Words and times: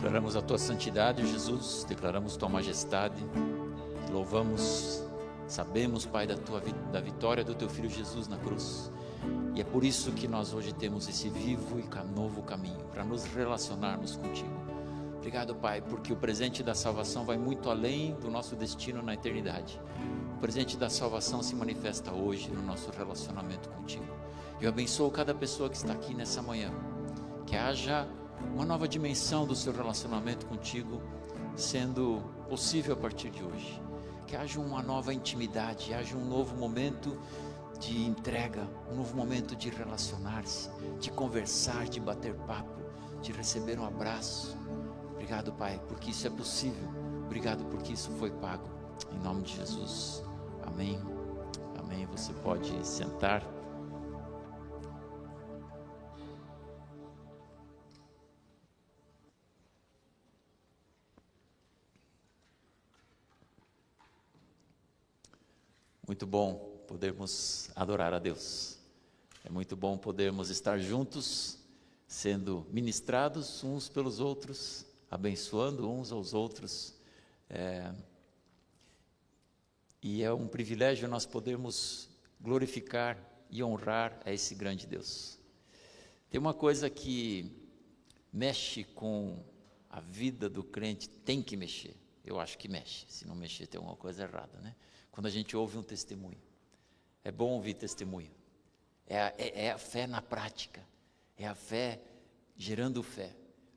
Declaramos 0.00 0.34
a 0.34 0.40
tua 0.40 0.56
santidade, 0.56 1.30
Jesus, 1.30 1.84
declaramos 1.86 2.34
tua 2.34 2.48
majestade, 2.48 3.22
louvamos, 4.10 5.04
sabemos, 5.46 6.06
Pai, 6.06 6.26
da 6.26 6.38
tua 6.38 6.62
da 6.90 7.02
vitória 7.02 7.44
do 7.44 7.54
teu 7.54 7.68
filho 7.68 7.90
Jesus 7.90 8.26
na 8.26 8.38
cruz. 8.38 8.90
E 9.54 9.60
é 9.60 9.64
por 9.64 9.84
isso 9.84 10.10
que 10.12 10.26
nós 10.26 10.54
hoje 10.54 10.72
temos 10.72 11.06
esse 11.06 11.28
vivo 11.28 11.78
e 11.78 12.18
novo 12.18 12.40
caminho 12.40 12.82
para 12.90 13.04
nos 13.04 13.26
relacionarmos 13.26 14.16
contigo. 14.16 14.58
Obrigado, 15.18 15.54
Pai, 15.54 15.82
porque 15.82 16.14
o 16.14 16.16
presente 16.16 16.62
da 16.62 16.74
salvação 16.74 17.26
vai 17.26 17.36
muito 17.36 17.68
além 17.68 18.14
do 18.14 18.30
nosso 18.30 18.56
destino 18.56 19.02
na 19.02 19.12
eternidade. 19.12 19.78
O 20.34 20.40
presente 20.40 20.78
da 20.78 20.88
salvação 20.88 21.42
se 21.42 21.54
manifesta 21.54 22.10
hoje 22.10 22.50
no 22.50 22.62
nosso 22.62 22.90
relacionamento 22.90 23.68
contigo. 23.68 24.06
Eu 24.62 24.70
abençoo 24.70 25.10
cada 25.10 25.34
pessoa 25.34 25.68
que 25.68 25.76
está 25.76 25.92
aqui 25.92 26.14
nessa 26.14 26.40
manhã. 26.40 26.72
Que 27.46 27.54
haja 27.54 28.08
uma 28.54 28.64
nova 28.64 28.88
dimensão 28.88 29.46
do 29.46 29.54
seu 29.54 29.72
relacionamento 29.72 30.46
contigo 30.46 31.00
sendo 31.56 32.22
possível 32.48 32.94
a 32.94 32.96
partir 32.96 33.30
de 33.30 33.42
hoje. 33.42 33.80
Que 34.26 34.36
haja 34.36 34.60
uma 34.60 34.82
nova 34.82 35.12
intimidade, 35.12 35.92
haja 35.92 36.16
um 36.16 36.24
novo 36.24 36.56
momento 36.56 37.18
de 37.78 38.06
entrega, 38.06 38.68
um 38.90 38.96
novo 38.96 39.16
momento 39.16 39.56
de 39.56 39.70
relacionar-se, 39.70 40.70
de 41.00 41.10
conversar, 41.10 41.86
de 41.86 41.98
bater 41.98 42.34
papo, 42.34 42.80
de 43.22 43.32
receber 43.32 43.78
um 43.78 43.84
abraço. 43.84 44.56
Obrigado, 45.12 45.52
Pai, 45.52 45.80
porque 45.88 46.10
isso 46.10 46.26
é 46.26 46.30
possível. 46.30 46.88
Obrigado 47.24 47.64
porque 47.66 47.92
isso 47.92 48.10
foi 48.12 48.30
pago. 48.30 48.64
Em 49.12 49.18
nome 49.18 49.42
de 49.42 49.56
Jesus. 49.56 50.22
Amém. 50.66 51.00
Amém. 51.78 52.06
Você 52.06 52.32
pode 52.34 52.86
sentar. 52.86 53.59
Muito 66.10 66.26
bom 66.26 66.82
podermos 66.88 67.70
adorar 67.76 68.12
a 68.12 68.18
Deus. 68.18 68.76
É 69.44 69.48
muito 69.48 69.76
bom 69.76 69.96
podermos 69.96 70.50
estar 70.50 70.76
juntos, 70.76 71.56
sendo 72.04 72.66
ministrados 72.68 73.62
uns 73.62 73.88
pelos 73.88 74.18
outros, 74.18 74.84
abençoando 75.08 75.88
uns 75.88 76.10
aos 76.10 76.34
outros. 76.34 76.96
É, 77.48 77.94
e 80.02 80.24
é 80.24 80.32
um 80.32 80.48
privilégio 80.48 81.08
nós 81.08 81.26
podermos 81.26 82.08
glorificar 82.40 83.16
e 83.48 83.62
honrar 83.62 84.20
a 84.24 84.32
esse 84.32 84.56
grande 84.56 84.88
Deus. 84.88 85.38
Tem 86.28 86.40
uma 86.40 86.52
coisa 86.52 86.90
que 86.90 87.52
mexe 88.32 88.82
com 88.82 89.44
a 89.88 90.00
vida 90.00 90.50
do 90.50 90.64
crente, 90.64 91.08
tem 91.08 91.40
que 91.40 91.56
mexer. 91.56 91.94
Eu 92.24 92.40
acho 92.40 92.58
que 92.58 92.66
mexe. 92.66 93.04
Se 93.06 93.28
não 93.28 93.36
mexer, 93.36 93.68
tem 93.68 93.78
alguma 93.78 93.96
coisa 93.96 94.24
errada, 94.24 94.58
né? 94.58 94.74
Quando 95.10 95.26
a 95.26 95.30
gente 95.30 95.56
ouve 95.56 95.76
um 95.76 95.82
testemunho. 95.82 96.40
É 97.22 97.30
bom 97.30 97.50
ouvir 97.50 97.74
testemunho. 97.74 98.30
É 99.06 99.20
a, 99.20 99.34
é, 99.36 99.66
é 99.66 99.70
a 99.72 99.78
fé 99.78 100.06
na 100.06 100.22
prática. 100.22 100.86
É 101.36 101.46
a 101.46 101.54
fé 101.54 102.00
gerando 102.56 103.02
fé. 103.02 103.34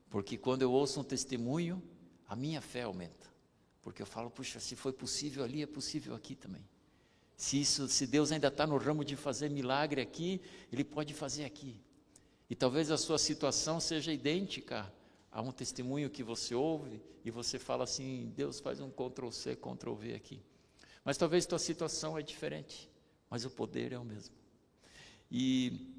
Porque 0.09 0.37
quando 0.37 0.61
eu 0.61 0.71
ouço 0.71 0.99
um 0.99 1.03
testemunho, 1.03 1.81
a 2.27 2.35
minha 2.35 2.61
fé 2.61 2.83
aumenta. 2.83 3.31
Porque 3.81 4.01
eu 4.01 4.05
falo, 4.05 4.29
puxa, 4.29 4.59
se 4.59 4.75
foi 4.75 4.93
possível 4.93 5.43
ali, 5.43 5.61
é 5.61 5.65
possível 5.65 6.15
aqui 6.15 6.35
também. 6.35 6.63
Se, 7.35 7.59
isso, 7.59 7.87
se 7.87 8.05
Deus 8.07 8.31
ainda 8.31 8.47
está 8.47 8.65
no 8.65 8.77
ramo 8.77 9.03
de 9.03 9.15
fazer 9.15 9.49
milagre 9.49 10.01
aqui, 10.01 10.39
Ele 10.71 10.83
pode 10.83 11.13
fazer 11.13 11.45
aqui. 11.45 11.81
E 12.49 12.55
talvez 12.55 12.91
a 12.91 12.97
sua 12.97 13.17
situação 13.17 13.79
seja 13.79 14.13
idêntica 14.13 14.91
a 15.31 15.41
um 15.41 15.51
testemunho 15.51 16.09
que 16.09 16.21
você 16.23 16.53
ouve 16.53 17.01
e 17.25 17.31
você 17.31 17.57
fala 17.57 17.83
assim: 17.83 18.31
Deus 18.35 18.59
faz 18.59 18.79
um 18.79 18.89
Ctrl 18.89 19.31
C, 19.31 19.55
Ctrl 19.55 19.93
V 19.93 20.13
aqui. 20.13 20.41
Mas 21.03 21.17
talvez 21.17 21.45
tua 21.45 21.59
situação 21.59 22.17
é 22.17 22.21
diferente, 22.21 22.89
mas 23.29 23.43
o 23.43 23.49
poder 23.49 23.91
é 23.91 23.99
o 23.99 24.05
mesmo. 24.05 24.33
E 25.29 25.91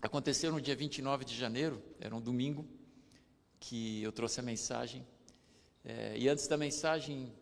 aconteceu 0.00 0.52
no 0.52 0.60
dia 0.60 0.76
29 0.76 1.24
de 1.24 1.36
janeiro, 1.36 1.82
era 1.98 2.14
um 2.14 2.20
domingo, 2.20 2.64
que 3.58 4.02
eu 4.02 4.12
trouxe 4.12 4.38
a 4.38 4.42
mensagem. 4.42 5.04
É, 5.84 6.16
e 6.16 6.28
antes 6.28 6.46
da 6.46 6.56
mensagem, 6.56 7.32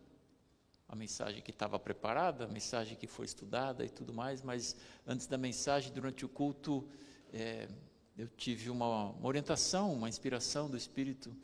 a 0.88 0.96
mensagem 0.96 1.42
que 1.42 1.50
estava 1.50 1.78
preparada, 1.78 2.44
a 2.44 2.48
mensagem 2.48 2.96
que 2.96 3.06
foi 3.06 3.26
estudada 3.26 3.84
e 3.84 3.90
tudo 3.90 4.14
mais, 4.14 4.42
mas 4.42 4.74
antes 5.06 5.26
da 5.26 5.36
mensagem, 5.36 5.92
durante 5.92 6.24
o 6.24 6.28
culto, 6.28 6.88
é, 7.34 7.68
eu 8.16 8.28
tive 8.28 8.70
uma, 8.70 9.10
uma 9.10 9.28
orientação, 9.28 9.92
uma 9.92 10.08
inspiração 10.08 10.70
do 10.70 10.76
Espírito 10.76 11.36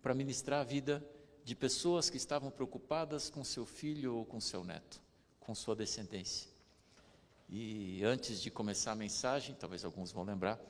para 0.00 0.14
ministrar 0.14 0.60
a 0.60 0.64
vida 0.64 1.04
de 1.42 1.56
pessoas 1.56 2.08
que 2.08 2.18
estavam 2.18 2.52
preocupadas 2.52 3.30
com 3.30 3.42
seu 3.42 3.66
filho 3.66 4.14
ou 4.14 4.24
com 4.24 4.40
seu 4.40 4.62
neto 4.62 5.07
com 5.48 5.54
sua 5.54 5.74
descendência. 5.74 6.46
E 7.48 8.04
antes 8.04 8.38
de 8.42 8.50
começar 8.50 8.92
a 8.92 8.94
mensagem, 8.94 9.56
talvez 9.58 9.82
alguns 9.82 10.12
vão 10.12 10.22
lembrar, 10.22 10.60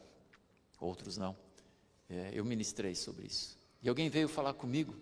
outros 0.78 1.16
não, 1.16 1.36
é, 2.08 2.30
eu 2.32 2.44
ministrei 2.44 2.94
sobre 2.94 3.26
isso. 3.26 3.58
E 3.82 3.88
alguém 3.88 4.08
veio 4.08 4.28
falar 4.28 4.54
comigo, 4.54 4.94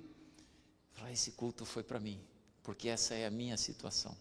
falar: 0.93 1.13
esse 1.13 1.33
culto 1.33 1.67
foi 1.67 1.83
para 1.83 2.01
mim, 2.01 2.19
porque 2.63 2.89
essa 2.89 3.13
é 3.15 3.27
a 3.27 3.31
minha 3.31 3.59
situação. 3.59 4.17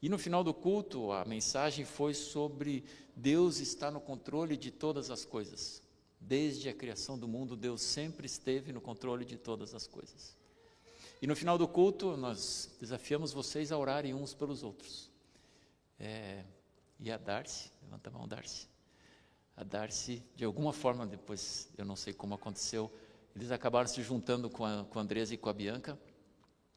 E 0.00 0.08
no 0.08 0.16
final 0.16 0.42
do 0.42 0.54
culto, 0.54 1.12
a 1.12 1.22
mensagem 1.26 1.84
foi 1.84 2.14
sobre 2.14 2.82
Deus 3.14 3.60
está 3.60 3.90
no 3.90 4.00
controle 4.00 4.56
de 4.56 4.70
todas 4.70 5.10
as 5.10 5.22
coisas. 5.22 5.82
Desde 6.18 6.70
a 6.70 6.74
criação 6.74 7.18
do 7.18 7.28
mundo, 7.28 7.58
Deus 7.58 7.82
sempre 7.82 8.24
esteve 8.24 8.72
no 8.72 8.80
controle 8.80 9.26
de 9.26 9.36
todas 9.36 9.74
as 9.74 9.86
coisas. 9.86 10.34
E 11.22 11.26
no 11.28 11.36
final 11.36 11.56
do 11.56 11.68
culto, 11.68 12.16
nós 12.16 12.68
desafiamos 12.80 13.32
vocês 13.32 13.70
a 13.70 13.78
orarem 13.78 14.12
uns 14.12 14.34
pelos 14.34 14.64
outros. 14.64 15.08
É, 15.96 16.42
e 16.98 17.12
a 17.12 17.16
Darcy, 17.16 17.70
levanta 17.80 18.10
a 18.10 18.12
mão, 18.12 18.26
Darcy. 18.26 18.66
A 19.56 19.62
Darcy, 19.62 20.20
de 20.34 20.44
alguma 20.44 20.72
forma, 20.72 21.06
depois, 21.06 21.70
eu 21.78 21.84
não 21.84 21.94
sei 21.94 22.12
como 22.12 22.34
aconteceu, 22.34 22.92
eles 23.36 23.52
acabaram 23.52 23.86
se 23.86 24.02
juntando 24.02 24.50
com 24.50 24.64
a, 24.64 24.84
com 24.84 24.98
a 24.98 25.02
Andresa 25.02 25.32
e 25.32 25.36
com 25.36 25.48
a 25.48 25.52
Bianca. 25.52 25.96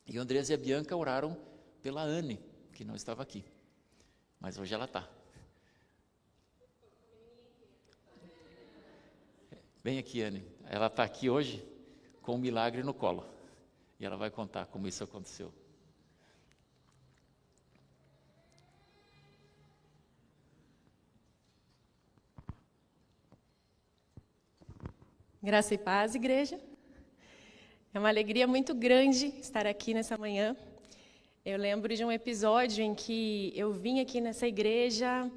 E 0.05 0.15
a 0.15 0.21
Andresa 0.21 0.53
e 0.53 0.55
a 0.55 0.59
Bianca 0.59 0.95
oraram 0.95 1.35
pela 1.81 2.03
Anne, 2.03 2.39
que 2.71 2.85
não 2.85 2.95
estava 2.95 3.23
aqui. 3.23 3.43
Mas 4.39 4.59
hoje 4.59 4.75
ela 4.75 4.85
está. 4.85 5.09
Bem 9.83 9.97
aqui, 9.97 10.21
Anne. 10.21 10.45
Ela 10.65 10.85
está 10.85 11.03
aqui 11.03 11.31
hoje 11.31 11.67
com 12.21 12.35
um 12.35 12.37
milagre 12.37 12.83
no 12.83 12.93
colo. 12.93 13.33
E 13.99 14.05
ela 14.05 14.17
vai 14.17 14.29
contar 14.29 14.65
como 14.65 14.87
isso 14.87 15.03
aconteceu. 15.03 15.53
Graça 25.41 25.75
e 25.75 25.77
paz, 25.77 26.15
igreja. 26.15 26.59
É 27.93 27.99
uma 27.99 28.09
alegria 28.09 28.47
muito 28.47 28.73
grande 28.73 29.27
estar 29.39 29.67
aqui 29.67 29.93
nessa 29.93 30.17
manhã. 30.17 30.57
Eu 31.45 31.57
lembro 31.59 31.95
de 31.95 32.03
um 32.03 32.11
episódio 32.11 32.83
em 32.83 32.95
que 32.95 33.53
eu 33.55 33.71
vim 33.71 33.99
aqui 33.99 34.19
nessa 34.19 34.47
igreja 34.47 35.29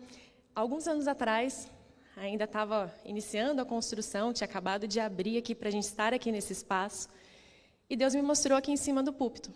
alguns 0.54 0.88
anos 0.88 1.06
atrás, 1.06 1.70
ainda 2.16 2.44
estava 2.44 2.92
iniciando 3.04 3.60
a 3.60 3.64
construção, 3.64 4.32
tinha 4.32 4.47
acabado 4.47 4.88
de 4.88 4.98
abrir 4.98 5.36
aqui 5.36 5.54
para 5.54 5.68
a 5.68 5.70
gente 5.70 5.84
estar 5.84 6.12
aqui 6.12 6.32
nesse 6.32 6.52
espaço. 6.52 7.08
E 7.91 7.97
Deus 7.97 8.15
me 8.15 8.21
mostrou 8.21 8.56
aqui 8.59 8.71
em 8.71 8.76
cima 8.76 9.03
do 9.03 9.12
púlpito. 9.12 9.50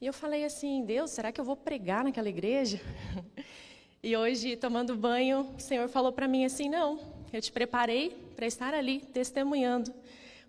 E 0.00 0.06
eu 0.06 0.12
falei 0.12 0.44
assim: 0.44 0.84
Deus, 0.84 1.10
será 1.10 1.32
que 1.32 1.40
eu 1.40 1.44
vou 1.44 1.56
pregar 1.56 2.04
naquela 2.04 2.28
igreja? 2.28 2.80
E 4.02 4.16
hoje, 4.16 4.54
tomando 4.54 4.94
banho, 4.94 5.52
o 5.58 5.60
Senhor 5.60 5.88
falou 5.88 6.12
para 6.12 6.28
mim 6.28 6.44
assim: 6.44 6.68
Não, 6.68 7.00
eu 7.32 7.42
te 7.42 7.50
preparei 7.50 8.10
para 8.36 8.46
estar 8.46 8.72
ali 8.72 9.00
testemunhando, 9.00 9.92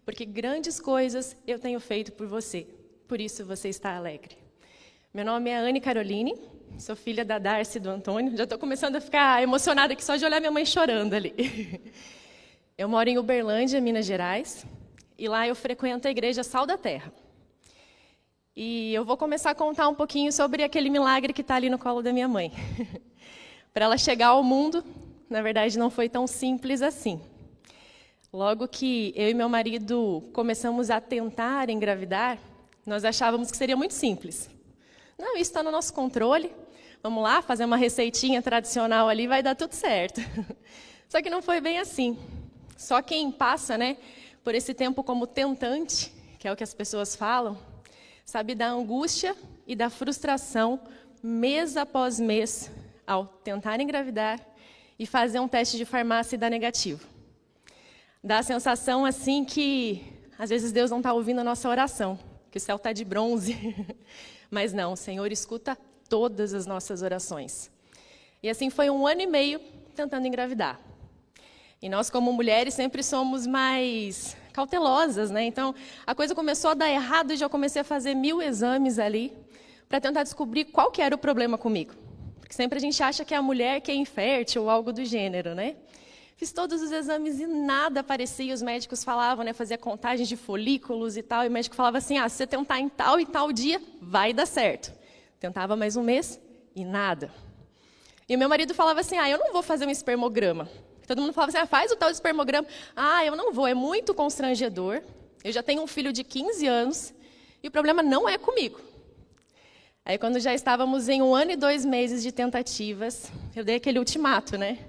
porque 0.06 0.26
grandes 0.26 0.80
coisas 0.80 1.36
eu 1.48 1.58
tenho 1.58 1.80
feito 1.80 2.12
por 2.12 2.28
você, 2.28 2.68
por 3.08 3.20
isso 3.20 3.44
você 3.44 3.70
está 3.70 3.96
alegre. 3.96 4.38
Meu 5.12 5.26
nome 5.26 5.50
é 5.50 5.58
Anne 5.58 5.82
Caroline, 5.82 6.36
sou 6.78 6.96
filha 6.96 7.26
da 7.26 7.40
Darcy 7.40 7.80
e 7.80 7.82
do 7.82 7.90
Antônio. 7.90 8.38
Já 8.38 8.44
estou 8.44 8.60
começando 8.60 8.98
a 8.98 9.02
ficar 9.02 9.42
emocionada 9.42 9.94
aqui 9.94 10.06
só 10.06 10.18
de 10.18 10.26
olhar 10.26 10.40
minha 10.40 10.52
mãe 10.52 10.64
chorando 10.66 11.16
ali. 11.16 11.34
Eu 12.78 12.88
moro 12.88 13.10
em 13.10 13.18
Uberlândia, 13.18 13.82
Minas 13.82 14.06
Gerais, 14.06 14.68
e 15.18 15.28
lá 15.28 15.48
eu 15.48 15.56
frequento 15.56 16.08
a 16.08 16.12
igreja 16.12 16.44
Sal 16.44 16.66
da 16.66 16.78
Terra. 16.78 17.12
E 18.56 18.94
eu 18.94 19.04
vou 19.04 19.18
começar 19.18 19.52
a 19.52 19.56
contar 19.56 19.88
um 19.88 19.96
pouquinho 19.96 20.32
sobre 20.32 20.64
aquele 20.64 20.90
milagre 20.90 21.34
que 21.34 21.42
está 21.42 21.56
ali 21.56 21.70
no 21.70 21.78
colo 21.78 22.02
da 22.02 22.14
minha 22.14 22.28
mãe. 22.28 22.52
Para 23.74 23.86
ela 23.86 23.98
chegar 23.98 24.28
ao 24.28 24.44
mundo, 24.44 24.84
na 25.30 25.42
verdade, 25.42 25.78
não 25.78 25.90
foi 25.90 26.10
tão 26.10 26.26
simples 26.26 26.82
assim. 26.82 27.22
Logo 28.32 28.68
que 28.68 29.14
eu 29.16 29.30
e 29.30 29.34
meu 29.34 29.48
marido 29.50 30.24
começamos 30.34 30.90
a 30.90 31.00
tentar 31.00 31.70
engravidar, 31.70 32.38
nós 32.86 33.04
achávamos 33.06 33.50
que 33.52 33.58
seria 33.58 33.76
muito 33.76 33.94
simples. 33.94 34.50
Não, 35.18 35.34
isso 35.34 35.50
está 35.50 35.64
no 35.64 35.72
nosso 35.72 35.94
controle. 35.94 36.52
Vamos 37.02 37.24
lá, 37.24 37.42
fazer 37.42 37.66
uma 37.66 37.78
receitinha 37.78 38.42
tradicional 38.42 39.08
ali, 39.08 39.28
vai 39.28 39.42
dar 39.42 39.56
tudo 39.56 39.74
certo. 39.74 40.22
Só 41.08 41.22
que 41.22 41.30
não 41.30 41.42
foi 41.42 41.62
bem 41.62 41.80
assim. 41.80 42.18
Só 42.76 43.02
quem 43.02 43.32
passa, 43.32 43.78
né, 43.78 43.98
por 44.48 44.56
esse 44.56 44.74
tempo 44.74 45.04
como 45.04 45.28
tentante, 45.28 46.10
que 46.40 46.48
é 46.48 46.52
o 46.54 46.56
que 46.56 46.64
as 46.64 46.74
pessoas 46.74 47.18
falam, 47.18 47.58
sabe 48.24 48.56
da 48.56 48.70
angústia 48.70 49.36
e 49.68 49.76
da 49.76 49.90
frustração 49.90 50.80
mês 51.22 51.76
após 51.76 52.18
mês 52.18 52.72
ao 53.06 53.26
tentar 53.26 53.82
engravidar 53.82 54.40
e 54.98 55.06
fazer 55.06 55.42
um 55.42 55.50
teste 55.50 55.76
de 55.76 55.84
farmácia 55.84 56.36
e 56.36 56.40
dar 56.40 56.50
negativo. 56.50 57.06
Dá 58.24 58.38
a 58.38 58.44
sensação 58.44 59.04
assim 59.04 59.44
que 59.44 60.02
às 60.40 60.50
vezes 60.50 60.72
Deus 60.72 60.92
não 60.92 61.00
está 61.00 61.12
ouvindo 61.12 61.42
a 61.42 61.44
nossa 61.44 61.68
oração, 61.68 62.18
que 62.50 62.58
o 62.58 62.62
céu 62.62 62.78
está 62.78 62.94
de 62.94 63.04
bronze. 63.04 63.76
Mas 64.50 64.72
não, 64.72 64.94
o 64.94 64.96
Senhor 64.96 65.30
escuta 65.30 65.78
todas 66.08 66.54
as 66.54 66.66
nossas 66.66 67.02
orações. 67.02 67.70
E 68.42 68.50
assim 68.50 68.70
foi 68.70 68.90
um 68.90 69.06
ano 69.06 69.20
e 69.20 69.28
meio 69.28 69.60
tentando 69.94 70.26
engravidar. 70.26 70.87
E 71.82 71.88
nós, 71.90 72.10
como 72.10 72.34
mulheres, 72.34 72.74
sempre 72.74 73.04
somos 73.04 73.46
mais 73.46 74.36
cautelosas, 74.52 75.30
né? 75.30 75.44
Então, 75.44 75.76
a 76.06 76.16
coisa 76.16 76.34
começou 76.34 76.72
a 76.72 76.74
dar 76.74 76.90
errado 76.90 77.34
e 77.34 77.38
já 77.38 77.48
comecei 77.48 77.82
a 77.82 77.86
fazer 77.86 78.16
mil 78.16 78.42
exames 78.42 78.98
ali 78.98 79.32
para 79.88 80.02
tentar 80.02 80.24
descobrir 80.24 80.66
qual 80.66 80.90
que 80.92 81.02
era 81.02 81.14
o 81.14 81.18
problema 81.18 81.58
comigo. 81.58 81.94
Porque 82.40 82.56
sempre 82.56 82.78
a 82.78 82.82
gente 82.82 83.02
acha 83.04 83.24
que 83.24 83.34
é 83.34 83.38
a 83.38 83.42
mulher 83.42 83.82
que 83.82 83.92
é 83.92 83.96
infértil 83.96 84.64
ou 84.64 84.70
algo 84.70 84.92
do 84.92 85.06
gênero, 85.06 85.54
né? 85.54 85.76
Fiz 86.36 86.52
todos 86.52 86.82
os 86.82 86.92
exames 86.92 87.40
e 87.40 87.46
nada 87.46 88.00
aparecia. 88.00 88.54
Os 88.54 88.62
médicos 88.62 89.04
falavam, 89.04 89.46
né? 89.46 89.54
Fazia 89.54 89.78
contagem 89.78 90.26
de 90.26 90.36
folículos 90.36 91.18
e 91.18 91.22
tal. 91.22 91.44
E 91.44 91.48
o 91.48 91.52
médico 91.52 91.76
falava 91.76 91.98
assim: 91.98 92.18
ah, 92.18 92.28
se 92.28 92.38
você 92.38 92.48
tentar 92.48 92.80
em 92.80 92.90
tal 92.90 93.20
e 93.20 93.26
tal 93.26 93.52
dia, 93.52 93.82
vai 94.02 94.34
dar 94.34 94.46
certo. 94.46 94.94
Tentava 95.40 95.76
mais 95.76 95.96
um 95.96 96.04
mês 96.04 96.40
e 96.76 96.84
nada. 96.84 97.32
E 98.30 98.36
o 98.36 98.40
meu 98.40 98.50
marido 98.50 98.74
falava 98.74 99.00
assim: 99.00 99.18
ah, 99.18 99.30
eu 99.30 99.38
não 99.38 99.52
vou 99.52 99.62
fazer 99.62 99.86
um 99.86 99.90
espermograma. 99.90 100.70
Todo 101.08 101.22
mundo 101.22 101.34
falava 101.34 101.50
assim: 101.52 101.58
ah, 101.60 101.66
faz 101.66 101.92
o 101.92 101.96
tal 101.96 102.12
espermograma. 102.12 102.68
Ah, 102.96 103.26
eu 103.26 103.36
não 103.36 103.54
vou, 103.54 103.66
é 103.66 103.74
muito 103.74 104.14
constrangedor. 104.14 105.02
Eu 105.44 105.52
já 105.54 105.64
tenho 105.64 105.82
um 105.82 105.88
filho 105.88 106.12
de 106.12 106.24
15 106.24 106.68
anos 106.68 107.14
e 107.64 107.70
o 107.70 107.72
problema 107.72 108.04
não 108.04 108.28
é 108.28 108.38
comigo. 108.38 108.80
Aí, 110.04 110.18
quando 110.18 110.40
já 110.40 110.54
estávamos 110.54 111.10
em 111.10 111.22
um 111.22 111.34
ano 111.34 111.52
e 111.52 111.56
dois 111.56 111.86
meses 111.86 112.22
de 112.22 112.32
tentativas, 112.32 113.32
eu 113.56 113.64
dei 113.64 113.76
aquele 113.76 114.00
ultimato, 114.00 114.58
né? 114.58 114.80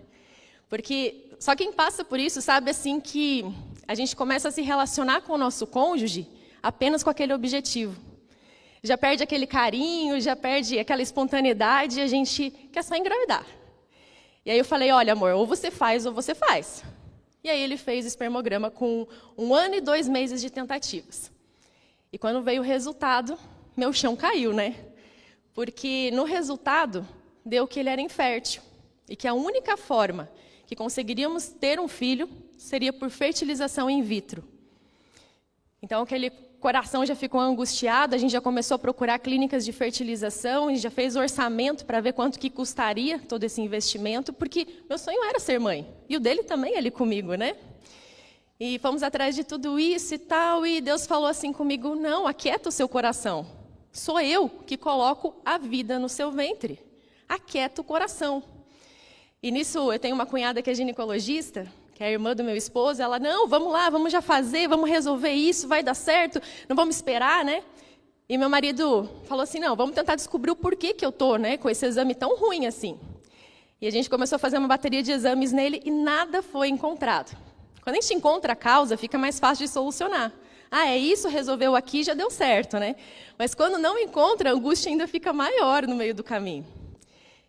Porque 0.69 1.31
só 1.39 1.55
quem 1.55 1.73
passa 1.73 2.05
por 2.05 2.19
isso 2.19 2.43
sabe 2.43 2.71
assim 2.71 3.01
que 3.01 3.45
a 3.87 3.95
gente 3.95 4.15
começa 4.15 4.49
a 4.49 4.51
se 4.51 4.63
relacionar 4.63 5.23
com 5.23 5.33
o 5.33 5.39
nosso 5.39 5.67
cônjuge 5.67 6.27
apenas 6.63 7.03
com 7.03 7.11
aquele 7.11 7.33
objetivo. 7.33 7.97
Já 8.83 8.99
perde 8.99 9.23
aquele 9.23 9.47
carinho, 9.47 10.21
já 10.21 10.37
perde 10.37 10.79
aquela 10.79 11.03
espontaneidade 11.03 11.99
e 11.99 12.03
a 12.03 12.07
gente 12.07 12.51
quer 12.73 12.83
só 12.83 12.95
engravidar. 12.95 13.45
E 14.45 14.51
aí 14.51 14.59
eu 14.59 14.65
falei, 14.65 14.91
olha, 14.91 15.13
amor, 15.13 15.33
ou 15.33 15.47
você 15.47 15.71
faz 15.71 16.07
ou 16.07 16.13
você 16.13 16.35
faz. 16.35 16.85
E 17.43 17.49
aí 17.49 17.61
ele 17.61 17.77
fez 17.77 18.05
o 18.05 18.09
espermograma 18.09 18.71
com 18.71 19.07
um 19.37 19.55
ano 19.55 19.75
e 19.75 19.81
dois 19.81 20.09
meses 20.09 20.41
de 20.41 20.51
tentativas. 20.51 21.31
E 22.13 22.19
quando 22.19 22.43
veio 22.43 22.63
o 22.63 22.65
resultado, 22.65 23.39
meu 23.77 23.93
chão 23.93 24.17
caiu, 24.17 24.53
né? 24.53 24.75
Porque 25.55 26.11
no 26.13 26.25
resultado 26.25 27.07
deu 27.45 27.67
que 27.67 27.81
ele 27.81 27.89
era 27.89 28.01
infértil 28.01 28.63
e 29.09 29.15
que 29.15 29.29
a 29.29 29.35
única 29.35 29.77
forma 29.77 30.31
que 30.67 30.77
conseguiríamos 30.77 31.49
ter 31.49 31.81
um 31.81 31.89
filho 31.89 32.29
seria 32.57 32.93
por 32.93 33.09
fertilização 33.11 33.89
in 33.89 34.03
vitro. 34.03 34.45
Então 35.81 36.03
aquele 36.03 36.31
coração 36.61 37.07
já 37.07 37.15
ficou 37.15 37.41
angustiado, 37.41 38.15
a 38.15 38.19
gente 38.19 38.31
já 38.31 38.41
começou 38.41 38.75
a 38.75 38.79
procurar 38.79 39.19
clínicas 39.19 39.65
de 39.65 39.73
fertilização, 39.73 40.69
a 40.69 40.71
gente 40.71 40.83
já 40.83 40.91
fez 40.91 41.17
orçamento 41.17 41.85
para 41.85 42.01
ver 42.01 42.13
quanto 42.13 42.39
que 42.39 42.51
custaria 42.51 43.19
todo 43.19 43.45
esse 43.45 43.61
investimento, 43.61 44.33
porque 44.33 44.67
meu 44.89 44.99
sonho 44.99 45.23
era 45.25 45.39
ser 45.39 45.59
mãe, 45.59 45.87
e 46.09 46.17
o 46.17 46.21
dele 46.21 46.43
também 46.43 46.77
ali 46.77 46.91
comigo, 46.91 47.35
né? 47.35 47.57
E 48.61 48.79
fomos 48.81 49.05
atrás 49.05 49.37
de 49.37 49.45
tudo 49.45 49.79
isso 49.79 50.15
e 50.15 50.19
tal, 50.19 50.67
e 50.67 50.81
Deus 50.81 51.07
falou 51.07 51.29
assim 51.29 51.53
comigo: 51.53 51.95
"Não, 51.95 52.27
aquieta 52.27 52.69
o 52.69 52.73
seu 52.73 52.89
coração. 52.89 53.47
Sou 53.93 54.21
eu 54.21 54.49
que 54.49 54.77
coloco 54.77 55.37
a 55.45 55.59
vida 55.59 55.99
no 55.99 56.09
seu 56.09 56.33
ventre. 56.33 56.81
Aquieta 57.29 57.81
o 57.81 57.85
coração." 57.85 58.43
E 59.41 59.53
nisso 59.53 59.93
eu 59.93 59.99
tenho 60.01 60.17
uma 60.17 60.27
cunhada 60.27 60.61
que 60.61 60.69
é 60.69 60.75
ginecologista, 60.75 61.73
que 61.99 62.05
é 62.05 62.07
a 62.07 62.13
irmã 62.13 62.33
do 62.33 62.45
meu 62.45 62.55
esposo, 62.55 63.03
ela, 63.03 63.19
não, 63.19 63.49
vamos 63.49 63.73
lá, 63.73 63.91
vamos 63.91 64.13
já 64.13 64.23
fazer, 64.23 64.69
vamos 64.69 64.89
resolver 64.89 65.33
isso, 65.33 65.67
vai 65.67 65.83
dar 65.83 65.95
certo, 65.95 66.41
não 66.69 66.77
vamos 66.77 66.95
esperar, 66.95 67.45
né? 67.45 67.65
E 68.29 68.39
meu 68.39 68.49
marido 68.49 69.11
falou 69.25 69.43
assim, 69.43 69.59
não, 69.59 69.75
vamos 69.75 69.97
tentar 69.97 70.15
descobrir 70.15 70.53
o 70.53 70.55
porquê 70.55 70.95
que 70.95 71.05
eu 71.05 71.11
tô, 71.11 71.35
né, 71.35 71.57
com 71.57 71.69
esse 71.69 71.85
exame 71.85 72.15
tão 72.15 72.37
ruim 72.37 72.67
assim. 72.67 72.97
E 73.81 73.87
a 73.89 73.91
gente 73.91 74.09
começou 74.09 74.37
a 74.37 74.39
fazer 74.39 74.59
uma 74.59 74.69
bateria 74.69 75.03
de 75.03 75.11
exames 75.11 75.51
nele 75.51 75.83
e 75.85 75.91
nada 75.91 76.41
foi 76.41 76.69
encontrado. 76.69 77.37
Quando 77.83 77.97
a 77.97 78.01
gente 78.01 78.15
encontra 78.15 78.53
a 78.53 78.57
causa, 78.57 78.97
fica 78.97 79.19
mais 79.19 79.41
fácil 79.41 79.67
de 79.67 79.73
solucionar. 79.73 80.33
Ah, 80.71 80.87
é 80.87 80.97
isso, 80.97 81.27
resolveu 81.27 81.75
aqui, 81.75 82.05
já 82.05 82.15
deu 82.15 82.31
certo, 82.31 82.79
né? 82.79 82.95
Mas 83.37 83.57
quando 83.57 83.77
não 83.77 83.99
encontra, 83.99 84.51
a 84.51 84.53
angústia 84.53 84.89
ainda 84.89 85.09
fica 85.09 85.33
maior 85.33 85.85
no 85.85 85.97
meio 85.97 86.15
do 86.15 86.23
caminho. 86.23 86.65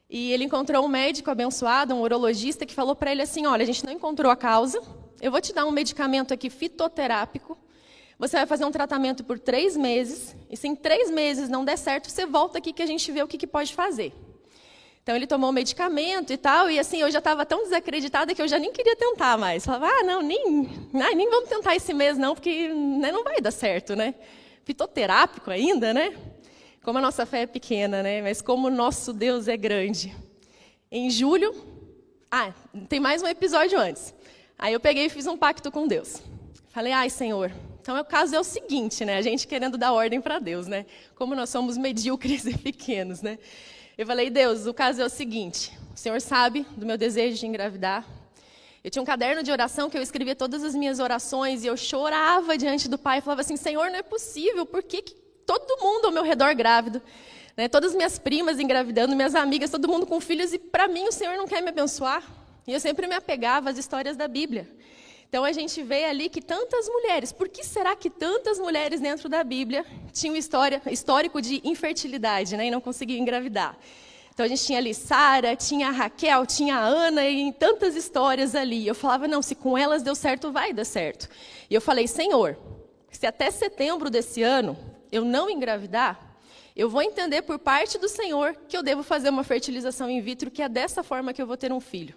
E 0.10 0.32
ele 0.32 0.44
encontrou 0.44 0.84
um 0.84 0.88
médico 0.88 1.30
abençoado, 1.30 1.94
um 1.94 2.02
urologista, 2.02 2.66
que 2.66 2.74
falou 2.74 2.96
para 2.96 3.12
ele 3.12 3.22
assim: 3.22 3.46
Olha, 3.46 3.64
a 3.64 3.66
gente 3.66 3.86
não 3.86 3.94
encontrou 3.94 4.32
a 4.32 4.36
causa, 4.36 4.82
eu 5.22 5.32
vou 5.32 5.40
te 5.40 5.54
dar 5.54 5.66
um 5.66 5.72
medicamento 5.72 6.34
aqui 6.34 6.50
fitoterápico. 6.50 7.58
Você 8.18 8.36
vai 8.36 8.46
fazer 8.46 8.66
um 8.66 8.72
tratamento 8.72 9.24
por 9.24 9.40
três 9.40 9.78
meses, 9.78 10.36
e 10.50 10.58
se 10.58 10.68
em 10.68 10.76
três 10.76 11.10
meses 11.10 11.48
não 11.48 11.64
der 11.64 11.78
certo, 11.78 12.10
você 12.10 12.26
volta 12.26 12.58
aqui 12.58 12.74
que 12.74 12.82
a 12.82 12.86
gente 12.86 13.10
vê 13.12 13.22
o 13.22 13.28
que, 13.28 13.38
que 13.38 13.48
pode 13.48 13.74
fazer. 13.74 14.12
Então 15.02 15.16
ele 15.16 15.26
tomou 15.26 15.52
o 15.52 15.54
medicamento 15.54 16.34
e 16.34 16.38
tal, 16.38 16.70
e 16.70 16.78
assim, 16.78 17.00
eu 17.00 17.10
já 17.10 17.20
estava 17.20 17.46
tão 17.46 17.64
desacreditada 17.64 18.36
que 18.36 18.42
eu 18.42 18.48
já 18.48 18.60
nem 18.60 18.74
queria 18.74 18.96
tentar 18.96 19.38
mais. 19.38 19.66
Falava, 19.66 19.88
ah, 19.88 20.04
não, 20.04 20.22
nem, 20.22 20.70
ah, 20.96 21.16
nem 21.16 21.30
vamos 21.30 21.50
tentar 21.50 21.76
esse 21.76 21.94
mês 21.94 22.18
não, 22.18 22.36
porque 22.36 22.68
né, 22.68 23.12
não 23.12 23.24
vai 23.24 23.40
dar 23.40 23.52
certo, 23.52 23.96
né? 23.96 24.16
Fitoterápico 24.66 25.50
ainda, 25.50 25.94
né? 25.94 26.14
Como 26.90 26.98
a 26.98 27.04
nossa 27.04 27.24
fé 27.24 27.44
é 27.44 27.46
pequena, 27.46 28.02
né? 28.02 28.20
Mas 28.20 28.42
como 28.42 28.66
o 28.68 28.72
nosso 28.72 29.14
Deus 29.14 29.48
é 29.48 29.56
grande. 29.56 30.12
Em 30.92 31.08
julho, 31.12 31.54
ah, 32.32 32.52
tem 32.88 33.00
mais 33.00 33.22
um 33.22 33.28
episódio 33.28 33.80
antes. 33.80 34.12
Aí 34.58 34.74
eu 34.74 34.80
peguei 34.80 35.06
e 35.06 35.10
fiz 35.10 35.28
um 35.28 35.38
pacto 35.38 35.72
com 35.72 35.88
Deus. 35.88 36.20
Falei, 36.70 36.92
ai, 36.92 37.12
Senhor, 37.12 37.52
então 37.80 37.96
o 37.96 38.04
caso 38.04 38.36
é 38.36 38.40
o 38.40 38.44
seguinte, 38.44 39.06
né? 39.06 39.18
A 39.18 39.22
gente 39.22 39.46
querendo 39.48 39.78
dar 39.78 39.94
ordem 39.94 40.20
para 40.20 40.40
Deus, 40.40 40.66
né? 40.66 40.88
Como 41.14 41.36
nós 41.36 41.52
somos 41.52 41.78
medíocres 41.78 42.44
e 42.50 42.58
pequenos, 42.58 43.22
né? 43.22 43.38
Eu 43.96 44.08
falei, 44.08 44.32
Deus, 44.32 44.66
o 44.66 44.74
caso 44.74 45.00
é 45.00 45.06
o 45.06 45.10
seguinte: 45.10 45.72
o 45.94 45.96
Senhor 45.96 46.20
sabe 46.20 46.66
do 46.76 46.88
meu 46.88 46.98
desejo 46.98 47.38
de 47.38 47.46
engravidar. 47.46 48.04
Eu 48.84 48.90
tinha 48.90 49.04
um 49.04 49.06
caderno 49.06 49.44
de 49.44 49.52
oração 49.52 49.92
que 49.92 49.98
eu 49.98 50.02
escrevia 50.02 50.36
todas 50.36 50.64
as 50.64 50.74
minhas 50.74 50.98
orações 50.98 51.64
e 51.64 51.68
eu 51.68 51.78
chorava 51.78 52.58
diante 52.58 52.90
do 52.90 52.98
Pai 52.98 53.20
e 53.20 53.22
falava 53.22 53.42
assim: 53.42 53.58
Senhor, 53.58 53.92
não 53.92 54.00
é 54.00 54.02
possível, 54.02 54.66
por 54.66 54.82
que, 54.82 55.04
que 55.04 55.29
todo 55.50 55.82
mundo 55.82 56.06
ao 56.06 56.12
meu 56.12 56.22
redor 56.22 56.54
grávido, 56.54 57.02
né? 57.58 57.68
todas 57.68 57.96
minhas 57.96 58.20
primas 58.20 58.60
engravidando, 58.60 59.16
minhas 59.16 59.34
amigas, 59.34 59.72
todo 59.72 59.88
mundo 59.88 60.06
com 60.06 60.22
filhos, 60.22 60.54
e 60.54 60.60
para 60.60 60.88
mim 60.88 61.08
o 61.08 61.12
Senhor 61.12 61.36
não 61.36 61.48
quer 61.48 61.64
me 61.64 61.70
abençoar. 61.70 62.24
E 62.68 62.72
eu 62.72 62.80
sempre 62.80 63.08
me 63.08 63.16
apegava 63.16 63.72
às 63.72 63.78
histórias 63.80 64.16
da 64.16 64.28
Bíblia. 64.28 64.70
Então 65.28 65.44
a 65.44 65.52
gente 65.52 65.82
vê 65.82 66.06
ali 66.06 66.30
que 66.30 66.40
tantas 66.40 66.88
mulheres, 66.88 67.32
por 67.32 67.50
que 67.50 67.64
será 67.64 67.96
que 67.96 68.12
tantas 68.12 68.60
mulheres 68.60 69.02
dentro 69.02 69.28
da 69.28 69.44
Bíblia 69.44 69.84
tinham 70.14 70.36
história, 70.36 70.84
histórico 70.86 71.42
de 71.42 71.62
infertilidade 71.64 72.56
né, 72.56 72.68
e 72.68 72.72
não 72.72 72.80
conseguiam 72.80 73.20
engravidar? 73.20 73.76
Então 74.32 74.46
a 74.46 74.50
gente 74.50 74.64
tinha 74.64 74.78
ali 74.78 74.94
Sara, 74.94 75.56
tinha 75.56 75.90
Raquel, 75.90 76.46
tinha 76.46 76.78
Ana 76.78 77.28
e 77.28 77.52
tantas 77.54 77.96
histórias 77.96 78.54
ali. 78.54 78.86
Eu 78.86 78.94
falava, 78.94 79.28
não, 79.28 79.42
se 79.42 79.56
com 79.56 79.76
elas 79.76 80.04
deu 80.04 80.14
certo, 80.14 80.52
vai 80.52 80.74
dar 80.74 80.86
certo. 80.86 81.28
E 81.68 81.74
eu 81.74 81.82
falei, 81.82 82.08
Senhor, 82.08 82.56
se 83.10 83.26
até 83.26 83.50
setembro 83.50 84.12
desse 84.12 84.44
ano 84.44 84.78
eu 85.12 85.26
não 85.26 85.50
engravidar, 85.50 86.30
eu 86.76 86.90
vou 86.90 87.02
entender 87.02 87.42
por 87.42 87.60
parte 87.60 87.98
do 87.98 88.08
Senhor 88.08 88.56
que 88.68 88.78
eu 88.78 88.84
devo 88.84 89.04
fazer 89.04 89.30
uma 89.30 89.44
fertilização 89.44 90.10
in 90.10 90.22
vitro, 90.22 90.50
que 90.50 90.62
é 90.62 90.70
dessa 90.70 91.04
forma 91.04 91.34
que 91.34 91.42
eu 91.42 91.48
vou 91.48 91.58
ter 91.58 91.74
um 91.74 91.80
filho. 91.80 92.16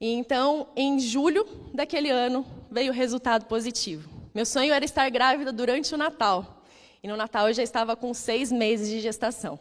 E 0.00 0.12
então, 0.12 0.68
em 0.76 1.00
julho 1.00 1.44
daquele 1.74 2.08
ano, 2.08 2.46
veio 2.70 2.92
o 2.92 2.94
resultado 2.94 3.46
positivo. 3.46 4.08
Meu 4.32 4.46
sonho 4.46 4.72
era 4.72 4.84
estar 4.84 5.08
grávida 5.10 5.52
durante 5.52 5.92
o 5.92 5.98
Natal. 5.98 6.62
E 7.02 7.08
no 7.08 7.16
Natal 7.16 7.48
eu 7.48 7.54
já 7.54 7.62
estava 7.62 7.96
com 7.96 8.14
seis 8.14 8.52
meses 8.52 8.88
de 8.88 9.00
gestação. 9.00 9.58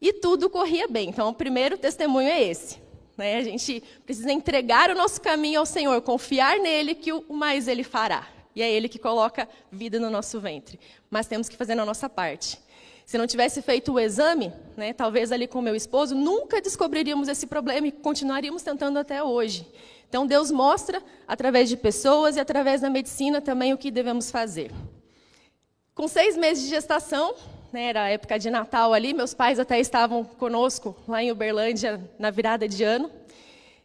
E 0.00 0.12
tudo 0.12 0.48
corria 0.48 0.86
bem. 0.86 1.08
Então, 1.08 1.28
o 1.28 1.34
primeiro 1.34 1.76
testemunho 1.76 2.28
é 2.28 2.40
esse. 2.40 2.80
Né? 3.16 3.36
A 3.36 3.42
gente 3.42 3.82
precisa 4.06 4.30
entregar 4.30 4.90
o 4.90 4.94
nosso 4.94 5.20
caminho 5.20 5.58
ao 5.58 5.66
Senhor, 5.66 6.00
confiar 6.02 6.58
nele 6.60 6.94
que 6.94 7.12
o 7.12 7.32
mais 7.32 7.66
ele 7.66 7.82
fará 7.82 8.37
e 8.58 8.62
é 8.62 8.68
Ele 8.68 8.88
que 8.88 8.98
coloca 8.98 9.48
vida 9.70 10.00
no 10.00 10.10
nosso 10.10 10.40
ventre. 10.40 10.80
Mas 11.08 11.28
temos 11.28 11.48
que 11.48 11.56
fazer 11.56 11.78
a 11.78 11.84
nossa 11.84 12.08
parte. 12.08 12.58
Se 13.06 13.16
não 13.16 13.24
tivesse 13.24 13.62
feito 13.62 13.92
o 13.92 14.00
exame, 14.00 14.52
né, 14.76 14.92
talvez 14.92 15.30
ali 15.30 15.46
com 15.46 15.62
meu 15.62 15.76
esposo, 15.76 16.14
nunca 16.14 16.60
descobriríamos 16.60 17.28
esse 17.28 17.46
problema 17.46 17.86
e 17.86 17.92
continuaríamos 17.92 18.62
tentando 18.62 18.98
até 18.98 19.22
hoje. 19.22 19.64
Então 20.08 20.26
Deus 20.26 20.50
mostra, 20.50 21.00
através 21.26 21.68
de 21.68 21.76
pessoas 21.76 22.36
e 22.36 22.40
através 22.40 22.80
da 22.80 22.90
medicina 22.90 23.40
também, 23.40 23.72
o 23.72 23.78
que 23.78 23.92
devemos 23.92 24.28
fazer. 24.28 24.72
Com 25.94 26.08
seis 26.08 26.36
meses 26.36 26.64
de 26.64 26.70
gestação, 26.70 27.36
né, 27.72 27.84
era 27.84 28.02
a 28.02 28.08
época 28.08 28.40
de 28.40 28.50
Natal 28.50 28.92
ali, 28.92 29.14
meus 29.14 29.34
pais 29.34 29.60
até 29.60 29.78
estavam 29.78 30.24
conosco 30.24 30.96
lá 31.06 31.22
em 31.22 31.30
Uberlândia 31.30 32.00
na 32.18 32.32
virada 32.32 32.66
de 32.66 32.82
ano. 32.82 33.08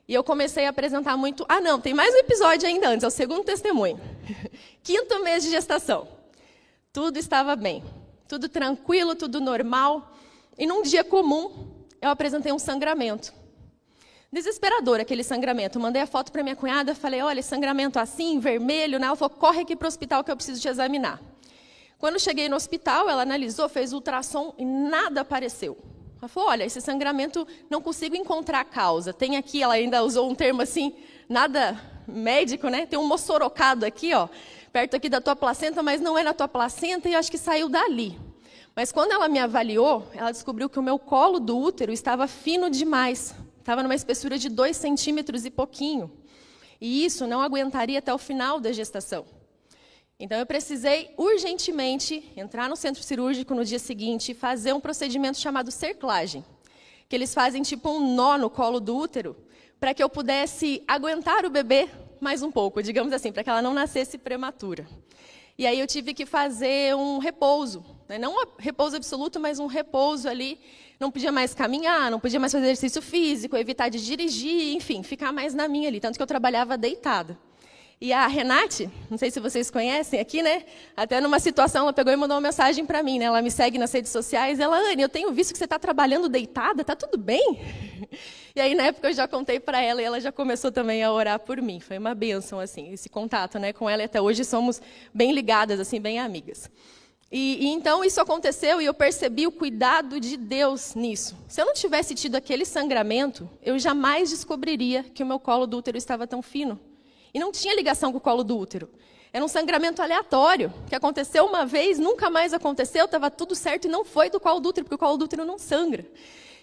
E 0.07 0.13
eu 0.13 0.23
comecei 0.23 0.65
a 0.65 0.69
apresentar 0.69 1.15
muito. 1.15 1.45
Ah, 1.47 1.61
não, 1.61 1.79
tem 1.79 1.93
mais 1.93 2.13
um 2.13 2.17
episódio 2.17 2.67
ainda 2.67 2.89
antes, 2.89 3.03
é 3.03 3.07
o 3.07 3.11
segundo 3.11 3.43
testemunho. 3.43 3.99
Quinto 4.83 5.23
mês 5.23 5.43
de 5.43 5.49
gestação. 5.49 6.07
Tudo 6.91 7.17
estava 7.17 7.55
bem, 7.55 7.83
tudo 8.27 8.49
tranquilo, 8.49 9.15
tudo 9.15 9.39
normal. 9.39 10.13
E 10.57 10.65
num 10.65 10.83
dia 10.83 11.03
comum, 11.03 11.71
eu 12.01 12.09
apresentei 12.09 12.51
um 12.51 12.59
sangramento. 12.59 13.33
Desesperador 14.31 14.99
aquele 14.99 15.23
sangramento. 15.23 15.79
Mandei 15.79 16.01
a 16.01 16.07
foto 16.07 16.31
para 16.31 16.43
minha 16.43 16.55
cunhada, 16.55 16.93
falei: 16.93 17.21
olha, 17.21 17.41
sangramento 17.41 17.97
assim, 17.97 18.39
vermelho, 18.39 18.99
né? 18.99 19.07
Ela 19.07 19.15
falou: 19.15 19.29
corre 19.37 19.61
aqui 19.61 19.75
para 19.75 19.85
o 19.85 19.87
hospital 19.87 20.23
que 20.23 20.31
eu 20.31 20.35
preciso 20.35 20.59
te 20.59 20.67
examinar. 20.67 21.21
Quando 21.97 22.19
cheguei 22.19 22.49
no 22.49 22.55
hospital, 22.55 23.09
ela 23.09 23.21
analisou, 23.21 23.69
fez 23.69 23.93
ultrassom 23.93 24.53
e 24.57 24.65
nada 24.65 25.21
apareceu. 25.21 25.77
Ela 26.23 26.29
falou: 26.29 26.49
olha, 26.51 26.63
esse 26.63 26.79
sangramento 26.79 27.45
não 27.69 27.81
consigo 27.81 28.15
encontrar 28.15 28.61
a 28.61 28.63
causa. 28.63 29.11
Tem 29.11 29.35
aqui, 29.35 29.61
ela 29.61 29.73
ainda 29.73 30.01
usou 30.01 30.29
um 30.29 30.33
termo 30.33 30.61
assim, 30.61 30.95
nada 31.27 31.77
médico, 32.07 32.69
né? 32.69 32.85
Tem 32.85 32.97
um 32.97 33.05
mossorocado 33.05 33.85
aqui, 33.85 34.13
ó, 34.13 34.29
perto 34.71 34.95
aqui 34.95 35.09
da 35.09 35.19
tua 35.19 35.35
placenta, 35.35 35.83
mas 35.83 35.99
não 35.99 36.17
é 36.17 36.23
na 36.23 36.33
tua 36.33 36.47
placenta 36.47 37.09
e 37.09 37.15
acho 37.15 37.29
que 37.29 37.37
saiu 37.37 37.67
dali. 37.67 38.17
Mas 38.73 38.89
quando 38.89 39.11
ela 39.11 39.27
me 39.27 39.37
avaliou, 39.37 40.07
ela 40.13 40.31
descobriu 40.31 40.69
que 40.69 40.79
o 40.79 40.81
meu 40.81 40.97
colo 40.97 41.41
do 41.41 41.59
útero 41.59 41.91
estava 41.91 42.25
fino 42.25 42.69
demais. 42.69 43.35
Estava 43.59 43.83
numa 43.83 43.93
espessura 43.93 44.37
de 44.37 44.47
2 44.47 44.77
centímetros 44.77 45.43
e 45.43 45.51
pouquinho. 45.51 46.09
E 46.79 47.03
isso 47.03 47.27
não 47.27 47.41
aguentaria 47.41 47.99
até 47.99 48.13
o 48.13 48.17
final 48.17 48.61
da 48.61 48.71
gestação. 48.71 49.25
Então 50.23 50.39
eu 50.39 50.45
precisei 50.45 51.09
urgentemente 51.17 52.31
entrar 52.37 52.69
no 52.69 52.77
centro 52.77 53.03
cirúrgico 53.03 53.53
no 53.53 53.65
dia 53.65 53.77
seguinte 53.77 54.31
e 54.31 54.33
fazer 54.33 54.71
um 54.71 54.79
procedimento 54.79 55.37
chamado 55.37 55.69
cerclagem. 55.69 56.45
Que 57.09 57.15
eles 57.17 57.33
fazem 57.33 57.61
tipo 57.61 57.89
um 57.89 58.15
nó 58.15 58.37
no 58.37 58.49
colo 58.49 58.79
do 58.79 58.95
útero 58.95 59.35
para 59.81 59.93
que 59.93 60.01
eu 60.01 60.07
pudesse 60.07 60.81
aguentar 60.87 61.45
o 61.45 61.49
bebê 61.49 61.89
mais 62.21 62.41
um 62.41 62.49
pouco, 62.49 62.81
digamos 62.81 63.11
assim, 63.11 63.33
para 63.33 63.43
que 63.43 63.49
ela 63.49 63.61
não 63.61 63.73
nascesse 63.73 64.17
prematura. 64.17 64.87
E 65.57 65.67
aí 65.67 65.77
eu 65.77 65.85
tive 65.85 66.13
que 66.13 66.25
fazer 66.25 66.95
um 66.95 67.17
repouso, 67.17 67.83
né? 68.07 68.17
não 68.17 68.33
um 68.33 68.45
repouso 68.57 68.95
absoluto, 68.95 69.41
mas 69.41 69.59
um 69.59 69.67
repouso 69.67 70.29
ali. 70.29 70.57
Não 71.01 71.11
podia 71.11 71.33
mais 71.33 71.53
caminhar, 71.53 72.09
não 72.09 72.21
podia 72.21 72.39
mais 72.39 72.53
fazer 72.53 72.63
exercício 72.67 73.01
físico, 73.01 73.57
evitar 73.57 73.89
de 73.89 74.01
dirigir, 74.01 74.73
enfim, 74.73 75.03
ficar 75.03 75.33
mais 75.33 75.53
na 75.53 75.67
minha 75.67 75.89
ali. 75.89 75.99
Tanto 75.99 76.15
que 76.15 76.23
eu 76.23 76.27
trabalhava 76.27 76.77
deitada. 76.77 77.37
E 78.03 78.11
a 78.11 78.27
Renate, 78.27 78.89
não 79.09 79.17
sei 79.17 79.31
se 79.31 79.39
vocês 79.39 79.71
conhecem 79.71 80.19
aqui, 80.19 80.43
né? 80.43 80.65
Até 80.93 81.21
numa 81.21 81.39
situação, 81.39 81.83
ela 81.83 81.93
pegou 81.93 82.11
e 82.11 82.17
mandou 82.17 82.35
uma 82.35 82.41
mensagem 82.41 82.85
para 82.85 83.01
mim, 83.01 83.17
né? 83.17 83.23
Ela 83.23 83.41
me 83.41 83.49
segue 83.49 83.77
nas 83.77 83.93
redes 83.93 84.11
sociais. 84.11 84.59
Ela, 84.59 84.75
Anne, 84.75 85.03
eu 85.03 85.07
tenho 85.07 85.31
visto 85.31 85.53
que 85.53 85.57
você 85.57 85.63
está 85.63 85.79
trabalhando 85.79 86.27
deitada, 86.27 86.83
tá 86.83 86.97
tudo 86.97 87.17
bem? 87.17 87.61
E 88.55 88.61
aí, 88.61 88.75
na 88.75 88.83
época, 88.83 89.09
eu 89.09 89.13
já 89.13 89.27
contei 89.27 89.59
para 89.59 89.81
ela 89.81 89.99
e 89.99 90.05
ela 90.05 90.19
já 90.19 90.31
começou 90.31 90.71
também 90.71 91.01
a 91.01 91.11
orar 91.11 91.39
por 91.39 91.59
mim. 91.59 91.79
Foi 91.79 91.97
uma 91.97 92.13
bênção, 92.13 92.59
assim, 92.59 92.93
esse 92.93 93.09
contato, 93.09 93.57
né? 93.57 93.73
Com 93.73 93.89
ela 93.89 94.03
e 94.03 94.05
até 94.05 94.21
hoje 94.21 94.45
somos 94.45 94.79
bem 95.11 95.31
ligadas, 95.31 95.79
assim, 95.79 95.99
bem 95.99 96.19
amigas. 96.19 96.69
E, 97.31 97.65
e, 97.65 97.67
então 97.69 98.03
isso 98.03 98.21
aconteceu 98.21 98.79
e 98.79 98.85
eu 98.85 98.93
percebi 98.93 99.47
o 99.47 99.51
cuidado 99.51 100.19
de 100.19 100.37
Deus 100.37 100.93
nisso. 100.93 101.35
Se 101.47 101.61
eu 101.61 101.65
não 101.65 101.73
tivesse 101.73 102.13
tido 102.13 102.35
aquele 102.35 102.63
sangramento, 102.63 103.49
eu 103.63 103.79
jamais 103.79 104.29
descobriria 104.29 105.03
que 105.03 105.23
o 105.23 105.25
meu 105.25 105.39
colo 105.39 105.65
do 105.65 105.77
útero 105.77 105.97
estava 105.97 106.27
tão 106.27 106.43
fino. 106.43 106.79
E 107.33 107.39
não 107.39 107.51
tinha 107.51 107.75
ligação 107.75 108.11
com 108.11 108.17
o 108.17 108.21
colo 108.21 108.43
do 108.43 108.57
útero. 108.57 108.89
Era 109.31 109.43
um 109.43 109.47
sangramento 109.47 110.01
aleatório, 110.01 110.71
que 110.87 110.93
aconteceu 110.93 111.45
uma 111.45 111.65
vez, 111.65 111.97
nunca 111.97 112.29
mais 112.29 112.53
aconteceu, 112.53 113.05
estava 113.05 113.31
tudo 113.31 113.55
certo 113.55 113.85
e 113.85 113.89
não 113.89 114.05
foi 114.05 114.29
do 114.29 114.39
colo 114.39 114.59
do 114.59 114.69
útero, 114.69 114.85
porque 114.85 114.95
o 114.95 114.97
colo 114.99 115.17
do 115.17 115.25
útero 115.25 115.43
não 115.43 115.57
sangra. 115.57 116.05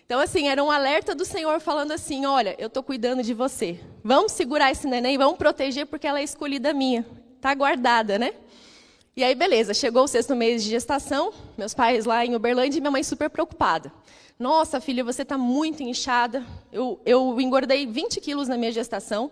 Então, 0.07 0.21
assim, 0.21 0.49
era 0.49 0.63
um 0.63 0.71
alerta 0.71 1.15
do 1.15 1.25
Senhor 1.25 1.61
falando 1.61 1.93
assim: 1.93 2.27
olha, 2.27 2.55
eu 2.59 2.69
estou 2.69 2.83
cuidando 2.83 3.23
de 3.23 3.35
você. 3.35 3.81
Vamos 4.03 4.33
segurar 4.33 4.71
esse 4.71 4.87
neném, 4.87 5.19
vamos 5.19 5.37
proteger, 5.37 5.87
porque 5.87 6.07
ela 6.07 6.21
é 6.21 6.25
escolhida 6.25 6.73
minha. 6.73 7.05
Está 7.37 7.55
guardada, 7.55 8.19
né? 8.19 8.35
E 9.17 9.25
aí, 9.25 9.35
beleza, 9.35 9.75
chegou 9.75 10.05
o 10.05 10.09
sexto 10.09 10.37
mês 10.37 10.63
de 10.63 10.71
gestação, 10.71 11.33
meus 11.59 11.75
pais 11.75 12.05
lá 12.05 12.25
em 12.25 12.37
Uberlândia 12.37 12.79
e 12.79 12.81
minha 12.81 12.91
mãe 12.91 13.03
super 13.03 13.29
preocupada. 13.29 13.93
Nossa, 14.39 14.81
filha, 14.81 15.05
você 15.05 15.23
está 15.23 15.37
muito 15.37 15.83
inchada. 15.83 16.45
Eu, 16.73 17.01
eu 17.05 17.41
engordei 17.41 17.87
20 17.87 18.21
quilos 18.21 18.49
na 18.49 18.57
minha 18.57 18.73
gestação. 18.73 19.31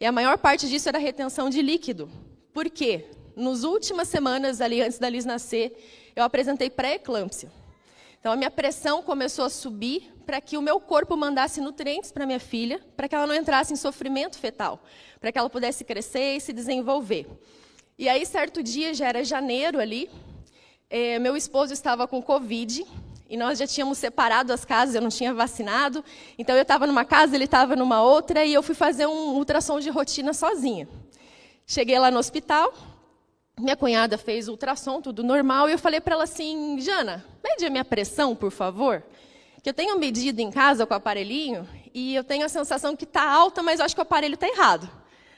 E 0.00 0.06
a 0.06 0.10
maior 0.10 0.38
parte 0.38 0.66
disso 0.66 0.88
era 0.88 0.98
retenção 0.98 1.50
de 1.50 1.60
líquido. 1.60 2.10
Por 2.54 2.70
quê? 2.70 3.04
Nos 3.36 3.64
últimas 3.64 4.08
semanas, 4.08 4.62
ali 4.62 4.80
antes 4.80 4.98
da 4.98 5.10
Liz 5.10 5.26
nascer, 5.26 5.76
eu 6.16 6.24
apresentei 6.24 6.70
pré-eclâmpsia. 6.70 7.52
Então, 8.18 8.32
a 8.32 8.36
minha 8.36 8.50
pressão 8.50 9.02
começou 9.02 9.44
a 9.44 9.50
subir 9.50 10.10
para 10.24 10.40
que 10.40 10.56
o 10.56 10.62
meu 10.62 10.80
corpo 10.80 11.16
mandasse 11.16 11.60
nutrientes 11.60 12.10
para 12.12 12.24
minha 12.24 12.40
filha, 12.40 12.80
para 12.96 13.08
que 13.08 13.14
ela 13.14 13.26
não 13.26 13.34
entrasse 13.34 13.72
em 13.72 13.76
sofrimento 13.76 14.38
fetal, 14.38 14.82
para 15.20 15.30
que 15.30 15.38
ela 15.38 15.50
pudesse 15.50 15.84
crescer 15.84 16.36
e 16.36 16.40
se 16.40 16.52
desenvolver. 16.52 17.26
E 17.98 18.08
aí, 18.08 18.24
certo 18.24 18.62
dia, 18.62 18.94
já 18.94 19.06
era 19.08 19.22
janeiro 19.22 19.78
ali, 19.78 20.10
eh, 20.88 21.18
meu 21.18 21.36
esposo 21.36 21.74
estava 21.74 22.08
com 22.08 22.22
Covid, 22.22 22.86
e 23.30 23.36
nós 23.36 23.60
já 23.60 23.66
tínhamos 23.66 23.96
separado 23.96 24.52
as 24.52 24.64
casas, 24.64 24.96
eu 24.96 25.00
não 25.00 25.08
tinha 25.08 25.32
vacinado. 25.32 26.04
Então 26.36 26.56
eu 26.56 26.62
estava 26.62 26.84
numa 26.84 27.04
casa, 27.04 27.36
ele 27.36 27.44
estava 27.44 27.76
numa 27.76 28.02
outra, 28.02 28.44
e 28.44 28.52
eu 28.52 28.60
fui 28.60 28.74
fazer 28.74 29.06
um 29.06 29.36
ultrassom 29.36 29.78
de 29.78 29.88
rotina 29.88 30.34
sozinha. 30.34 30.88
Cheguei 31.64 31.96
lá 31.96 32.10
no 32.10 32.18
hospital, 32.18 32.74
minha 33.56 33.76
cunhada 33.76 34.18
fez 34.18 34.48
ultrassom, 34.48 35.00
tudo 35.00 35.22
normal, 35.22 35.68
e 35.68 35.72
eu 35.72 35.78
falei 35.78 36.00
para 36.00 36.14
ela 36.14 36.24
assim: 36.24 36.80
Jana, 36.80 37.24
mede 37.42 37.64
a 37.64 37.70
minha 37.70 37.84
pressão, 37.84 38.34
por 38.34 38.50
favor. 38.50 39.00
Que 39.62 39.70
eu 39.70 39.74
tenho 39.74 39.96
medido 39.96 40.40
em 40.40 40.50
casa 40.50 40.84
com 40.84 40.92
o 40.92 40.96
aparelhinho, 40.96 41.68
e 41.94 42.16
eu 42.16 42.24
tenho 42.24 42.44
a 42.44 42.48
sensação 42.48 42.96
que 42.96 43.04
está 43.04 43.30
alta, 43.30 43.62
mas 43.62 43.78
eu 43.78 43.86
acho 43.86 43.94
que 43.94 44.00
o 44.00 44.02
aparelho 44.02 44.34
está 44.34 44.48
errado. 44.48 44.90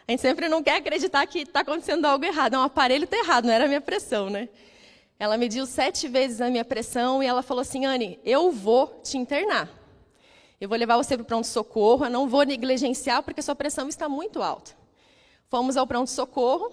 A 0.08 0.12
gente 0.12 0.22
sempre 0.22 0.48
não 0.48 0.62
quer 0.62 0.76
acreditar 0.76 1.26
que 1.26 1.40
está 1.40 1.60
acontecendo 1.60 2.06
algo 2.06 2.24
errado. 2.24 2.54
Não, 2.54 2.62
o 2.62 2.64
aparelho 2.64 3.04
está 3.04 3.18
errado, 3.18 3.44
não 3.44 3.52
era 3.52 3.66
a 3.66 3.68
minha 3.68 3.80
pressão, 3.82 4.30
né? 4.30 4.48
Ela 5.18 5.36
mediu 5.36 5.66
sete 5.66 6.08
vezes 6.08 6.40
a 6.40 6.50
minha 6.50 6.64
pressão 6.64 7.22
e 7.22 7.26
ela 7.26 7.42
falou 7.42 7.60
assim: 7.60 7.86
Anne, 7.86 8.18
eu 8.24 8.50
vou 8.50 9.00
te 9.04 9.16
internar. 9.16 9.68
Eu 10.60 10.68
vou 10.68 10.78
levar 10.78 10.96
você 10.96 11.16
para 11.16 11.22
o 11.22 11.26
pronto-socorro, 11.26 12.04
eu 12.04 12.10
não 12.10 12.28
vou 12.28 12.44
negligenciar 12.44 13.22
porque 13.22 13.42
sua 13.42 13.54
pressão 13.54 13.88
está 13.88 14.08
muito 14.08 14.42
alta. 14.42 14.72
Fomos 15.48 15.76
ao 15.76 15.86
pronto-socorro, 15.86 16.72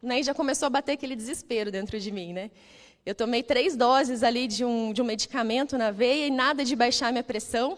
né, 0.00 0.20
e 0.20 0.22
já 0.22 0.32
começou 0.32 0.66
a 0.66 0.70
bater 0.70 0.92
aquele 0.92 1.16
desespero 1.16 1.70
dentro 1.70 1.98
de 1.98 2.12
mim. 2.12 2.32
Né? 2.32 2.50
Eu 3.04 3.14
tomei 3.14 3.42
três 3.42 3.76
doses 3.76 4.22
ali 4.22 4.46
de 4.46 4.64
um, 4.64 4.92
de 4.92 5.02
um 5.02 5.04
medicamento 5.04 5.76
na 5.76 5.90
veia 5.90 6.28
e 6.28 6.30
nada 6.30 6.64
de 6.64 6.76
baixar 6.76 7.08
a 7.08 7.12
minha 7.12 7.24
pressão. 7.24 7.76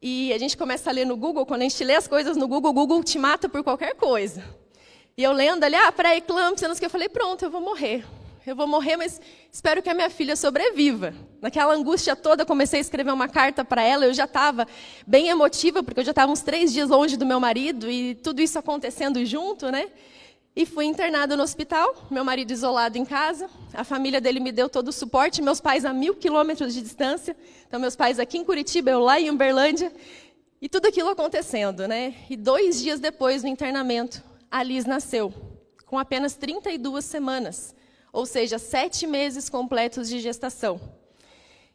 E 0.00 0.32
a 0.32 0.38
gente 0.38 0.56
começa 0.56 0.90
a 0.90 0.92
ler 0.92 1.06
no 1.06 1.16
Google, 1.16 1.46
quando 1.46 1.62
a 1.62 1.64
gente 1.64 1.82
lê 1.84 1.94
as 1.94 2.06
coisas 2.06 2.36
no 2.36 2.46
Google, 2.46 2.70
o 2.70 2.74
Google 2.74 3.02
te 3.02 3.18
mata 3.18 3.48
por 3.48 3.62
qualquer 3.62 3.94
coisa. 3.94 4.44
E 5.16 5.22
eu 5.22 5.32
lendo 5.32 5.64
ali, 5.64 5.74
ah, 5.74 5.90
pré-eclâmpsia, 5.90 6.68
não 6.68 6.74
sei 6.74 6.80
o 6.80 6.80
que, 6.80 6.86
eu 6.86 6.90
falei, 6.90 7.08
pronto, 7.08 7.44
eu 7.44 7.50
vou 7.50 7.60
morrer 7.60 8.04
eu 8.44 8.56
vou 8.56 8.66
morrer, 8.66 8.96
mas 8.96 9.20
espero 9.52 9.80
que 9.80 9.88
a 9.88 9.94
minha 9.94 10.10
filha 10.10 10.34
sobreviva. 10.34 11.14
Naquela 11.40 11.74
angústia 11.74 12.16
toda, 12.16 12.44
comecei 12.44 12.78
a 12.78 12.80
escrever 12.80 13.12
uma 13.12 13.28
carta 13.28 13.64
para 13.64 13.82
ela. 13.82 14.04
Eu 14.04 14.12
já 14.12 14.24
estava 14.24 14.66
bem 15.06 15.28
emotiva, 15.28 15.82
porque 15.82 16.00
eu 16.00 16.04
já 16.04 16.10
estava 16.10 16.32
uns 16.32 16.42
três 16.42 16.72
dias 16.72 16.88
longe 16.88 17.16
do 17.16 17.24
meu 17.24 17.38
marido 17.38 17.88
e 17.88 18.16
tudo 18.16 18.42
isso 18.42 18.58
acontecendo 18.58 19.24
junto, 19.24 19.70
né? 19.70 19.90
E 20.56 20.66
fui 20.66 20.84
internada 20.84 21.36
no 21.36 21.42
hospital, 21.42 22.08
meu 22.10 22.24
marido 22.24 22.50
isolado 22.50 22.98
em 22.98 23.04
casa. 23.04 23.48
A 23.72 23.84
família 23.84 24.20
dele 24.20 24.40
me 24.40 24.50
deu 24.50 24.68
todo 24.68 24.88
o 24.88 24.92
suporte, 24.92 25.40
meus 25.40 25.60
pais 25.60 25.84
a 25.84 25.92
mil 25.92 26.14
quilômetros 26.16 26.74
de 26.74 26.82
distância. 26.82 27.36
Então, 27.66 27.78
meus 27.78 27.94
pais 27.94 28.18
aqui 28.18 28.38
em 28.38 28.44
Curitiba, 28.44 28.90
eu 28.90 29.00
lá 29.00 29.20
em 29.20 29.30
Uberlândia. 29.30 29.92
E 30.60 30.68
tudo 30.68 30.86
aquilo 30.86 31.08
acontecendo, 31.08 31.86
né? 31.86 32.14
E 32.28 32.36
dois 32.36 32.82
dias 32.82 32.98
depois 32.98 33.42
do 33.42 33.48
internamento, 33.48 34.22
a 34.50 34.62
Liz 34.62 34.84
nasceu, 34.84 35.32
com 35.86 35.98
apenas 35.98 36.34
32 36.34 37.04
semanas 37.04 37.74
ou 38.12 38.26
seja, 38.26 38.58
sete 38.58 39.06
meses 39.06 39.48
completos 39.48 40.08
de 40.08 40.20
gestação. 40.20 40.80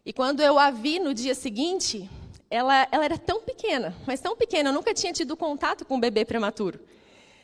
E 0.05 0.13
quando 0.13 0.41
eu 0.41 0.59
a 0.59 0.69
vi 0.69 0.99
no 0.99 1.13
dia 1.13 1.33
seguinte, 1.33 2.09
ela, 2.49 2.87
ela 2.91 3.03
era 3.03 3.17
tão 3.17 3.41
pequena, 3.41 3.95
mas 4.05 4.21
tão 4.21 4.35
pequena, 4.37 4.69
eu 4.69 4.73
nunca 4.73 4.93
tinha 4.93 5.11
tido 5.11 5.35
contato 5.35 5.83
com 5.83 5.95
um 5.95 5.99
bebê 5.99 6.23
prematuro. 6.23 6.79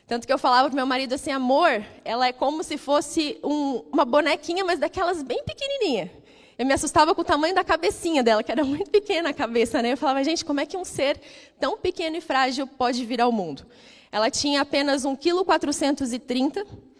Tanto 0.06 0.26
que 0.26 0.32
eu 0.32 0.38
falava 0.38 0.68
para 0.68 0.76
meu 0.76 0.86
marido 0.86 1.14
assim, 1.14 1.30
amor, 1.30 1.84
ela 2.04 2.26
é 2.26 2.32
como 2.32 2.62
se 2.62 2.76
fosse 2.76 3.38
um, 3.42 3.82
uma 3.92 4.04
bonequinha, 4.04 4.64
mas 4.64 4.78
daquelas 4.78 5.22
bem 5.22 5.42
pequenininha. 5.44 6.10
Eu 6.56 6.64
me 6.64 6.72
assustava 6.72 7.14
com 7.14 7.22
o 7.22 7.24
tamanho 7.24 7.54
da 7.54 7.64
cabecinha 7.64 8.22
dela, 8.22 8.42
que 8.42 8.52
era 8.52 8.62
muito 8.64 8.90
pequena 8.90 9.30
a 9.30 9.34
cabeça, 9.34 9.82
né? 9.82 9.92
Eu 9.92 9.96
falava, 9.96 10.22
gente, 10.22 10.44
como 10.44 10.60
é 10.60 10.66
que 10.66 10.76
um 10.76 10.84
ser 10.84 11.20
tão 11.58 11.76
pequeno 11.76 12.16
e 12.16 12.20
frágil 12.20 12.66
pode 12.66 13.04
vir 13.04 13.20
ao 13.20 13.32
mundo? 13.32 13.66
Ela 14.12 14.30
tinha 14.30 14.60
apenas 14.60 15.04
1,430 15.04 16.64
kg, 16.64 16.93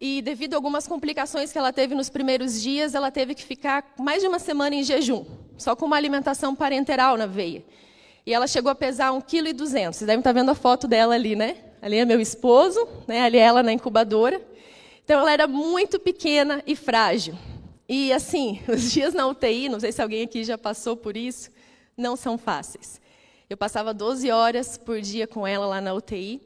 e 0.00 0.22
devido 0.22 0.54
a 0.54 0.56
algumas 0.56 0.88
complicações 0.88 1.52
que 1.52 1.58
ela 1.58 1.72
teve 1.72 1.94
nos 1.94 2.08
primeiros 2.08 2.62
dias, 2.62 2.94
ela 2.94 3.10
teve 3.10 3.34
que 3.34 3.44
ficar 3.44 3.92
mais 3.98 4.22
de 4.22 4.28
uma 4.28 4.38
semana 4.38 4.74
em 4.74 4.82
jejum, 4.82 5.26
só 5.58 5.76
com 5.76 5.84
uma 5.84 5.96
alimentação 5.96 6.54
parenteral 6.54 7.18
na 7.18 7.26
veia. 7.26 7.62
E 8.24 8.32
ela 8.32 8.46
chegou 8.46 8.70
a 8.70 8.74
pesar 8.74 9.10
1,2 9.12 9.22
kg. 9.22 9.92
Vocês 9.92 10.06
devem 10.06 10.20
estar 10.20 10.32
vendo 10.32 10.50
a 10.50 10.54
foto 10.54 10.88
dela 10.88 11.14
ali, 11.14 11.36
né? 11.36 11.56
Ali 11.82 11.98
é 11.98 12.04
meu 12.06 12.20
esposo, 12.20 12.88
né? 13.06 13.22
ali 13.22 13.36
é 13.36 13.42
ela 13.42 13.62
na 13.62 13.72
incubadora. 13.72 14.40
Então 15.04 15.20
ela 15.20 15.32
era 15.32 15.46
muito 15.46 15.98
pequena 15.98 16.62
e 16.66 16.74
frágil. 16.74 17.34
E 17.86 18.10
assim, 18.12 18.60
os 18.68 18.90
dias 18.92 19.12
na 19.12 19.26
UTI, 19.26 19.68
não 19.68 19.80
sei 19.80 19.92
se 19.92 20.00
alguém 20.00 20.22
aqui 20.22 20.44
já 20.44 20.56
passou 20.56 20.96
por 20.96 21.14
isso, 21.14 21.50
não 21.96 22.16
são 22.16 22.38
fáceis. 22.38 23.00
Eu 23.50 23.56
passava 23.56 23.92
12 23.92 24.30
horas 24.30 24.78
por 24.78 25.00
dia 25.00 25.26
com 25.26 25.46
ela 25.46 25.66
lá 25.66 25.80
na 25.80 25.92
UTI. 25.92 26.40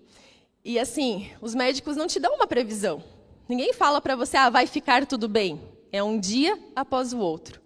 E 0.65 0.79
assim, 0.79 1.31
os 1.41 1.55
médicos 1.55 1.97
não 1.97 2.07
te 2.07 2.19
dão 2.19 2.35
uma 2.35 2.47
previsão. 2.47 3.14
Ninguém 3.49 3.75
fala 3.75 4.01
para 4.01 4.17
você, 4.17 4.37
ah, 4.37 4.49
vai 4.49 4.67
ficar 4.67 5.07
tudo 5.07 5.29
bem. 5.29 5.61
É 5.93 6.03
um 6.03 6.19
dia 6.19 6.59
após 6.75 7.13
o 7.13 7.19
outro. 7.19 7.61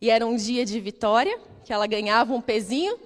E 0.00 0.10
era 0.10 0.26
um 0.26 0.36
dia 0.36 0.64
de 0.64 0.78
vitória, 0.78 1.38
que 1.64 1.72
ela 1.72 1.86
ganhava 1.86 2.34
um 2.34 2.40
pezinho, 2.40 2.98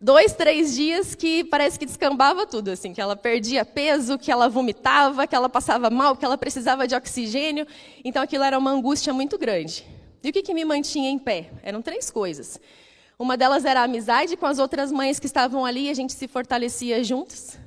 dois, 0.00 0.34
três 0.34 0.74
dias 0.74 1.14
que 1.14 1.42
parece 1.44 1.78
que 1.78 1.86
descambava 1.86 2.46
tudo, 2.46 2.70
assim, 2.70 2.92
que 2.92 3.00
ela 3.00 3.16
perdia 3.16 3.64
peso, 3.64 4.18
que 4.18 4.30
ela 4.30 4.48
vomitava, 4.48 5.26
que 5.26 5.34
ela 5.34 5.48
passava 5.48 5.90
mal, 5.90 6.14
que 6.14 6.24
ela 6.24 6.38
precisava 6.38 6.86
de 6.86 6.94
oxigênio. 6.94 7.66
Então 8.04 8.22
aquilo 8.22 8.44
era 8.44 8.58
uma 8.58 8.70
angústia 8.70 9.12
muito 9.12 9.36
grande. 9.36 9.84
E 10.22 10.28
o 10.28 10.32
que, 10.32 10.42
que 10.42 10.54
me 10.54 10.64
mantinha 10.64 11.10
em 11.10 11.18
pé? 11.18 11.50
Eram 11.62 11.82
três 11.82 12.10
coisas. 12.10 12.60
Uma 13.18 13.36
delas 13.36 13.64
era 13.64 13.80
a 13.80 13.84
amizade 13.84 14.36
com 14.36 14.46
as 14.46 14.58
outras 14.58 14.92
mães 14.92 15.18
que 15.18 15.26
estavam 15.26 15.64
ali, 15.64 15.90
a 15.90 15.94
gente 15.94 16.12
se 16.12 16.28
fortalecia 16.28 17.02
juntos. 17.02 17.58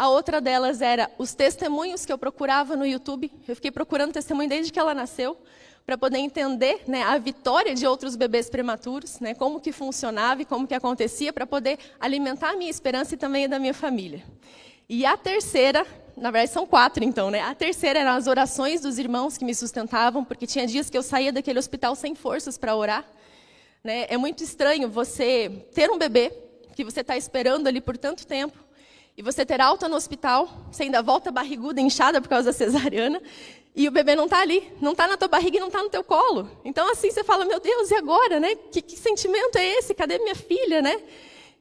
A 0.00 0.08
outra 0.08 0.40
delas 0.40 0.80
era 0.80 1.10
os 1.18 1.34
testemunhos 1.34 2.06
que 2.06 2.10
eu 2.10 2.16
procurava 2.16 2.74
no 2.74 2.86
YouTube. 2.86 3.30
Eu 3.46 3.54
fiquei 3.54 3.70
procurando 3.70 4.14
testemunho 4.14 4.48
desde 4.48 4.72
que 4.72 4.78
ela 4.78 4.94
nasceu 4.94 5.36
para 5.84 5.98
poder 5.98 6.16
entender 6.16 6.84
né, 6.86 7.02
a 7.02 7.18
vitória 7.18 7.74
de 7.74 7.86
outros 7.86 8.16
bebês 8.16 8.48
prematuros, 8.48 9.20
né, 9.20 9.34
como 9.34 9.60
que 9.60 9.72
funcionava 9.72 10.40
e 10.40 10.46
como 10.46 10.66
que 10.66 10.72
acontecia, 10.72 11.34
para 11.34 11.46
poder 11.46 11.78
alimentar 12.00 12.52
a 12.52 12.56
minha 12.56 12.70
esperança 12.70 13.12
e 13.12 13.18
também 13.18 13.44
a 13.44 13.48
da 13.48 13.58
minha 13.58 13.74
família. 13.74 14.24
E 14.88 15.04
a 15.04 15.18
terceira, 15.18 15.86
na 16.16 16.30
verdade 16.30 16.50
são 16.50 16.66
quatro 16.66 17.04
então, 17.04 17.30
né? 17.30 17.42
A 17.42 17.54
terceira 17.54 17.98
eram 17.98 18.12
as 18.12 18.26
orações 18.26 18.80
dos 18.80 18.98
irmãos 18.98 19.36
que 19.36 19.44
me 19.44 19.54
sustentavam, 19.54 20.24
porque 20.24 20.46
tinha 20.46 20.66
dias 20.66 20.88
que 20.88 20.96
eu 20.96 21.02
saía 21.02 21.30
daquele 21.30 21.58
hospital 21.58 21.94
sem 21.94 22.14
forças 22.14 22.56
para 22.56 22.74
orar. 22.74 23.04
Né? 23.84 24.06
É 24.08 24.16
muito 24.16 24.42
estranho 24.42 24.88
você 24.88 25.66
ter 25.74 25.90
um 25.90 25.98
bebê 25.98 26.32
que 26.74 26.84
você 26.84 27.02
está 27.02 27.18
esperando 27.18 27.66
ali 27.66 27.82
por 27.82 27.98
tanto 27.98 28.26
tempo, 28.26 28.69
e 29.20 29.22
você 29.22 29.44
ter 29.44 29.60
alta 29.60 29.86
no 29.86 29.96
hospital, 29.96 30.48
você 30.72 30.84
ainda 30.84 31.02
volta 31.02 31.30
barriguda, 31.30 31.78
inchada 31.78 32.22
por 32.22 32.28
causa 32.30 32.46
da 32.46 32.52
cesariana, 32.54 33.20
e 33.76 33.86
o 33.86 33.90
bebê 33.90 34.16
não 34.16 34.24
está 34.24 34.40
ali, 34.40 34.72
não 34.80 34.92
está 34.92 35.06
na 35.06 35.14
tua 35.14 35.28
barriga 35.28 35.58
e 35.58 35.60
não 35.60 35.66
está 35.66 35.82
no 35.82 35.90
teu 35.90 36.02
colo. 36.02 36.50
Então, 36.64 36.90
assim, 36.90 37.10
você 37.10 37.22
fala, 37.22 37.44
meu 37.44 37.60
Deus, 37.60 37.90
e 37.90 37.96
agora, 37.96 38.40
né? 38.40 38.54
Que, 38.72 38.80
que 38.80 38.96
sentimento 38.96 39.56
é 39.56 39.76
esse? 39.76 39.92
Cadê 39.92 40.18
minha 40.20 40.34
filha, 40.34 40.80
né? 40.80 40.98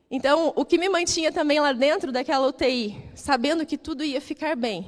Então, 0.09 0.53
o 0.55 0.63
que 0.63 0.77
me 0.77 0.87
mantinha 0.87 1.33
também 1.33 1.59
lá 1.59 1.73
dentro 1.73 2.13
daquela 2.13 2.47
UTI, 2.47 2.95
sabendo 3.13 3.65
que 3.65 3.77
tudo 3.77 4.05
ia 4.05 4.21
ficar 4.21 4.55
bem, 4.55 4.87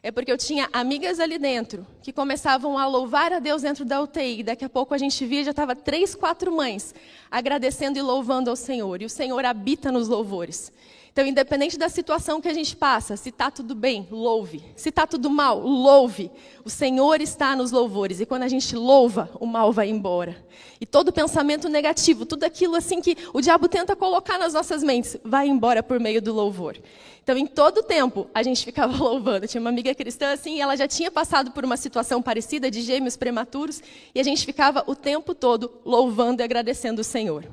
é 0.00 0.12
porque 0.12 0.30
eu 0.30 0.38
tinha 0.38 0.68
amigas 0.72 1.18
ali 1.18 1.38
dentro 1.38 1.84
que 2.02 2.12
começavam 2.12 2.78
a 2.78 2.86
louvar 2.86 3.32
a 3.32 3.40
Deus 3.40 3.62
dentro 3.62 3.84
da 3.84 4.00
UTI. 4.00 4.44
Daqui 4.44 4.64
a 4.64 4.68
pouco 4.68 4.94
a 4.94 4.98
gente 4.98 5.26
via, 5.26 5.42
já 5.42 5.50
estava 5.50 5.74
três, 5.74 6.14
quatro 6.14 6.52
mães 6.52 6.94
agradecendo 7.28 7.98
e 7.98 8.02
louvando 8.02 8.48
ao 8.48 8.54
Senhor. 8.54 9.02
E 9.02 9.06
o 9.06 9.10
Senhor 9.10 9.44
habita 9.44 9.90
nos 9.90 10.06
louvores. 10.06 10.70
Então, 11.16 11.26
independente 11.26 11.78
da 11.78 11.88
situação 11.88 12.42
que 12.42 12.48
a 12.48 12.52
gente 12.52 12.76
passa, 12.76 13.16
se 13.16 13.30
está 13.30 13.50
tudo 13.50 13.74
bem, 13.74 14.06
louve. 14.10 14.62
Se 14.76 14.90
está 14.90 15.06
tudo 15.06 15.30
mal, 15.30 15.58
louve. 15.58 16.30
O 16.62 16.68
Senhor 16.68 17.22
está 17.22 17.56
nos 17.56 17.70
louvores. 17.72 18.20
E 18.20 18.26
quando 18.26 18.42
a 18.42 18.48
gente 18.48 18.76
louva, 18.76 19.30
o 19.40 19.46
mal 19.46 19.72
vai 19.72 19.88
embora. 19.88 20.36
E 20.78 20.84
todo 20.84 21.10
pensamento 21.10 21.70
negativo, 21.70 22.26
tudo 22.26 22.44
aquilo 22.44 22.76
assim 22.76 23.00
que 23.00 23.16
o 23.32 23.40
diabo 23.40 23.66
tenta 23.66 23.96
colocar 23.96 24.36
nas 24.36 24.52
nossas 24.52 24.82
mentes, 24.82 25.16
vai 25.24 25.48
embora 25.48 25.82
por 25.82 25.98
meio 25.98 26.20
do 26.20 26.34
louvor. 26.34 26.76
Então, 27.22 27.38
em 27.38 27.46
todo 27.46 27.82
tempo, 27.82 28.28
a 28.34 28.42
gente 28.42 28.62
ficava 28.62 28.92
louvando. 29.02 29.48
Tinha 29.48 29.62
uma 29.62 29.70
amiga 29.70 29.94
cristã 29.94 30.34
assim, 30.34 30.56
e 30.56 30.60
ela 30.60 30.76
já 30.76 30.86
tinha 30.86 31.10
passado 31.10 31.50
por 31.50 31.64
uma 31.64 31.78
situação 31.78 32.20
parecida 32.20 32.70
de 32.70 32.82
gêmeos 32.82 33.16
prematuros, 33.16 33.82
e 34.14 34.20
a 34.20 34.22
gente 34.22 34.44
ficava 34.44 34.84
o 34.86 34.94
tempo 34.94 35.34
todo 35.34 35.72
louvando 35.82 36.42
e 36.42 36.44
agradecendo 36.44 37.00
o 37.00 37.04
Senhor. 37.04 37.48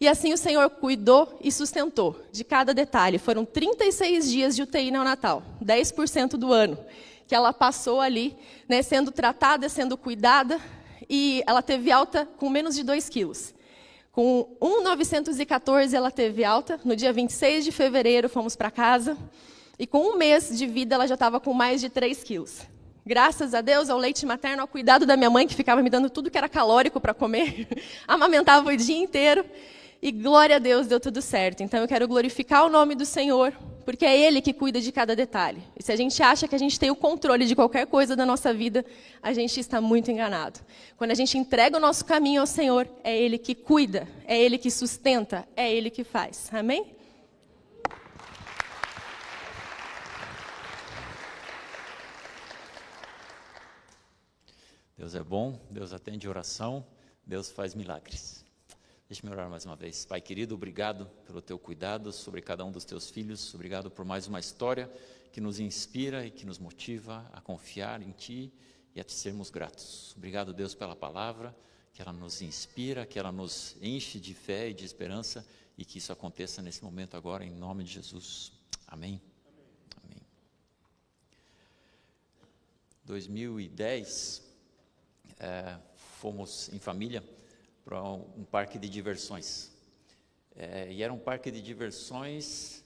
E 0.00 0.06
assim 0.06 0.32
o 0.32 0.38
Senhor 0.38 0.70
cuidou 0.70 1.38
e 1.42 1.50
sustentou 1.50 2.22
de 2.30 2.44
cada 2.44 2.72
detalhe. 2.72 3.18
Foram 3.18 3.44
36 3.44 4.30
dias 4.30 4.54
de 4.54 4.62
UTI 4.62 4.92
neonatal, 4.92 5.42
10% 5.62 6.30
do 6.36 6.52
ano, 6.52 6.78
que 7.26 7.34
ela 7.34 7.52
passou 7.52 8.00
ali, 8.00 8.36
né, 8.68 8.80
sendo 8.80 9.10
tratada, 9.10 9.68
sendo 9.68 9.96
cuidada, 9.96 10.60
e 11.10 11.42
ela 11.46 11.62
teve 11.62 11.90
alta 11.90 12.26
com 12.36 12.48
menos 12.48 12.76
de 12.76 12.84
2 12.84 13.08
quilos. 13.08 13.52
Com 14.12 14.56
1,914 14.60 15.96
ela 15.96 16.12
teve 16.12 16.44
alta, 16.44 16.78
no 16.84 16.94
dia 16.94 17.12
26 17.12 17.64
de 17.64 17.72
fevereiro 17.72 18.28
fomos 18.28 18.54
para 18.54 18.70
casa, 18.70 19.18
e 19.78 19.86
com 19.86 20.12
um 20.12 20.16
mês 20.16 20.56
de 20.56 20.66
vida 20.66 20.94
ela 20.94 21.08
já 21.08 21.14
estava 21.14 21.40
com 21.40 21.52
mais 21.52 21.80
de 21.80 21.88
3 21.88 22.22
quilos. 22.22 22.60
Graças 23.04 23.52
a 23.52 23.60
Deus, 23.60 23.88
ao 23.90 23.98
leite 23.98 24.24
materno, 24.26 24.62
ao 24.62 24.68
cuidado 24.68 25.06
da 25.06 25.16
minha 25.16 25.30
mãe, 25.30 25.46
que 25.46 25.54
ficava 25.54 25.82
me 25.82 25.90
dando 25.90 26.08
tudo 26.08 26.30
que 26.30 26.38
era 26.38 26.48
calórico 26.48 27.00
para 27.00 27.14
comer, 27.14 27.66
amamentava 28.06 28.70
o 28.70 28.76
dia 28.76 28.98
inteiro. 28.98 29.44
E 30.00 30.12
glória 30.12 30.56
a 30.56 30.58
Deus, 30.60 30.86
deu 30.86 31.00
tudo 31.00 31.20
certo. 31.20 31.62
Então 31.62 31.80
eu 31.80 31.88
quero 31.88 32.06
glorificar 32.06 32.64
o 32.64 32.68
nome 32.68 32.94
do 32.94 33.04
Senhor, 33.04 33.52
porque 33.84 34.04
é 34.04 34.16
Ele 34.16 34.40
que 34.40 34.52
cuida 34.52 34.80
de 34.80 34.92
cada 34.92 35.16
detalhe. 35.16 35.60
E 35.76 35.82
se 35.82 35.90
a 35.90 35.96
gente 35.96 36.22
acha 36.22 36.46
que 36.46 36.54
a 36.54 36.58
gente 36.58 36.78
tem 36.78 36.88
o 36.88 36.94
controle 36.94 37.44
de 37.46 37.56
qualquer 37.56 37.84
coisa 37.86 38.14
da 38.14 38.24
nossa 38.24 38.54
vida, 38.54 38.84
a 39.20 39.32
gente 39.32 39.58
está 39.58 39.80
muito 39.80 40.08
enganado. 40.08 40.60
Quando 40.96 41.10
a 41.10 41.14
gente 41.14 41.36
entrega 41.36 41.76
o 41.76 41.80
nosso 41.80 42.04
caminho 42.04 42.40
ao 42.40 42.46
Senhor, 42.46 42.88
é 43.02 43.16
Ele 43.16 43.38
que 43.38 43.56
cuida, 43.56 44.06
é 44.24 44.40
Ele 44.40 44.56
que 44.56 44.70
sustenta, 44.70 45.48
é 45.56 45.72
Ele 45.72 45.90
que 45.90 46.04
faz. 46.04 46.48
Amém? 46.52 46.94
Deus 54.96 55.14
é 55.16 55.22
bom, 55.22 55.58
Deus 55.70 55.92
atende 55.92 56.28
oração, 56.28 56.84
Deus 57.26 57.50
faz 57.50 57.74
milagres. 57.74 58.47
Deixe-me 59.08 59.32
orar 59.32 59.48
mais 59.48 59.64
uma 59.64 59.74
vez. 59.74 60.04
Pai 60.04 60.20
querido, 60.20 60.54
obrigado 60.54 61.06
pelo 61.24 61.40
teu 61.40 61.58
cuidado 61.58 62.12
sobre 62.12 62.42
cada 62.42 62.62
um 62.62 62.70
dos 62.70 62.84
teus 62.84 63.08
filhos. 63.08 63.54
Obrigado 63.54 63.90
por 63.90 64.04
mais 64.04 64.26
uma 64.26 64.38
história 64.38 64.86
que 65.32 65.40
nos 65.40 65.58
inspira 65.58 66.26
e 66.26 66.30
que 66.30 66.44
nos 66.44 66.58
motiva 66.58 67.26
a 67.32 67.40
confiar 67.40 68.02
em 68.02 68.10
Ti 68.10 68.52
e 68.94 69.00
a 69.00 69.04
te 69.04 69.14
sermos 69.14 69.48
gratos. 69.48 70.14
Obrigado, 70.14 70.52
Deus, 70.52 70.74
pela 70.74 70.94
palavra, 70.94 71.56
que 71.94 72.02
ela 72.02 72.12
nos 72.12 72.42
inspira, 72.42 73.06
que 73.06 73.18
ela 73.18 73.32
nos 73.32 73.76
enche 73.80 74.20
de 74.20 74.34
fé 74.34 74.68
e 74.68 74.74
de 74.74 74.84
esperança 74.84 75.42
e 75.78 75.86
que 75.86 75.96
isso 75.96 76.12
aconteça 76.12 76.60
nesse 76.60 76.84
momento 76.84 77.16
agora, 77.16 77.42
em 77.42 77.50
nome 77.50 77.84
de 77.84 77.94
Jesus. 77.94 78.52
Amém. 78.86 79.22
Amém. 80.04 80.20
2010, 83.06 84.42
é, 85.40 85.78
fomos 85.96 86.68
em 86.74 86.78
família 86.78 87.24
para 87.88 88.02
um 88.02 88.44
parque 88.44 88.78
de 88.78 88.86
diversões. 88.86 89.70
É, 90.54 90.92
e 90.92 91.02
era 91.02 91.10
um 91.10 91.18
parque 91.18 91.50
de 91.50 91.62
diversões 91.62 92.84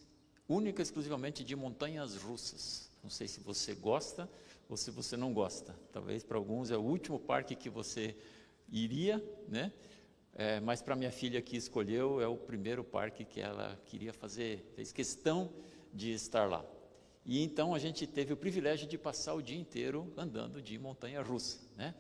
única 0.48 0.80
e 0.80 0.84
exclusivamente 0.84 1.42
de 1.42 1.56
montanhas 1.56 2.14
russas. 2.14 2.88
Não 3.02 3.10
sei 3.10 3.26
se 3.26 3.40
você 3.40 3.74
gosta 3.74 4.30
ou 4.68 4.76
se 4.76 4.92
você 4.92 5.16
não 5.16 5.34
gosta. 5.34 5.74
Talvez 5.92 6.22
para 6.22 6.38
alguns 6.38 6.70
é 6.70 6.76
o 6.76 6.80
último 6.80 7.18
parque 7.18 7.56
que 7.56 7.68
você 7.68 8.14
iria, 8.70 9.20
né? 9.48 9.72
É, 10.36 10.60
mas 10.60 10.80
para 10.80 10.94
minha 10.94 11.10
filha 11.10 11.42
que 11.42 11.56
escolheu 11.56 12.20
é 12.20 12.28
o 12.28 12.36
primeiro 12.36 12.84
parque 12.84 13.24
que 13.24 13.40
ela 13.40 13.76
queria 13.86 14.12
fazer, 14.12 14.70
fez 14.76 14.92
questão 14.92 15.52
de 15.92 16.12
estar 16.12 16.48
lá. 16.48 16.64
E 17.26 17.42
então 17.42 17.74
a 17.74 17.78
gente 17.80 18.06
teve 18.06 18.32
o 18.32 18.36
privilégio 18.36 18.86
de 18.86 18.96
passar 18.96 19.34
o 19.34 19.42
dia 19.42 19.58
inteiro 19.58 20.12
andando 20.16 20.62
de 20.62 20.78
montanha 20.78 21.20
russa, 21.22 21.58
né? 21.76 21.92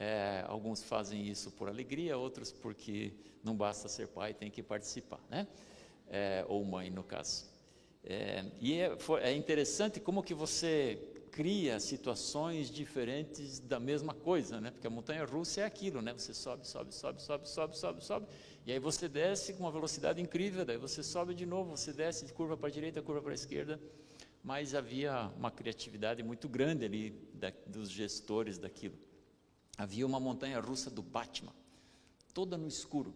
É, 0.00 0.44
alguns 0.46 0.80
fazem 0.80 1.26
isso 1.26 1.50
por 1.50 1.68
alegria, 1.68 2.16
outros 2.16 2.52
porque 2.52 3.12
não 3.42 3.56
basta 3.56 3.88
ser 3.88 4.06
pai, 4.06 4.32
tem 4.32 4.48
que 4.48 4.62
participar, 4.62 5.18
né? 5.28 5.48
É, 6.08 6.44
ou 6.48 6.64
mãe, 6.64 6.88
no 6.88 7.02
caso. 7.02 7.46
É, 8.04 8.44
e 8.60 8.74
é, 8.74 8.96
é, 9.22 9.34
interessante 9.34 9.98
como 9.98 10.22
que 10.22 10.32
você 10.32 11.02
cria 11.32 11.80
situações 11.80 12.70
diferentes 12.70 13.58
da 13.58 13.80
mesma 13.80 14.14
coisa, 14.14 14.60
né? 14.60 14.70
Porque 14.70 14.86
a 14.86 14.90
montanha 14.90 15.24
russa 15.24 15.62
é 15.62 15.64
aquilo, 15.64 16.00
né? 16.00 16.12
Você 16.12 16.32
sobe, 16.32 16.64
sobe, 16.64 16.94
sobe, 16.94 17.20
sobe, 17.20 17.48
sobe, 17.48 17.76
sobe, 17.76 18.04
sobe, 18.04 18.26
e 18.64 18.70
aí 18.70 18.78
você 18.78 19.08
desce 19.08 19.52
com 19.52 19.64
uma 19.64 19.72
velocidade 19.72 20.22
incrível, 20.22 20.64
daí 20.64 20.76
você 20.76 21.02
sobe 21.02 21.34
de 21.34 21.44
novo, 21.44 21.76
você 21.76 21.92
desce 21.92 22.24
de 22.24 22.32
curva 22.32 22.56
para 22.56 22.68
a 22.68 22.72
direita, 22.72 23.02
curva 23.02 23.20
para 23.20 23.32
a 23.32 23.34
esquerda, 23.34 23.80
mas 24.44 24.76
havia 24.76 25.28
uma 25.36 25.50
criatividade 25.50 26.22
muito 26.22 26.48
grande 26.48 26.84
ali 26.84 27.10
da, 27.34 27.52
dos 27.66 27.90
gestores 27.90 28.58
daquilo 28.58 29.07
havia 29.78 30.04
uma 30.04 30.18
montanha 30.18 30.58
russa 30.58 30.90
do 30.90 31.00
Batman, 31.00 31.54
toda 32.34 32.58
no 32.58 32.66
escuro. 32.66 33.14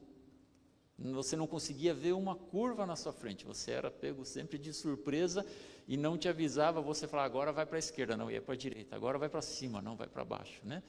Você 0.96 1.34
não 1.34 1.48
conseguia 1.48 1.92
ver 1.92 2.12
uma 2.12 2.36
curva 2.36 2.86
na 2.86 2.94
sua 2.94 3.12
frente, 3.12 3.44
você 3.44 3.72
era 3.72 3.90
pego 3.90 4.24
sempre 4.24 4.56
de 4.56 4.72
surpresa 4.72 5.44
e 5.88 5.96
não 5.96 6.16
te 6.16 6.28
avisava, 6.28 6.80
você 6.80 7.08
falava, 7.08 7.26
agora 7.26 7.52
vai 7.52 7.66
para 7.66 7.76
a 7.76 7.80
esquerda, 7.80 8.16
não 8.16 8.30
ia 8.30 8.40
para 8.40 8.54
a 8.54 8.56
direita, 8.56 8.94
agora 8.94 9.18
vai 9.18 9.28
para 9.28 9.42
cima, 9.42 9.82
não 9.82 9.96
vai 9.96 10.06
para 10.06 10.24
baixo. 10.24 10.60
Né? 10.62 10.80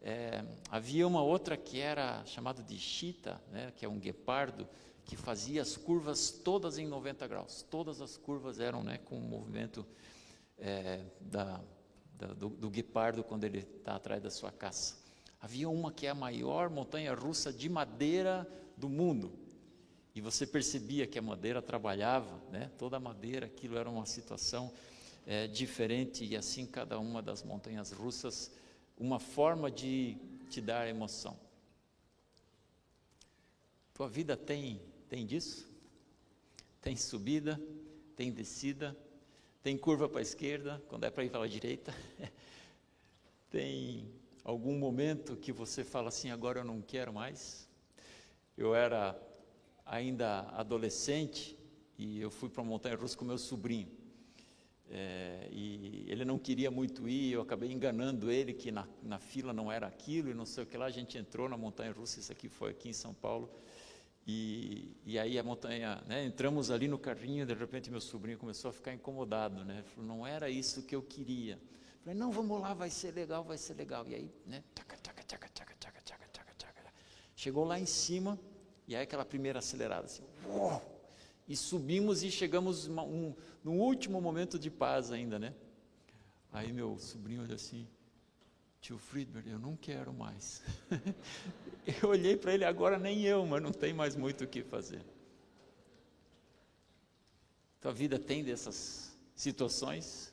É, 0.00 0.44
havia 0.70 1.08
uma 1.08 1.22
outra 1.22 1.56
que 1.56 1.80
era 1.80 2.24
chamada 2.24 2.62
de 2.62 2.78
chita, 2.78 3.42
né, 3.50 3.72
que 3.76 3.84
é 3.84 3.88
um 3.88 3.98
guepardo, 3.98 4.68
que 5.04 5.16
fazia 5.16 5.62
as 5.62 5.76
curvas 5.76 6.30
todas 6.30 6.78
em 6.78 6.86
90 6.86 7.26
graus. 7.26 7.62
Todas 7.68 8.00
as 8.00 8.16
curvas 8.16 8.60
eram 8.60 8.84
né, 8.84 8.98
com 8.98 9.18
o 9.18 9.20
movimento 9.20 9.84
é, 10.58 11.00
da, 11.20 11.60
da, 12.12 12.28
do, 12.28 12.50
do 12.50 12.70
guepardo 12.70 13.24
quando 13.24 13.42
ele 13.42 13.58
está 13.58 13.96
atrás 13.96 14.22
da 14.22 14.30
sua 14.30 14.52
caça. 14.52 15.07
Havia 15.40 15.68
uma 15.68 15.92
que 15.92 16.06
é 16.06 16.10
a 16.10 16.14
maior 16.14 16.68
montanha 16.68 17.14
russa 17.14 17.52
de 17.52 17.68
madeira 17.68 18.46
do 18.76 18.88
mundo. 18.88 19.32
E 20.14 20.20
você 20.20 20.46
percebia 20.46 21.06
que 21.06 21.18
a 21.18 21.22
madeira 21.22 21.62
trabalhava, 21.62 22.42
né? 22.50 22.70
toda 22.76 22.96
a 22.96 23.00
madeira, 23.00 23.46
aquilo 23.46 23.76
era 23.76 23.88
uma 23.88 24.06
situação 24.06 24.72
é, 25.26 25.46
diferente, 25.46 26.24
e 26.24 26.36
assim 26.36 26.66
cada 26.66 26.98
uma 26.98 27.22
das 27.22 27.42
montanhas 27.42 27.92
russas, 27.92 28.50
uma 28.98 29.20
forma 29.20 29.70
de 29.70 30.16
te 30.50 30.60
dar 30.60 30.88
emoção. 30.88 31.38
Tua 33.94 34.08
vida 34.08 34.36
tem 34.36 34.80
tem 35.08 35.24
disso? 35.24 35.66
Tem 36.82 36.96
subida, 36.96 37.60
tem 38.14 38.30
descida, 38.30 38.96
tem 39.62 39.76
curva 39.76 40.08
para 40.08 40.18
a 40.18 40.22
esquerda, 40.22 40.82
quando 40.88 41.04
é 41.04 41.10
para 41.10 41.24
ir 41.24 41.30
para 41.30 41.44
a 41.44 41.48
direita. 41.48 41.94
tem 43.50 44.12
algum 44.50 44.78
momento 44.78 45.36
que 45.36 45.52
você 45.52 45.84
fala 45.84 46.08
assim, 46.08 46.30
agora 46.30 46.60
eu 46.60 46.64
não 46.64 46.80
quero 46.80 47.12
mais. 47.12 47.68
Eu 48.56 48.74
era 48.74 49.14
ainda 49.84 50.40
adolescente 50.52 51.54
e 51.98 52.18
eu 52.18 52.30
fui 52.30 52.48
para 52.48 52.62
a 52.62 52.64
montanha 52.64 52.96
russa 52.96 53.14
com 53.14 53.26
meu 53.26 53.36
sobrinho. 53.36 53.90
É, 54.90 55.50
e 55.52 56.06
ele 56.08 56.24
não 56.24 56.38
queria 56.38 56.70
muito 56.70 57.06
ir, 57.06 57.32
eu 57.32 57.42
acabei 57.42 57.70
enganando 57.70 58.30
ele 58.30 58.54
que 58.54 58.72
na, 58.72 58.88
na 59.02 59.18
fila 59.18 59.52
não 59.52 59.70
era 59.70 59.86
aquilo 59.86 60.30
e 60.30 60.34
não 60.34 60.46
sei 60.46 60.64
o 60.64 60.66
que 60.66 60.78
lá. 60.78 60.86
A 60.86 60.90
gente 60.90 61.18
entrou 61.18 61.46
na 61.46 61.58
montanha 61.58 61.92
russa, 61.92 62.18
isso 62.18 62.32
aqui 62.32 62.48
foi 62.48 62.70
aqui 62.70 62.88
em 62.88 62.94
São 62.94 63.12
Paulo. 63.12 63.50
E, 64.26 64.96
e 65.04 65.18
aí 65.18 65.38
a 65.38 65.42
montanha, 65.42 66.02
né, 66.06 66.24
entramos 66.24 66.70
ali 66.70 66.88
no 66.88 66.98
carrinho, 66.98 67.44
de 67.44 67.52
repente 67.52 67.90
meu 67.90 68.00
sobrinho 68.00 68.38
começou 68.38 68.70
a 68.70 68.72
ficar 68.72 68.94
incomodado, 68.94 69.62
né? 69.62 69.82
Falou, 69.82 70.08
não 70.08 70.26
era 70.26 70.48
isso 70.48 70.84
que 70.84 70.96
eu 70.96 71.02
queria. 71.02 71.58
Falei, 72.00 72.18
não, 72.18 72.30
vamos 72.30 72.60
lá, 72.60 72.74
vai 72.74 72.90
ser 72.90 73.12
legal, 73.12 73.44
vai 73.44 73.58
ser 73.58 73.74
legal. 73.74 74.06
E 74.06 74.14
aí, 74.14 74.34
né? 74.46 74.62
Taca, 74.74 74.96
taca, 74.96 75.22
taca, 75.24 75.48
taca, 75.48 75.74
taca, 75.74 76.02
taca, 76.02 76.28
taca, 76.32 76.54
taca. 76.56 76.92
Chegou 77.36 77.64
lá 77.64 77.78
em 77.78 77.86
cima, 77.86 78.38
e 78.86 78.96
aí 78.96 79.02
aquela 79.02 79.24
primeira 79.24 79.58
acelerada, 79.58 80.06
assim, 80.06 80.24
uou! 80.46 80.80
E 81.48 81.56
subimos 81.56 82.22
e 82.22 82.30
chegamos 82.30 82.86
uma, 82.86 83.02
um, 83.02 83.34
no 83.64 83.72
último 83.72 84.20
momento 84.20 84.58
de 84.58 84.70
paz 84.70 85.10
ainda, 85.10 85.38
né? 85.38 85.54
Aí 86.52 86.72
meu 86.72 86.98
sobrinho 86.98 87.42
olhou 87.42 87.54
assim, 87.54 87.86
tio 88.80 88.98
Friedberg, 88.98 89.48
eu 89.50 89.58
não 89.58 89.74
quero 89.76 90.12
mais. 90.12 90.62
eu 92.02 92.10
olhei 92.10 92.36
para 92.36 92.52
ele, 92.52 92.64
agora 92.64 92.98
nem 92.98 93.22
eu, 93.22 93.46
mas 93.46 93.62
não 93.62 93.72
tem 93.72 93.94
mais 93.94 94.14
muito 94.14 94.44
o 94.44 94.46
que 94.46 94.62
fazer. 94.62 95.02
Tua 97.80 97.92
vida 97.92 98.18
tem 98.18 98.42
dessas 98.42 99.16
situações? 99.34 100.32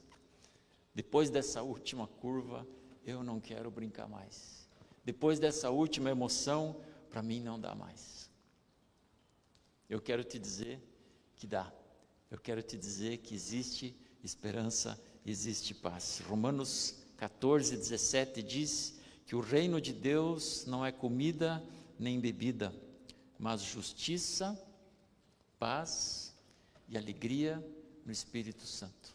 Depois 0.95 1.29
dessa 1.29 1.62
última 1.62 2.08
curva, 2.08 2.65
eu 3.05 3.21
não 3.21 3.39
quero 3.39 3.69
brincar 3.69 4.08
mais. 4.08 4.69
Depois 5.03 5.38
dessa 5.38 5.69
última 5.69 6.10
emoção, 6.10 6.81
para 7.10 7.21
mim 7.21 7.41
não 7.41 7.60
dá 7.60 7.75
mais. 7.75 8.31
Eu 9.89 10.01
quero 10.01 10.23
te 10.23 10.39
dizer 10.39 10.81
que 11.36 11.45
dá. 11.45 11.71
Eu 12.31 12.39
quero 12.39 12.63
te 12.63 12.77
dizer 12.77 13.17
que 13.17 13.36
existe 13.36 13.95
esperança, 14.23 14.99
existe 15.25 15.73
paz. 15.73 16.21
Romanos 16.27 16.95
14, 17.17 17.75
17 17.75 18.41
diz 18.41 18.99
que 19.25 19.36
o 19.36 19.41
reino 19.41 19.81
de 19.81 19.93
Deus 19.93 20.65
não 20.65 20.86
é 20.86 20.91
comida 20.91 21.62
nem 21.99 22.19
bebida, 22.19 22.73
mas 23.38 23.62
justiça, 23.62 24.60
paz 25.60 26.36
e 26.88 26.97
alegria 26.97 27.63
no 28.05 28.12
Espírito 28.12 28.65
Santo. 28.65 29.14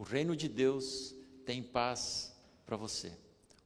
O 0.00 0.02
reino 0.02 0.34
de 0.34 0.48
Deus 0.48 1.14
tem 1.44 1.62
paz 1.62 2.34
para 2.64 2.74
você. 2.74 3.12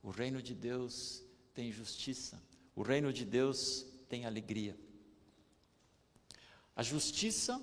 O 0.02 0.10
reino 0.10 0.42
de 0.42 0.52
Deus 0.52 1.22
tem 1.54 1.70
justiça. 1.70 2.42
O 2.74 2.82
reino 2.82 3.12
de 3.12 3.24
Deus 3.24 3.86
tem 4.08 4.26
alegria. 4.26 4.76
A 6.74 6.82
justiça, 6.82 7.62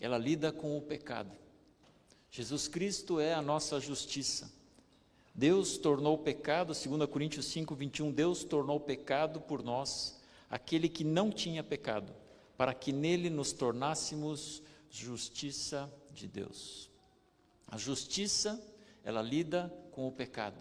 ela 0.00 0.16
lida 0.16 0.50
com 0.50 0.78
o 0.78 0.80
pecado. 0.80 1.30
Jesus 2.30 2.66
Cristo 2.68 3.20
é 3.20 3.34
a 3.34 3.42
nossa 3.42 3.78
justiça. 3.78 4.50
Deus 5.34 5.76
tornou 5.76 6.16
pecado, 6.16 6.72
2 6.72 7.10
Coríntios 7.10 7.44
5, 7.48 7.74
21, 7.74 8.12
Deus 8.12 8.44
tornou 8.44 8.80
pecado 8.80 9.42
por 9.42 9.62
nós, 9.62 10.18
aquele 10.48 10.88
que 10.88 11.04
não 11.04 11.30
tinha 11.30 11.62
pecado, 11.62 12.14
para 12.56 12.72
que 12.72 12.92
nele 12.92 13.28
nos 13.28 13.52
tornássemos 13.52 14.62
justiça 14.88 15.92
de 16.14 16.26
Deus. 16.26 16.89
A 17.70 17.76
justiça, 17.76 18.60
ela 19.04 19.22
lida 19.22 19.72
com 19.92 20.08
o 20.08 20.12
pecado. 20.12 20.58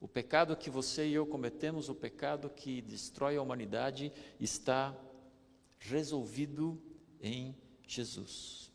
O 0.00 0.06
pecado 0.06 0.56
que 0.56 0.70
você 0.70 1.08
e 1.08 1.14
eu 1.14 1.26
cometemos, 1.26 1.88
o 1.88 1.94
pecado 1.94 2.48
que 2.50 2.80
destrói 2.82 3.36
a 3.36 3.42
humanidade, 3.42 4.12
está 4.38 4.94
resolvido 5.78 6.80
em 7.20 7.56
Jesus. 7.86 8.70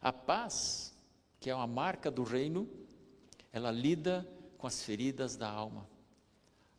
A 0.00 0.12
paz, 0.12 0.94
que 1.40 1.50
é 1.50 1.54
uma 1.54 1.66
marca 1.66 2.10
do 2.10 2.22
reino, 2.22 2.68
ela 3.52 3.70
lida 3.70 4.26
com 4.56 4.66
as 4.66 4.82
feridas 4.82 5.36
da 5.36 5.48
alma. 5.48 5.88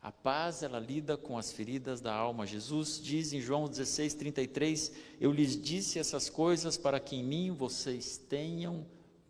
A 0.02 0.12
paz, 0.12 0.62
ela 0.62 0.78
lida 0.78 1.16
com 1.16 1.36
as 1.36 1.52
feridas 1.52 2.00
da 2.00 2.14
alma. 2.14 2.46
Jesus 2.46 3.00
diz 3.02 3.32
em 3.32 3.40
João 3.40 3.68
16, 3.68 4.14
33: 4.14 4.92
Eu 5.20 5.32
lhes 5.32 5.60
disse 5.60 5.98
essas 5.98 6.30
coisas 6.30 6.76
para 6.76 7.00
que 7.00 7.16
em 7.16 7.24
mim 7.24 7.50
vocês 7.50 8.16
tenham 8.16 8.86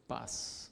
paz. 0.07 0.71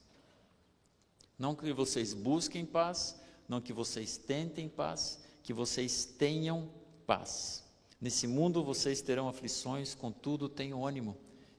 Não 1.38 1.54
que 1.54 1.72
vocês 1.72 2.14
busquem 2.14 2.64
paz, 2.64 3.18
não 3.48 3.60
que 3.60 3.72
vocês 3.72 4.16
tentem 4.16 4.68
paz, 4.68 5.20
que 5.42 5.52
vocês 5.52 6.04
tenham 6.04 6.70
paz. 7.06 7.64
Nesse 8.00 8.26
mundo 8.26 8.62
vocês 8.62 9.00
terão 9.00 9.28
aflições, 9.28 9.94
contudo 9.94 10.48
tenham 10.48 10.86
ânimo. 10.86 11.16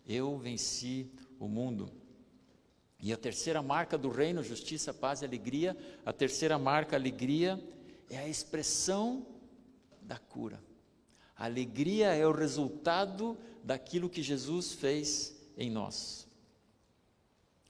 Eu 0.08 0.38
venci 0.38 1.12
o 1.40 1.48
mundo. 1.48 1.92
E 3.00 3.12
a 3.12 3.18
terceira 3.18 3.62
marca 3.62 3.98
do 3.98 4.10
reino, 4.10 4.42
justiça, 4.42 4.94
paz 4.94 5.22
e 5.22 5.26
alegria, 5.26 5.78
a 6.06 6.14
terceira 6.14 6.58
marca, 6.58 6.96
alegria, 6.96 7.62
é 8.10 8.18
a 8.18 8.28
expressão 8.28 9.26
da 10.02 10.18
cura. 10.18 10.64
A 11.36 11.46
alegria 11.46 12.14
é 12.14 12.26
o 12.26 12.32
resultado 12.32 13.38
daquilo 13.64 14.10
que 14.10 14.24
Jesus 14.24 14.74
fez 14.74 15.36
em 15.58 15.70
nós. 15.70 16.25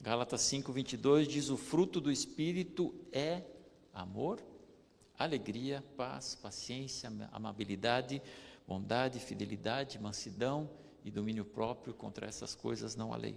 Gálatas 0.05 0.41
5, 0.41 0.71
22 0.71 1.27
diz: 1.27 1.49
O 1.49 1.57
fruto 1.57 1.99
do 1.99 2.11
Espírito 2.11 2.93
é 3.11 3.41
amor, 3.91 4.39
alegria, 5.17 5.83
paz, 5.97 6.35
paciência, 6.35 7.11
amabilidade, 7.31 8.21
bondade, 8.67 9.19
fidelidade, 9.19 9.97
mansidão 9.97 10.69
e 11.03 11.09
domínio 11.09 11.43
próprio, 11.43 11.91
contra 11.91 12.27
essas 12.27 12.53
coisas 12.53 12.95
não 12.95 13.15
há 13.15 13.17
lei. 13.17 13.35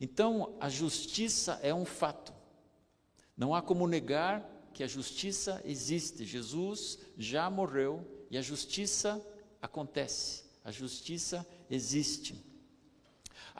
Então, 0.00 0.56
a 0.60 0.68
justiça 0.68 1.58
é 1.64 1.74
um 1.74 1.84
fato. 1.84 2.32
Não 3.36 3.52
há 3.52 3.60
como 3.60 3.88
negar 3.88 4.48
que 4.72 4.84
a 4.84 4.86
justiça 4.86 5.60
existe. 5.64 6.24
Jesus 6.24 6.96
já 7.18 7.50
morreu 7.50 8.06
e 8.30 8.38
a 8.38 8.42
justiça 8.42 9.20
acontece. 9.60 10.44
A 10.62 10.70
justiça 10.70 11.44
existe. 11.68 12.49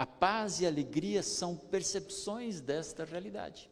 A 0.00 0.06
paz 0.06 0.60
e 0.60 0.64
a 0.64 0.68
alegria 0.68 1.22
são 1.22 1.54
percepções 1.54 2.60
desta 2.60 3.04
realidade. 3.04 3.68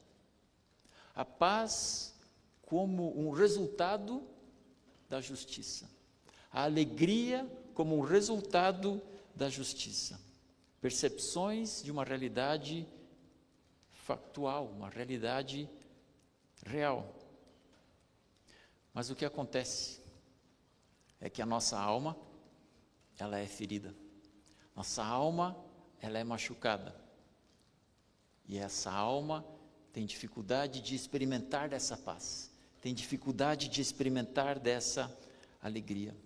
A 1.14 1.24
paz 1.24 2.14
como 2.62 3.18
um 3.18 3.30
resultado 3.30 4.22
da 5.08 5.20
justiça 5.20 5.88
a 6.52 6.64
alegria 6.64 7.46
como 7.74 7.96
um 7.96 8.00
resultado 8.00 9.00
da 9.34 9.48
justiça. 9.48 10.20
Percepções 10.80 11.82
de 11.82 11.90
uma 11.90 12.04
realidade 12.04 12.86
factual, 13.90 14.66
uma 14.66 14.88
realidade 14.88 15.68
real. 16.64 17.14
Mas 18.92 19.10
o 19.10 19.14
que 19.14 19.24
acontece 19.24 20.00
é 21.20 21.28
que 21.28 21.42
a 21.42 21.46
nossa 21.46 21.78
alma, 21.78 22.16
ela 23.18 23.38
é 23.38 23.46
ferida. 23.46 23.94
Nossa 24.74 25.04
alma, 25.04 25.56
ela 26.00 26.18
é 26.18 26.24
machucada. 26.24 26.94
E 28.46 28.58
essa 28.58 28.90
alma 28.90 29.44
tem 29.92 30.06
dificuldade 30.06 30.80
de 30.80 30.94
experimentar 30.94 31.68
dessa 31.68 31.96
paz, 31.96 32.50
tem 32.80 32.94
dificuldade 32.94 33.68
de 33.68 33.80
experimentar 33.80 34.58
dessa 34.58 35.14
alegria. 35.60 36.16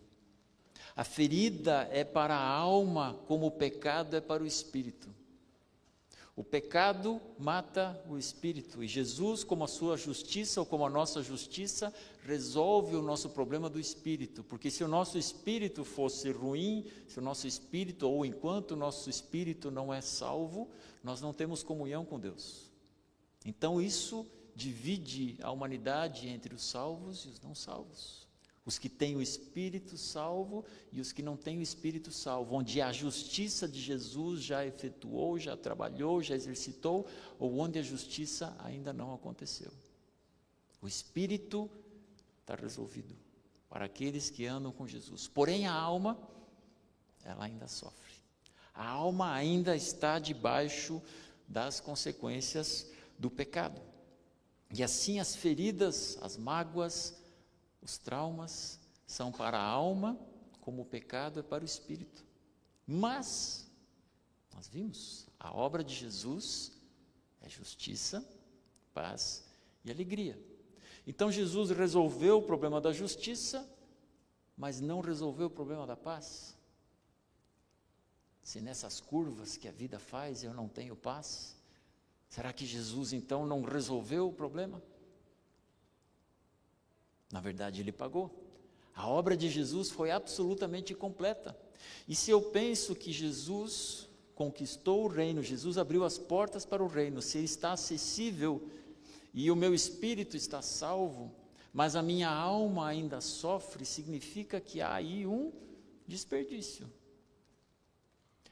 A 0.94 1.04
ferida 1.04 1.88
é 1.90 2.04
para 2.04 2.34
a 2.34 2.46
alma, 2.46 3.18
como 3.26 3.46
o 3.46 3.50
pecado 3.50 4.14
é 4.14 4.20
para 4.20 4.42
o 4.42 4.46
espírito. 4.46 5.08
O 6.34 6.42
pecado 6.42 7.20
mata 7.38 8.02
o 8.08 8.16
espírito 8.16 8.82
e 8.82 8.88
Jesus, 8.88 9.44
como 9.44 9.64
a 9.64 9.68
sua 9.68 9.98
justiça 9.98 10.60
ou 10.60 10.66
como 10.66 10.86
a 10.86 10.90
nossa 10.90 11.22
justiça, 11.22 11.92
resolve 12.24 12.96
o 12.96 13.02
nosso 13.02 13.28
problema 13.30 13.68
do 13.68 13.78
espírito, 13.78 14.42
porque 14.44 14.70
se 14.70 14.82
o 14.82 14.88
nosso 14.88 15.18
espírito 15.18 15.84
fosse 15.84 16.30
ruim, 16.32 16.86
se 17.06 17.18
o 17.18 17.22
nosso 17.22 17.46
espírito 17.46 18.08
ou 18.08 18.24
enquanto 18.24 18.70
o 18.70 18.76
nosso 18.76 19.10
espírito 19.10 19.70
não 19.70 19.92
é 19.92 20.00
salvo, 20.00 20.70
nós 21.04 21.20
não 21.20 21.34
temos 21.34 21.62
comunhão 21.62 22.02
com 22.02 22.18
Deus. 22.18 22.70
Então 23.44 23.80
isso 23.80 24.26
divide 24.54 25.36
a 25.42 25.50
humanidade 25.50 26.28
entre 26.28 26.54
os 26.54 26.64
salvos 26.64 27.26
e 27.26 27.28
os 27.28 27.40
não 27.42 27.54
salvos 27.54 28.21
os 28.64 28.78
que 28.78 28.88
têm 28.88 29.16
o 29.16 29.22
Espírito 29.22 29.96
salvo 29.96 30.64
e 30.92 31.00
os 31.00 31.12
que 31.12 31.22
não 31.22 31.36
têm 31.36 31.58
o 31.58 31.62
Espírito 31.62 32.12
salvo, 32.12 32.54
onde 32.54 32.80
a 32.80 32.92
justiça 32.92 33.66
de 33.66 33.80
Jesus 33.80 34.40
já 34.42 34.64
efetuou, 34.64 35.38
já 35.38 35.56
trabalhou, 35.56 36.22
já 36.22 36.34
exercitou, 36.34 37.06
ou 37.38 37.58
onde 37.58 37.78
a 37.78 37.82
justiça 37.82 38.56
ainda 38.60 38.92
não 38.92 39.12
aconteceu. 39.12 39.72
O 40.80 40.86
Espírito 40.86 41.68
está 42.40 42.54
resolvido 42.54 43.16
para 43.68 43.86
aqueles 43.86 44.30
que 44.30 44.46
andam 44.46 44.70
com 44.70 44.86
Jesus. 44.86 45.26
Porém, 45.26 45.66
a 45.66 45.72
alma, 45.72 46.18
ela 47.24 47.44
ainda 47.44 47.66
sofre. 47.66 48.12
A 48.74 48.86
alma 48.86 49.32
ainda 49.32 49.74
está 49.74 50.18
debaixo 50.18 51.02
das 51.48 51.80
consequências 51.80 52.90
do 53.18 53.30
pecado. 53.30 53.80
E 54.72 54.82
assim 54.82 55.20
as 55.20 55.36
feridas, 55.36 56.18
as 56.22 56.36
mágoas, 56.36 57.21
os 57.82 57.98
traumas 57.98 58.80
são 59.06 59.32
para 59.32 59.58
a 59.58 59.64
alma, 59.64 60.18
como 60.60 60.82
o 60.82 60.86
pecado 60.86 61.40
é 61.40 61.42
para 61.42 61.62
o 61.62 61.66
espírito. 61.66 62.24
Mas, 62.86 63.68
nós 64.54 64.68
vimos, 64.68 65.26
a 65.38 65.54
obra 65.54 65.82
de 65.82 65.94
Jesus 65.94 66.72
é 67.40 67.48
justiça, 67.48 68.24
paz 68.94 69.44
e 69.84 69.90
alegria. 69.90 70.40
Então 71.06 71.32
Jesus 71.32 71.70
resolveu 71.70 72.38
o 72.38 72.42
problema 72.42 72.80
da 72.80 72.92
justiça, 72.92 73.68
mas 74.56 74.80
não 74.80 75.00
resolveu 75.00 75.48
o 75.48 75.50
problema 75.50 75.86
da 75.86 75.96
paz. 75.96 76.56
Se 78.42 78.60
nessas 78.60 79.00
curvas 79.00 79.56
que 79.56 79.68
a 79.68 79.72
vida 79.72 79.98
faz 79.98 80.44
eu 80.44 80.54
não 80.54 80.68
tenho 80.68 80.94
paz, 80.94 81.56
será 82.28 82.52
que 82.52 82.64
Jesus 82.64 83.12
então 83.12 83.44
não 83.46 83.62
resolveu 83.62 84.28
o 84.28 84.32
problema? 84.32 84.80
Na 87.32 87.40
verdade, 87.40 87.80
ele 87.80 87.90
pagou. 87.90 88.30
A 88.94 89.08
obra 89.08 89.34
de 89.34 89.48
Jesus 89.48 89.90
foi 89.90 90.10
absolutamente 90.10 90.94
completa. 90.94 91.58
E 92.06 92.14
se 92.14 92.30
eu 92.30 92.42
penso 92.42 92.94
que 92.94 93.10
Jesus 93.10 94.06
conquistou 94.34 95.04
o 95.04 95.08
reino, 95.08 95.42
Jesus 95.42 95.78
abriu 95.78 96.04
as 96.04 96.18
portas 96.18 96.66
para 96.66 96.82
o 96.82 96.86
reino, 96.86 97.22
se 97.22 97.38
ele 97.38 97.46
está 97.46 97.72
acessível 97.72 98.68
e 99.32 99.50
o 99.50 99.56
meu 99.56 99.74
espírito 99.74 100.36
está 100.36 100.60
salvo, 100.60 101.34
mas 101.72 101.96
a 101.96 102.02
minha 102.02 102.28
alma 102.28 102.86
ainda 102.86 103.20
sofre, 103.20 103.84
significa 103.86 104.60
que 104.60 104.82
há 104.82 104.92
aí 104.92 105.26
um 105.26 105.50
desperdício. 106.06 106.90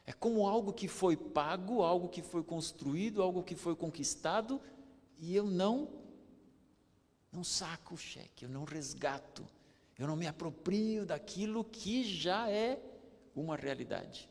É 0.07 0.13
como 0.13 0.49
algo 0.49 0.73
que 0.73 0.89
foi 0.89 1.17
pago, 1.17 1.83
algo 1.83 2.09
que 2.09 2.23
foi 2.23 2.43
construído, 2.43 3.23
algo 3.23 3.43
que 3.43 3.55
foi 3.55 3.77
conquistado, 3.77 4.61
e 5.19 5.37
eu 5.37 5.45
não 5.45 6.00
não 7.33 7.45
saco 7.45 7.95
o 7.95 7.99
cheque, 7.99 8.45
eu 8.45 8.49
não 8.49 8.65
resgato, 8.65 9.47
eu 9.99 10.07
não 10.07 10.17
me 10.17 10.27
aproprio 10.27 11.07
daquilo 11.07 11.65
que 11.65 12.03
já 12.05 12.51
é 12.51 12.81
uma 13.35 13.57
realidade. 13.57 14.29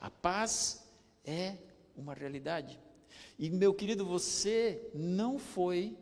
A 0.00 0.10
paz 0.10 0.86
é 1.24 1.56
uma 1.96 2.14
realidade. 2.14 2.78
E 3.38 3.50
meu 3.50 3.72
querido, 3.72 4.04
você 4.04 4.90
não 4.94 5.38
foi 5.38 5.96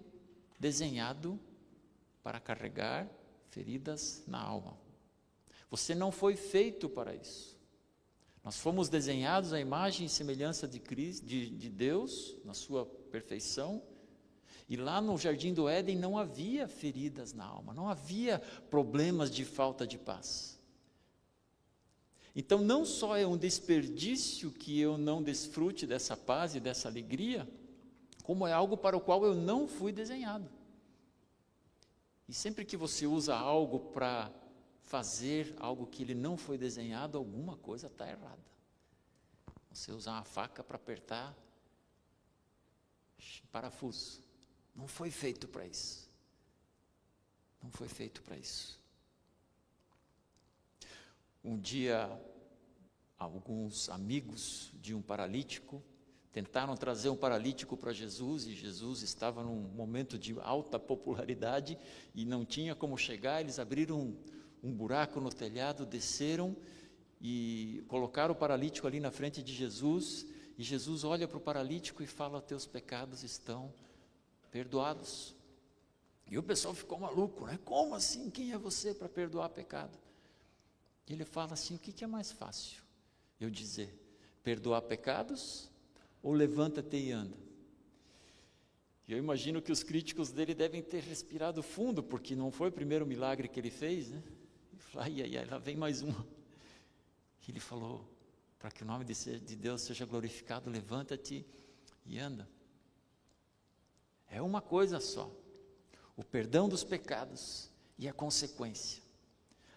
desenhado 0.59 1.38
para 2.22 2.40
carregar 2.40 3.09
feridas 3.51 4.22
na 4.27 4.40
alma. 4.40 4.77
Você 5.70 5.94
não 5.94 6.11
foi 6.11 6.37
feito 6.37 6.88
para 6.88 7.14
isso. 7.14 7.57
Nós 8.42 8.59
fomos 8.59 8.88
desenhados 8.88 9.53
à 9.53 9.61
imagem 9.61 10.07
e 10.07 10.09
semelhança 10.09 10.68
de, 10.68 10.79
Deus, 11.68 12.37
na 12.44 12.55
sua 12.55 12.87
perfeição. 12.87 13.83
E 14.69 14.77
lá 14.77 15.01
no 15.01 15.17
jardim 15.17 15.55
do 15.55 15.69
Éden 15.69 15.97
não 15.97 16.19
havia 16.19 16.67
feridas 16.67 17.33
na 17.33 17.45
alma, 17.45 17.73
não 17.73 17.89
havia 17.89 18.41
problemas 18.69 19.31
de 19.31 19.45
falta 19.45 19.87
de 19.87 19.97
paz. 19.97 20.59
Então, 22.35 22.59
não 22.59 22.85
só 22.85 23.17
é 23.17 23.27
um 23.27 23.37
desperdício 23.37 24.51
que 24.51 24.79
eu 24.79 24.99
não 24.99 25.23
desfrute 25.23 25.87
dessa 25.87 26.17
paz 26.17 26.55
e 26.55 26.61
dessa 26.61 26.89
alegria, 26.89 27.49
como 28.23 28.47
é 28.47 28.53
algo 28.53 28.77
para 28.77 28.97
o 28.97 29.01
qual 29.01 29.25
eu 29.25 29.35
não 29.35 29.67
fui 29.67 29.93
desenhado. 29.93 30.51
E 32.29 32.35
sempre 32.35 32.65
que 32.65 32.77
você 32.77 33.07
usa 33.07 33.35
algo 33.35 33.79
para 33.93 34.31
fazer 34.83 35.55
algo 35.59 35.87
que 35.87 36.03
ele 36.03 36.15
não 36.15 36.37
foi 36.37 36.59
desenhado, 36.59 37.17
alguma 37.17 37.57
coisa 37.57 37.87
está 37.87 38.07
errada. 38.07 38.45
Você 39.73 39.93
usar 39.93 40.13
uma 40.13 40.25
faca 40.25 40.63
para 40.63 40.77
apertar 40.77 41.35
parafuso. 43.57 44.26
Não 44.77 44.87
foi 44.87 45.11
feito 45.11 45.49
para 45.49 45.67
isso. 45.67 46.07
Não 47.62 47.71
foi 47.71 47.89
feito 47.89 48.23
para 48.23 48.37
isso. 48.37 48.79
Um 51.43 51.59
dia, 51.59 52.11
alguns 53.19 53.89
amigos 53.89 54.71
de 54.75 54.95
um 54.95 55.01
paralítico 55.01 55.83
tentaram 56.31 56.77
trazer 56.77 57.09
um 57.09 57.17
paralítico 57.17 57.79
para 57.79 57.95
Jesus 57.95 58.47
e 58.47 58.53
Jesus 58.53 59.01
estava 59.01 59.43
num 59.43 59.57
momento 59.57 60.19
de 60.19 60.39
alta 60.41 60.79
popularidade 60.79 61.79
e 62.15 62.27
não 62.27 62.45
tinha 62.45 62.75
como 62.75 62.99
chegar. 62.99 63.41
Eles 63.41 63.59
abriram 63.59 64.15
um 64.62 64.71
buraco 64.71 65.19
no 65.19 65.31
telhado, 65.31 65.87
desceram 65.87 66.55
e 67.21 67.83
colocaram 67.89 68.35
o 68.35 68.37
paralítico 68.37 68.87
ali 68.87 69.01
na 69.01 69.11
frente 69.11 69.43
de 69.43 69.55
Jesus. 69.55 70.27
E 70.59 70.62
Jesus 70.62 71.05
olha 71.05 71.27
para 71.27 71.39
o 71.39 71.41
paralítico 71.41 72.03
e 72.03 72.07
fala: 72.07 72.43
Teus 72.43 72.67
pecados 72.67 73.23
estão. 73.23 73.73
E 76.29 76.38
o 76.38 76.42
pessoal 76.42 76.75
ficou 76.75 76.99
maluco, 76.99 77.47
né? 77.47 77.59
Como 77.64 77.95
assim? 77.95 78.31
Quem 78.31 78.53
é 78.53 78.59
você 78.59 78.92
para 78.92 79.09
perdoar 79.09 79.49
pecado? 79.51 79.97
E 81.07 81.12
ele 81.12 81.25
fala 81.25 81.53
assim: 81.53 81.77
o 81.77 81.79
que, 81.79 81.92
que 81.92 82.05
é 82.05 82.07
mais 82.07 82.33
fácil? 82.33 82.83
Eu 83.40 83.51
dizer, 83.51 83.95
perdoar 84.42 84.83
pecados 84.83 85.71
ou 86.23 86.33
levanta-te 86.33 86.97
e 86.97 87.12
anda? 87.12 87.37
E 89.07 89.12
eu 89.12 89.19
imagino 89.19 89.62
que 89.62 89.71
os 89.71 89.85
críticos 89.85 90.33
dele 90.33 90.53
devem 90.53 90.83
ter 90.83 91.03
respirado 91.03 91.62
fundo, 91.62 92.03
porque 92.03 92.35
não 92.35 92.51
foi 92.51 92.71
o 92.71 92.73
primeiro 92.73 93.07
milagre 93.07 93.47
que 93.47 93.61
ele 93.61 93.71
fez, 93.71 94.11
né? 94.11 94.23
ai, 94.97 95.23
ai, 95.23 95.37
ai, 95.37 95.45
lá 95.45 95.59
vem 95.59 95.77
mais 95.77 96.03
uma. 96.03 96.27
E 97.47 97.53
ele 97.53 97.61
falou: 97.61 98.05
para 98.59 98.71
que 98.73 98.83
o 98.83 98.87
nome 98.87 99.05
de 99.05 99.57
Deus 99.57 99.83
seja 99.83 100.05
glorificado, 100.05 100.69
levanta-te 100.69 101.47
e 102.05 102.19
anda. 102.19 102.49
É 104.31 104.41
uma 104.43 104.61
coisa 104.61 105.01
só: 105.01 105.31
o 106.17 106.25
perdão 106.25 106.69
dos 106.69 106.85
pecados 106.85 107.71
e 107.99 108.09
a 108.09 108.12
consequência. 108.12 109.03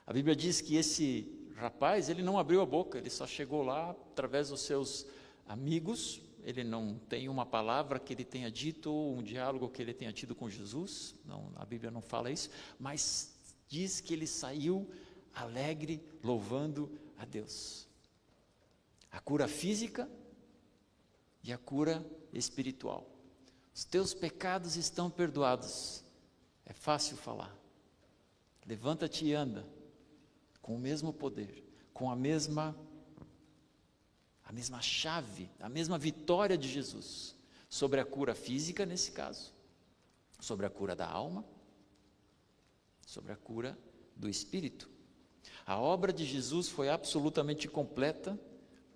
A 0.05 0.13
Bíblia 0.13 0.35
diz 0.35 0.61
que 0.61 0.75
esse 0.75 1.51
rapaz, 1.55 2.09
ele 2.09 2.23
não 2.23 2.39
abriu 2.39 2.61
a 2.61 2.65
boca, 2.65 2.97
ele 2.97 3.09
só 3.09 3.27
chegou 3.27 3.61
lá 3.61 3.91
através 3.91 4.49
dos 4.49 4.61
seus 4.61 5.05
amigos, 5.47 6.21
ele 6.43 6.63
não 6.63 6.97
tem 7.09 7.27
uma 7.27 7.45
palavra 7.45 7.99
que 7.99 8.13
ele 8.13 8.23
tenha 8.23 8.49
dito, 8.49 8.91
um 8.91 9.21
diálogo 9.21 9.69
que 9.69 9.81
ele 9.81 9.93
tenha 9.93 10.13
tido 10.13 10.33
com 10.33 10.49
Jesus, 10.49 11.15
não, 11.25 11.51
a 11.55 11.65
Bíblia 11.65 11.91
não 11.91 12.01
fala 12.01 12.31
isso, 12.31 12.49
mas 12.79 13.35
diz 13.67 13.99
que 13.99 14.13
ele 14.13 14.25
saiu 14.25 14.89
alegre, 15.33 16.01
louvando 16.23 16.89
a 17.17 17.25
Deus. 17.25 17.87
A 19.11 19.19
cura 19.19 19.47
física 19.47 20.09
e 21.43 21.51
a 21.51 21.57
cura 21.57 22.05
espiritual. 22.33 23.07
Os 23.73 23.83
teus 23.83 24.13
pecados 24.13 24.75
estão 24.75 25.09
perdoados. 25.09 26.03
É 26.65 26.73
fácil 26.73 27.17
falar. 27.17 27.55
Levanta-te 28.65 29.25
e 29.25 29.33
anda 29.33 29.65
com 30.61 30.75
o 30.75 30.79
mesmo 30.79 31.11
poder, 31.11 31.63
com 31.93 32.11
a 32.11 32.15
mesma 32.15 32.75
a 34.43 34.51
mesma 34.51 34.81
chave, 34.81 35.49
a 35.59 35.69
mesma 35.69 35.97
vitória 35.97 36.57
de 36.57 36.67
Jesus 36.67 37.35
sobre 37.69 37.99
a 37.99 38.05
cura 38.05 38.33
física 38.33 38.83
nesse 38.83 39.11
caso, 39.11 39.53
sobre 40.39 40.65
a 40.65 40.69
cura 40.71 40.95
da 40.95 41.07
alma, 41.07 41.45
sobre 43.05 43.31
a 43.31 43.35
cura 43.35 43.77
do 44.15 44.27
espírito. 44.27 44.89
A 45.65 45.79
obra 45.79 46.11
de 46.11 46.25
Jesus 46.25 46.67
foi 46.67 46.89
absolutamente 46.89 47.67
completa 47.67 48.39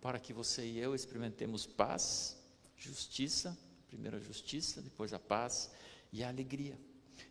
para 0.02 0.20
que 0.20 0.34
você 0.34 0.66
e 0.66 0.80
eu 0.80 0.96
experimentemos 0.96 1.68
paz, 1.68 2.36
justiça, 2.76 3.58
primeiro 3.94 4.18
a 4.18 4.20
justiça, 4.20 4.82
depois 4.82 5.14
a 5.14 5.20
paz 5.20 5.70
e 6.12 6.24
a 6.24 6.28
alegria. 6.28 6.76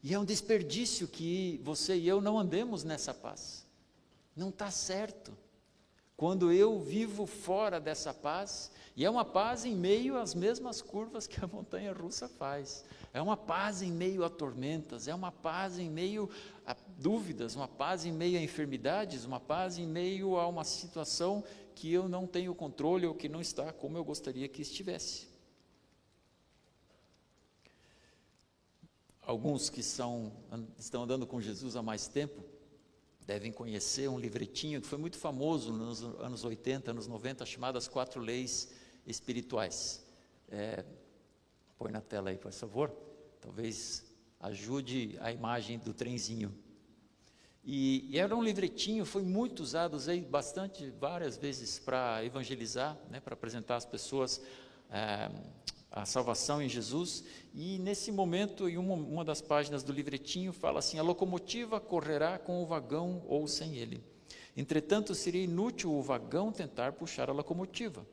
E 0.00 0.14
é 0.14 0.18
um 0.18 0.24
desperdício 0.24 1.08
que 1.08 1.60
você 1.64 1.96
e 1.96 2.06
eu 2.06 2.20
não 2.20 2.38
andemos 2.38 2.84
nessa 2.84 3.12
paz. 3.12 3.66
Não 4.36 4.48
está 4.48 4.70
certo. 4.70 5.36
Quando 6.16 6.52
eu 6.52 6.78
vivo 6.78 7.26
fora 7.26 7.80
dessa 7.80 8.14
paz, 8.14 8.70
e 8.94 9.04
é 9.04 9.10
uma 9.10 9.24
paz 9.24 9.64
em 9.64 9.74
meio 9.74 10.16
às 10.16 10.34
mesmas 10.34 10.80
curvas 10.80 11.26
que 11.26 11.44
a 11.44 11.48
montanha 11.48 11.92
russa 11.92 12.28
faz, 12.28 12.84
é 13.12 13.20
uma 13.20 13.36
paz 13.36 13.82
em 13.82 13.90
meio 13.90 14.22
a 14.24 14.30
tormentas, 14.30 15.08
é 15.08 15.14
uma 15.14 15.32
paz 15.32 15.80
em 15.80 15.90
meio 15.90 16.30
a 16.64 16.76
dúvidas, 16.96 17.56
uma 17.56 17.66
paz 17.66 18.04
em 18.04 18.12
meio 18.12 18.38
a 18.38 18.42
enfermidades, 18.42 19.24
uma 19.24 19.40
paz 19.40 19.78
em 19.78 19.86
meio 19.86 20.36
a 20.36 20.46
uma 20.46 20.62
situação 20.62 21.42
que 21.74 21.92
eu 21.92 22.08
não 22.08 22.24
tenho 22.24 22.54
controle 22.54 23.04
ou 23.04 23.14
que 23.14 23.28
não 23.28 23.40
está 23.40 23.72
como 23.72 23.98
eu 23.98 24.04
gostaria 24.04 24.46
que 24.46 24.62
estivesse. 24.62 25.31
Alguns 29.22 29.70
que 29.70 29.82
são, 29.82 30.32
estão 30.78 31.04
andando 31.04 31.26
com 31.26 31.40
Jesus 31.40 31.76
há 31.76 31.82
mais 31.82 32.08
tempo 32.08 32.42
devem 33.26 33.52
conhecer 33.52 34.08
um 34.08 34.18
livretinho 34.18 34.80
que 34.80 34.86
foi 34.86 34.98
muito 34.98 35.16
famoso 35.16 35.72
nos 35.72 36.02
anos 36.02 36.44
80, 36.44 36.90
anos 36.90 37.06
90, 37.06 37.46
chamado 37.46 37.78
As 37.78 37.88
Quatro 37.88 38.20
Leis 38.20 38.70
Espirituais. 39.06 40.04
É, 40.50 40.84
põe 41.78 41.92
na 41.92 42.00
tela 42.00 42.30
aí, 42.30 42.36
por 42.36 42.52
favor. 42.52 42.90
Talvez 43.40 44.04
ajude 44.40 45.16
a 45.20 45.32
imagem 45.32 45.78
do 45.78 45.94
trenzinho. 45.94 46.54
E, 47.64 48.08
e, 48.10 48.18
era 48.18 48.36
um 48.36 48.42
livretinho, 48.42 49.04
foi 49.04 49.22
muito 49.22 49.62
usado, 49.62 49.94
usei 49.94 50.20
bastante, 50.20 50.90
várias 50.90 51.36
vezes 51.36 51.78
para 51.78 52.24
evangelizar, 52.24 52.98
né, 53.08 53.20
para 53.20 53.34
apresentar 53.34 53.76
às 53.76 53.84
pessoas 53.84 54.42
é, 54.90 55.30
a 55.92 56.06
salvação 56.06 56.62
em 56.62 56.68
Jesus. 56.68 57.22
E 57.54 57.78
nesse 57.78 58.10
momento, 58.10 58.68
em 58.68 58.78
uma, 58.78 58.94
uma 58.94 59.24
das 59.24 59.42
páginas 59.42 59.82
do 59.82 59.92
livretinho, 59.92 60.52
fala 60.52 60.78
assim: 60.78 60.98
a 60.98 61.02
locomotiva 61.02 61.78
correrá 61.78 62.38
com 62.38 62.62
o 62.62 62.66
vagão 62.66 63.22
ou 63.28 63.46
sem 63.46 63.76
ele. 63.76 64.02
Entretanto, 64.56 65.14
seria 65.14 65.44
inútil 65.44 65.92
o 65.92 66.02
vagão 66.02 66.50
tentar 66.50 66.92
puxar 66.92 67.28
a 67.28 67.32
locomotiva. 67.32 68.06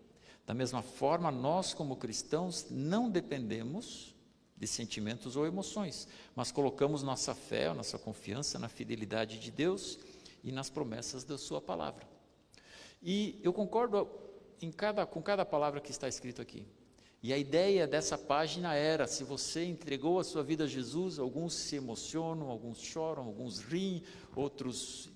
Da 0.45 0.53
mesma 0.53 0.81
forma, 0.81 1.31
nós, 1.31 1.73
como 1.73 1.95
cristãos, 1.95 2.67
não 2.69 3.09
dependemos 3.09 4.15
de 4.57 4.67
sentimentos 4.67 5.37
ou 5.37 5.45
emoções, 5.45 6.07
mas 6.35 6.51
colocamos 6.51 7.01
nossa 7.01 7.33
fé, 7.33 7.73
nossa 7.73 7.97
confiança 7.97 8.59
na 8.59 8.67
fidelidade 8.67 9.39
de 9.39 9.51
Deus 9.51 9.97
e 10.43 10.51
nas 10.51 10.69
promessas 10.69 11.23
da 11.23 11.37
Sua 11.37 11.61
palavra. 11.61 12.05
E 13.01 13.39
eu 13.41 13.53
concordo 13.53 14.09
cada, 14.75 15.05
com 15.05 15.21
cada 15.21 15.45
palavra 15.45 15.79
que 15.79 15.91
está 15.91 16.07
escrito 16.07 16.41
aqui. 16.41 16.65
E 17.21 17.33
a 17.33 17.37
ideia 17.37 17.85
dessa 17.85 18.17
página 18.17 18.73
era: 18.75 19.05
se 19.07 19.23
você 19.23 19.65
entregou 19.65 20.19
a 20.19 20.23
sua 20.23 20.43
vida 20.43 20.63
a 20.63 20.67
Jesus, 20.67 21.19
alguns 21.19 21.53
se 21.53 21.75
emocionam, 21.75 22.49
alguns 22.49 22.79
choram, 22.79 23.23
alguns 23.23 23.59
riem, 23.59 24.03
outros 24.35 25.09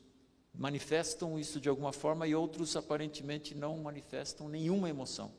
manifestam 0.53 1.39
isso 1.39 1.59
de 1.59 1.67
alguma 1.67 1.91
forma 1.91 2.27
e 2.27 2.35
outros 2.35 2.75
aparentemente 2.75 3.55
não 3.55 3.77
manifestam 3.77 4.47
nenhuma 4.47 4.89
emoção. 4.89 5.31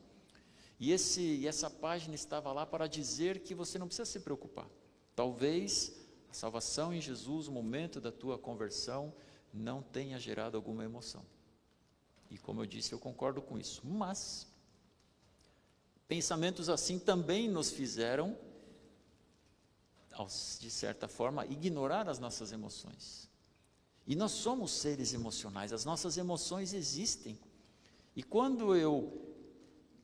E, 0.81 0.90
esse, 0.90 1.20
e 1.20 1.46
essa 1.46 1.70
página 1.70 2.14
estava 2.14 2.53
lá 2.53 2.66
para 2.66 2.88
dizer 2.88 3.40
que 3.40 3.55
você 3.55 3.79
não 3.79 3.87
precisa 3.87 4.11
se 4.11 4.20
preocupar. 4.20 4.68
Talvez 5.14 5.92
a 6.29 6.35
salvação 6.35 6.92
em 6.92 7.00
Jesus, 7.00 7.46
o 7.46 7.53
momento 7.53 8.00
da 8.00 8.11
tua 8.11 8.37
conversão, 8.37 9.14
não 9.53 9.81
tenha 9.81 10.18
gerado 10.18 10.57
alguma 10.57 10.85
emoção. 10.85 11.24
E 12.29 12.37
como 12.37 12.61
eu 12.61 12.66
disse, 12.66 12.92
eu 12.92 12.98
concordo 12.98 13.40
com 13.40 13.57
isso. 13.57 13.81
Mas, 13.87 14.53
pensamentos 16.07 16.69
assim 16.69 16.99
também 16.99 17.49
nos 17.49 17.71
fizeram, 17.71 18.37
de 20.61 20.71
certa 20.71 21.09
forma, 21.09 21.45
ignorar 21.47 22.09
as 22.09 22.19
nossas 22.19 22.53
emoções. 22.53 23.29
E 24.07 24.14
nós 24.14 24.33
somos 24.33 24.71
seres 24.71 25.12
emocionais, 25.14 25.73
as 25.73 25.85
nossas 25.85 26.17
emoções 26.19 26.73
existem. 26.73 27.38
E 28.14 28.23
quando 28.23 28.77
eu 28.77 29.35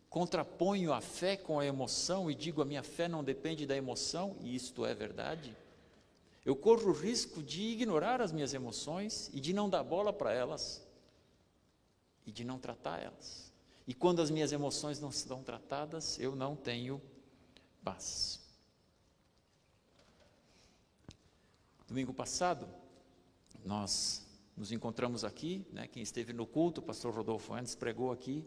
contraponho 0.08 0.92
a 0.92 1.00
fé 1.00 1.36
com 1.36 1.60
a 1.60 1.66
emoção 1.66 2.30
e 2.30 2.34
digo 2.34 2.60
a 2.60 2.64
minha 2.64 2.82
fé 2.82 3.06
não 3.06 3.22
depende 3.22 3.66
da 3.66 3.76
emoção, 3.76 4.36
e 4.40 4.56
isto 4.56 4.84
é 4.84 4.94
verdade, 4.94 5.56
eu 6.44 6.56
corro 6.56 6.88
o 6.88 6.92
risco 6.92 7.42
de 7.42 7.62
ignorar 7.62 8.20
as 8.20 8.32
minhas 8.32 8.54
emoções 8.54 9.30
e 9.32 9.40
de 9.40 9.52
não 9.52 9.68
dar 9.68 9.84
bola 9.84 10.12
para 10.12 10.32
elas 10.32 10.84
e 12.26 12.32
de 12.32 12.42
não 12.42 12.58
tratar 12.58 12.98
elas. 12.98 13.49
E 13.86 13.94
quando 13.94 14.22
as 14.22 14.30
minhas 14.30 14.52
emoções 14.52 15.00
não 15.00 15.10
são 15.10 15.42
tratadas, 15.42 16.18
eu 16.18 16.36
não 16.36 16.54
tenho 16.54 17.00
paz. 17.82 18.40
Domingo 21.88 22.14
passado, 22.14 22.68
nós 23.64 24.26
nos 24.56 24.70
encontramos 24.70 25.24
aqui, 25.24 25.66
né, 25.72 25.88
quem 25.88 26.02
esteve 26.02 26.32
no 26.32 26.46
culto, 26.46 26.80
o 26.80 26.84
pastor 26.84 27.14
Rodolfo 27.14 27.52
Andes 27.52 27.74
pregou 27.74 28.12
aqui, 28.12 28.44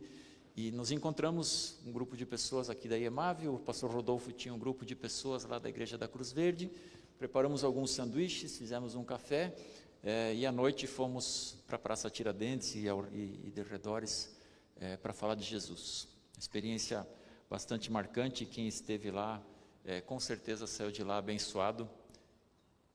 e 0.55 0.71
nos 0.71 0.91
encontramos 0.91 1.79
um 1.85 1.91
grupo 1.91 2.15
de 2.15 2.25
pessoas 2.25 2.69
aqui 2.69 2.87
da 2.87 2.95
IEMAV, 2.95 3.47
o 3.47 3.57
pastor 3.57 3.89
Rodolfo 3.89 4.31
tinha 4.31 4.53
um 4.53 4.59
grupo 4.59 4.85
de 4.85 4.95
pessoas 4.95 5.43
lá 5.43 5.57
da 5.57 5.67
Igreja 5.67 5.97
da 5.97 6.07
Cruz 6.07 6.31
Verde, 6.31 6.71
preparamos 7.17 7.63
alguns 7.63 7.91
sanduíches, 7.91 8.57
fizemos 8.57 8.95
um 8.95 9.03
café, 9.03 9.55
é, 10.03 10.35
e 10.35 10.45
à 10.45 10.51
noite 10.51 10.85
fomos 10.85 11.57
para 11.65 11.77
a 11.77 11.79
Praça 11.79 12.09
Tiradentes 12.09 12.75
e, 12.75 12.85
e, 12.85 13.47
e 13.47 13.51
de 13.51 13.63
redores 13.63 14.35
é, 14.83 14.97
para 14.97 15.13
falar 15.13 15.35
de 15.35 15.43
Jesus. 15.43 16.09
Experiência 16.37 17.07
bastante 17.49 17.89
marcante, 17.89 18.45
quem 18.45 18.67
esteve 18.67 19.09
lá 19.09 19.41
é, 19.85 20.01
com 20.01 20.19
certeza 20.19 20.67
saiu 20.67 20.91
de 20.91 21.03
lá 21.03 21.17
abençoado, 21.17 21.89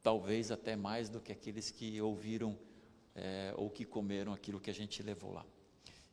talvez 0.03 0.51
até 0.51 0.77
mais 0.77 1.09
do 1.09 1.19
que 1.19 1.33
aqueles 1.33 1.71
que 1.71 2.01
ouviram 2.01 2.57
ou 3.57 3.69
que 3.69 3.85
comeram 3.85 4.33
aquilo 4.33 4.61
que 4.61 4.71
a 4.71 4.73
gente 4.73 5.03
levou 5.03 5.33
lá. 5.33 5.45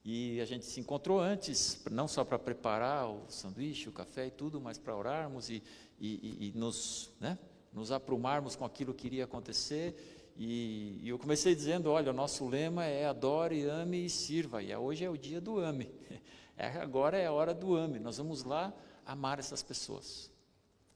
E 0.03 0.41
a 0.41 0.45
gente 0.45 0.65
se 0.65 0.79
encontrou 0.79 1.19
antes, 1.19 1.83
não 1.91 2.07
só 2.07 2.25
para 2.25 2.39
preparar 2.39 3.07
o 3.07 3.29
sanduíche, 3.29 3.87
o 3.87 3.91
café 3.91 4.25
e 4.25 4.31
tudo, 4.31 4.59
mas 4.59 4.79
para 4.79 4.95
orarmos 4.95 5.51
e, 5.51 5.61
e, 5.99 6.47
e 6.47 6.57
nos, 6.57 7.11
né, 7.19 7.37
nos 7.71 7.91
aprumarmos 7.91 8.55
com 8.55 8.65
aquilo 8.65 8.91
que 8.91 9.05
iria 9.05 9.25
acontecer. 9.25 10.14
E, 10.35 10.99
e, 11.01 11.09
eu 11.09 11.17
comecei 11.17 11.55
dizendo: 11.55 11.89
olha, 11.89 12.11
o 12.11 12.13
nosso 12.13 12.47
lema 12.47 12.85
é 12.85 13.05
adore, 13.05 13.63
ame 13.63 14.05
e 14.05 14.09
sirva. 14.09 14.61
E 14.61 14.75
hoje 14.75 15.05
é 15.05 15.09
o 15.09 15.17
dia 15.17 15.39
do 15.41 15.59
ame. 15.59 15.89
É, 16.57 16.67
agora 16.67 17.17
é 17.17 17.25
a 17.25 17.33
hora 17.33 17.53
do 17.53 17.75
ame. 17.75 17.99
Nós 17.99 18.15
vamos 18.15 18.45
lá 18.45 18.73
amar 19.05 19.39
essas 19.39 19.61
pessoas. 19.61 20.31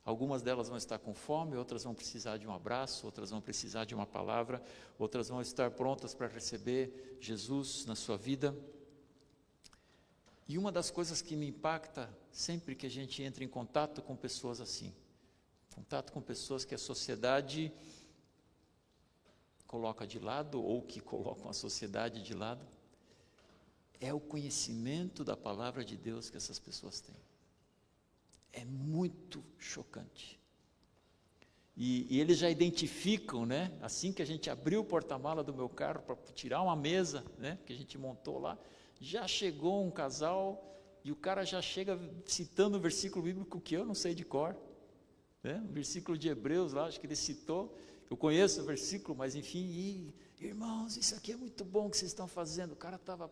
Algumas 0.06 0.42
delas 0.42 0.70
vão 0.70 0.78
estar 0.78 0.98
com 1.00 1.14
fome, 1.14 1.58
outras 1.58 1.84
vão 1.84 1.94
precisar 1.94 2.38
de 2.38 2.48
um 2.48 2.54
abraço, 2.54 3.06
outras 3.06 3.30
vão 3.30 3.42
precisar 3.42 3.84
de 3.84 3.94
uma 3.94 4.08
palavra, 4.08 4.64
outras 4.98 5.28
vão 5.28 5.42
estar 5.42 5.70
prontas 5.72 6.14
para 6.14 6.28
receber 6.28 7.18
Jesus 7.20 7.86
na 7.86 7.94
sua 7.94 8.18
vida. 8.18 8.56
E 10.48 10.58
uma 10.58 10.72
das 10.72 10.90
coisas 10.90 11.22
que 11.22 11.36
me 11.36 11.50
impacta 11.50 12.10
sempre 12.32 12.74
que 12.74 12.86
a 12.86 12.90
gente 12.90 13.22
entra 13.22 13.44
em 13.44 13.48
contato 13.48 14.02
com 14.02 14.16
pessoas 14.16 14.60
assim, 14.60 14.96
contato 15.76 16.12
com 16.12 16.22
pessoas 16.22 16.66
que 16.66 16.74
a 16.74 16.78
sociedade 16.80 17.72
coloca 19.70 20.08
de 20.08 20.18
lado 20.18 20.60
ou 20.60 20.82
que 20.82 21.00
colocam 21.00 21.48
a 21.48 21.54
sociedade 21.54 22.24
de 22.24 22.34
lado, 22.34 22.66
é 24.02 24.12
o 24.12 24.20
conhecimento 24.20 25.24
da 25.24 25.38
palavra 25.38 25.86
de 25.86 25.96
Deus 25.96 26.28
que 26.28 26.38
essas 26.38 26.58
pessoas 26.58 27.00
têm. 27.00 27.16
É 28.52 28.66
muito 28.66 29.44
chocante. 29.60 30.40
E, 31.78 32.08
e, 32.10 32.20
eles 32.20 32.40
já 32.40 32.50
identificam, 32.50 33.46
né? 33.46 33.72
Assim 33.80 34.12
que 34.12 34.24
a 34.24 34.26
gente 34.26 34.50
abriu 34.50 34.82
o 34.82 34.84
porta-mala 34.84 35.44
do 35.44 35.54
meu 35.54 35.70
carro 35.70 36.02
para 36.02 36.16
tirar 36.34 36.64
uma 36.64 36.76
mesa, 36.76 37.24
né? 37.38 37.60
Que 37.64 37.72
a 37.72 37.76
gente 37.76 37.96
montou 37.96 38.40
lá, 38.40 38.58
já 39.00 39.28
chegou 39.28 39.86
um 39.86 39.92
casal 39.92 40.82
e 41.04 41.12
o 41.12 41.16
cara 41.16 41.46
já 41.46 41.62
chega 41.62 41.98
citando 42.26 42.78
o 42.78 42.82
versículo 42.82 43.24
bíblico 43.24 43.62
que 43.62 43.76
eu 43.76 43.86
não 43.86 43.94
sei 43.94 44.16
de 44.16 44.26
cor. 44.26 44.58
Né? 45.44 45.64
Versículo 45.70 46.18
de 46.18 46.28
Hebreus 46.28 46.74
lá, 46.74 46.88
acho 46.88 47.00
que 47.00 47.06
ele 47.06 47.16
citou. 47.16 47.78
Eu 48.10 48.18
conheço 48.18 48.62
o 48.62 48.66
versículo, 48.66 49.18
mas 49.18 49.36
enfim, 49.36 49.60
e, 49.60 50.14
irmãos, 50.40 50.98
isso 50.98 51.16
aqui 51.16 51.32
é 51.32 51.36
muito 51.36 51.64
bom 51.64 51.90
que 51.90 51.98
vocês 51.98 52.12
estão 52.12 52.28
fazendo. 52.28 52.74
O 52.74 52.76
cara 52.76 52.96
estava 52.96 53.32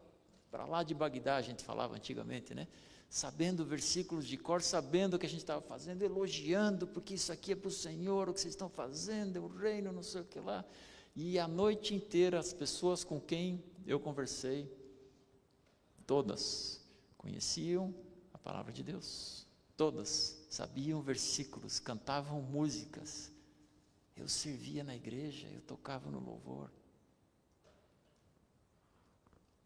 para 0.51 0.65
lá 0.65 0.83
de 0.83 0.93
Bagdá, 0.93 1.35
a 1.37 1.41
gente 1.41 1.63
falava 1.63 1.95
antigamente, 1.95 2.53
né? 2.53 2.67
Sabendo 3.09 3.65
versículos 3.65 4.27
de 4.27 4.37
cor, 4.37 4.61
sabendo 4.61 5.15
o 5.15 5.19
que 5.19 5.25
a 5.25 5.29
gente 5.29 5.39
estava 5.39 5.61
fazendo, 5.61 6.03
elogiando, 6.03 6.85
porque 6.85 7.13
isso 7.13 7.31
aqui 7.31 7.53
é 7.53 7.55
para 7.55 7.69
o 7.69 7.71
Senhor, 7.71 8.29
o 8.29 8.33
que 8.33 8.41
vocês 8.41 8.53
estão 8.53 8.69
fazendo, 8.69 9.37
é 9.37 9.39
o 9.39 9.47
reino, 9.47 9.91
não 9.91 10.03
sei 10.03 10.21
o 10.21 10.25
que 10.25 10.39
lá. 10.39 10.63
E 11.15 11.39
a 11.39 11.47
noite 11.47 11.95
inteira, 11.95 12.37
as 12.37 12.53
pessoas 12.53 13.03
com 13.03 13.19
quem 13.19 13.63
eu 13.85 13.99
conversei, 13.99 14.69
Todas 16.07 16.79
conheciam 17.17 17.93
a 18.33 18.37
palavra 18.37 18.71
de 18.71 18.81
Deus. 18.81 19.45
Todas 19.75 20.41
sabiam 20.49 21.01
versículos, 21.01 21.79
cantavam 21.79 22.41
músicas. 22.41 23.29
Eu 24.17 24.27
servia 24.27 24.84
na 24.84 24.95
igreja, 24.95 25.47
eu 25.47 25.62
tocava 25.62 26.10
no 26.10 26.19
louvor. 26.19 26.71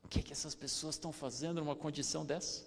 O 0.03 0.07
que, 0.07 0.19
é 0.19 0.23
que 0.23 0.33
essas 0.33 0.53
pessoas 0.53 0.95
estão 0.95 1.11
fazendo 1.11 1.61
numa 1.61 1.75
condição 1.75 2.25
dessa? 2.25 2.65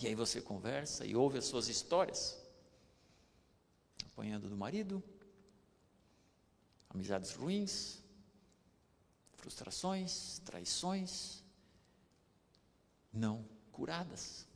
E 0.00 0.06
aí 0.06 0.14
você 0.14 0.40
conversa 0.40 1.04
e 1.04 1.14
ouve 1.14 1.38
as 1.38 1.44
suas 1.44 1.68
histórias. 1.68 2.38
Apanhando 4.06 4.48
do 4.48 4.56
marido, 4.56 5.02
amizades 6.88 7.32
ruins, 7.32 8.02
frustrações, 9.36 10.38
traições, 10.40 11.42
não 13.12 13.44
curadas. 13.72 14.46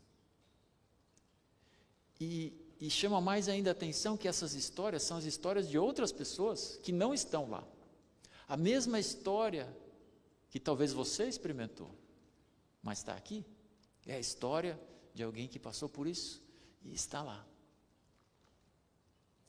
E, 2.21 2.53
e 2.83 2.91
chama 2.91 3.21
mais 3.21 3.49
ainda 3.49 3.71
a 3.71 3.79
atenção 3.79 4.17
que 4.17 4.27
essas 4.27 4.55
histórias 4.55 5.05
são 5.05 5.17
as 5.17 5.25
histórias 5.25 5.69
de 5.69 5.79
outras 5.79 6.11
pessoas 6.11 6.81
que 6.83 6.91
não 6.91 7.15
estão 7.15 7.49
lá. 7.49 7.65
A 8.49 8.57
mesma 8.57 8.99
história 8.99 9.73
que 10.51 10.59
talvez 10.59 10.93
você 10.93 11.29
experimentou, 11.29 11.95
mas 12.83 12.99
está 12.99 13.15
aqui, 13.15 13.47
é 14.05 14.17
a 14.17 14.19
história 14.19 14.77
de 15.15 15.23
alguém 15.23 15.47
que 15.47 15.61
passou 15.61 15.89
por 15.89 16.09
isso 16.09 16.43
e 16.83 16.93
está 16.93 17.23
lá. 17.23 17.47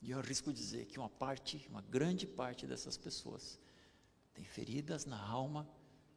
E 0.00 0.12
eu 0.12 0.20
arrisco 0.20 0.52
dizer 0.52 0.86
que 0.86 1.00
uma 1.00 1.10
parte, 1.10 1.66
uma 1.68 1.82
grande 1.82 2.28
parte 2.28 2.68
dessas 2.68 2.96
pessoas 2.96 3.58
tem 4.32 4.44
feridas 4.44 5.04
na 5.04 5.20
alma 5.20 5.68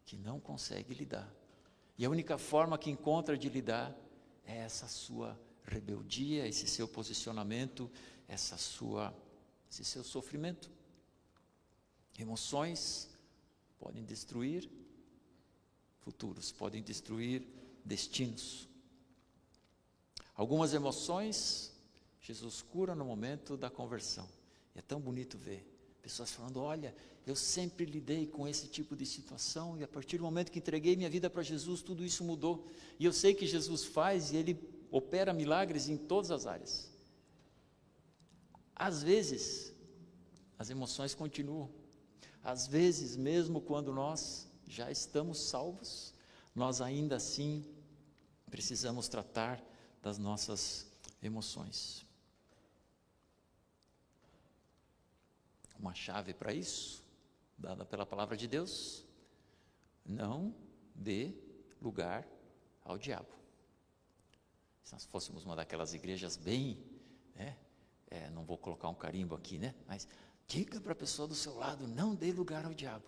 que 0.06 0.16
não 0.16 0.40
consegue 0.40 0.94
lidar 0.94 1.34
e 1.98 2.06
a 2.06 2.10
única 2.12 2.38
forma 2.38 2.78
que 2.78 2.92
encontra 2.92 3.36
de 3.36 3.50
lidar 3.50 3.92
é 4.46 4.58
essa 4.58 4.88
sua 4.88 5.36
rebeldia, 5.68 6.48
esse 6.48 6.68
seu 6.68 6.88
posicionamento, 6.88 7.92
essa 8.28 8.58
sua 8.58 9.14
esse 9.70 9.84
seu 9.84 10.04
sofrimento. 10.04 10.72
Emoções 12.18 13.10
podem 13.78 14.04
destruir 14.04 14.70
futuros, 16.00 16.52
podem 16.52 16.82
destruir 16.82 17.46
destinos. 17.84 18.68
Algumas 20.34 20.74
emoções 20.74 21.74
Jesus 22.22 22.62
cura 22.62 22.96
no 22.96 23.06
momento 23.06 23.56
da 23.56 23.70
conversão. 23.70 24.28
E 24.76 24.80
é 24.80 24.82
tão 24.82 25.00
bonito 25.00 25.38
ver 25.38 25.66
pessoas 26.02 26.32
falando: 26.32 26.62
Olha, 26.62 26.96
eu 27.26 27.36
sempre 27.36 27.86
lidei 27.86 28.26
com 28.26 28.48
esse 28.48 28.68
tipo 28.68 28.96
de 28.96 29.06
situação 29.06 29.78
e 29.78 29.84
a 29.84 29.88
partir 29.88 30.18
do 30.18 30.24
momento 30.24 30.52
que 30.52 30.60
entreguei 30.60 30.96
minha 30.96 31.10
vida 31.10 31.30
para 31.30 31.44
Jesus, 31.44 31.82
tudo 31.82 32.06
isso 32.06 32.24
mudou. 32.24 32.66
E 32.98 33.06
eu 33.06 33.12
sei 33.12 33.34
que 33.34 33.46
Jesus 33.46 33.84
faz 33.84 34.32
e 34.32 34.38
ele 34.38 34.54
opera 34.92 35.34
milagres 35.34 35.90
em 35.90 35.98
todas 35.98 36.32
as 36.32 36.46
áreas. 36.46 36.92
Às 38.76 39.02
vezes, 39.04 39.74
as 40.58 40.70
emoções 40.70 41.14
continuam. 41.14 41.70
Às 42.44 42.68
vezes, 42.68 43.16
mesmo 43.16 43.60
quando 43.62 43.92
nós 43.94 44.48
já 44.68 44.92
estamos 44.92 45.40
salvos, 45.40 46.14
nós 46.56 46.82
ainda 46.82 47.16
assim 47.16 47.66
precisamos 48.50 49.08
tratar 49.08 49.64
das 50.02 50.18
nossas 50.18 50.88
emoções. 51.22 52.06
Uma 55.80 55.94
chave 55.94 56.34
para 56.34 56.54
isso, 56.54 57.04
dada 57.58 57.86
pela 57.86 58.06
palavra 58.06 58.36
de 58.36 58.48
Deus, 58.48 59.06
não 60.06 60.56
dê 60.96 61.34
lugar 61.82 62.28
ao 62.84 62.98
diabo. 62.98 63.30
Se 64.88 64.94
nós 64.94 65.06
fôssemos 65.06 65.44
uma 65.44 65.56
daquelas 65.56 65.94
igrejas 65.94 66.38
bem, 66.38 66.78
né, 67.36 67.58
é, 68.10 68.30
não 68.30 68.46
vou 68.46 68.58
colocar 68.58 68.88
um 68.88 68.96
carimbo 68.96 69.36
aqui, 69.36 69.58
né, 69.58 69.76
mas 69.86 70.08
Diga 70.48 70.80
para 70.80 70.94
a 70.94 70.96
pessoa 70.96 71.28
do 71.28 71.36
seu 71.36 71.56
lado, 71.56 71.86
não 71.88 72.16
dê 72.16 72.32
lugar 72.32 72.66
ao 72.66 72.74
diabo. 72.74 73.04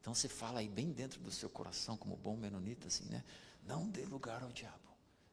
Então 0.00 0.14
você 0.14 0.28
fala 0.28 0.60
aí 0.60 0.68
bem 0.68 0.92
dentro 0.92 1.20
do 1.20 1.30
seu 1.30 1.48
coração, 1.48 1.96
como 1.96 2.16
bom 2.16 2.36
menonita, 2.36 2.88
assim, 2.88 3.06
né? 3.08 3.24
Não 3.66 3.88
dê 3.88 4.04
lugar 4.04 4.42
ao 4.42 4.52
diabo. 4.52 4.76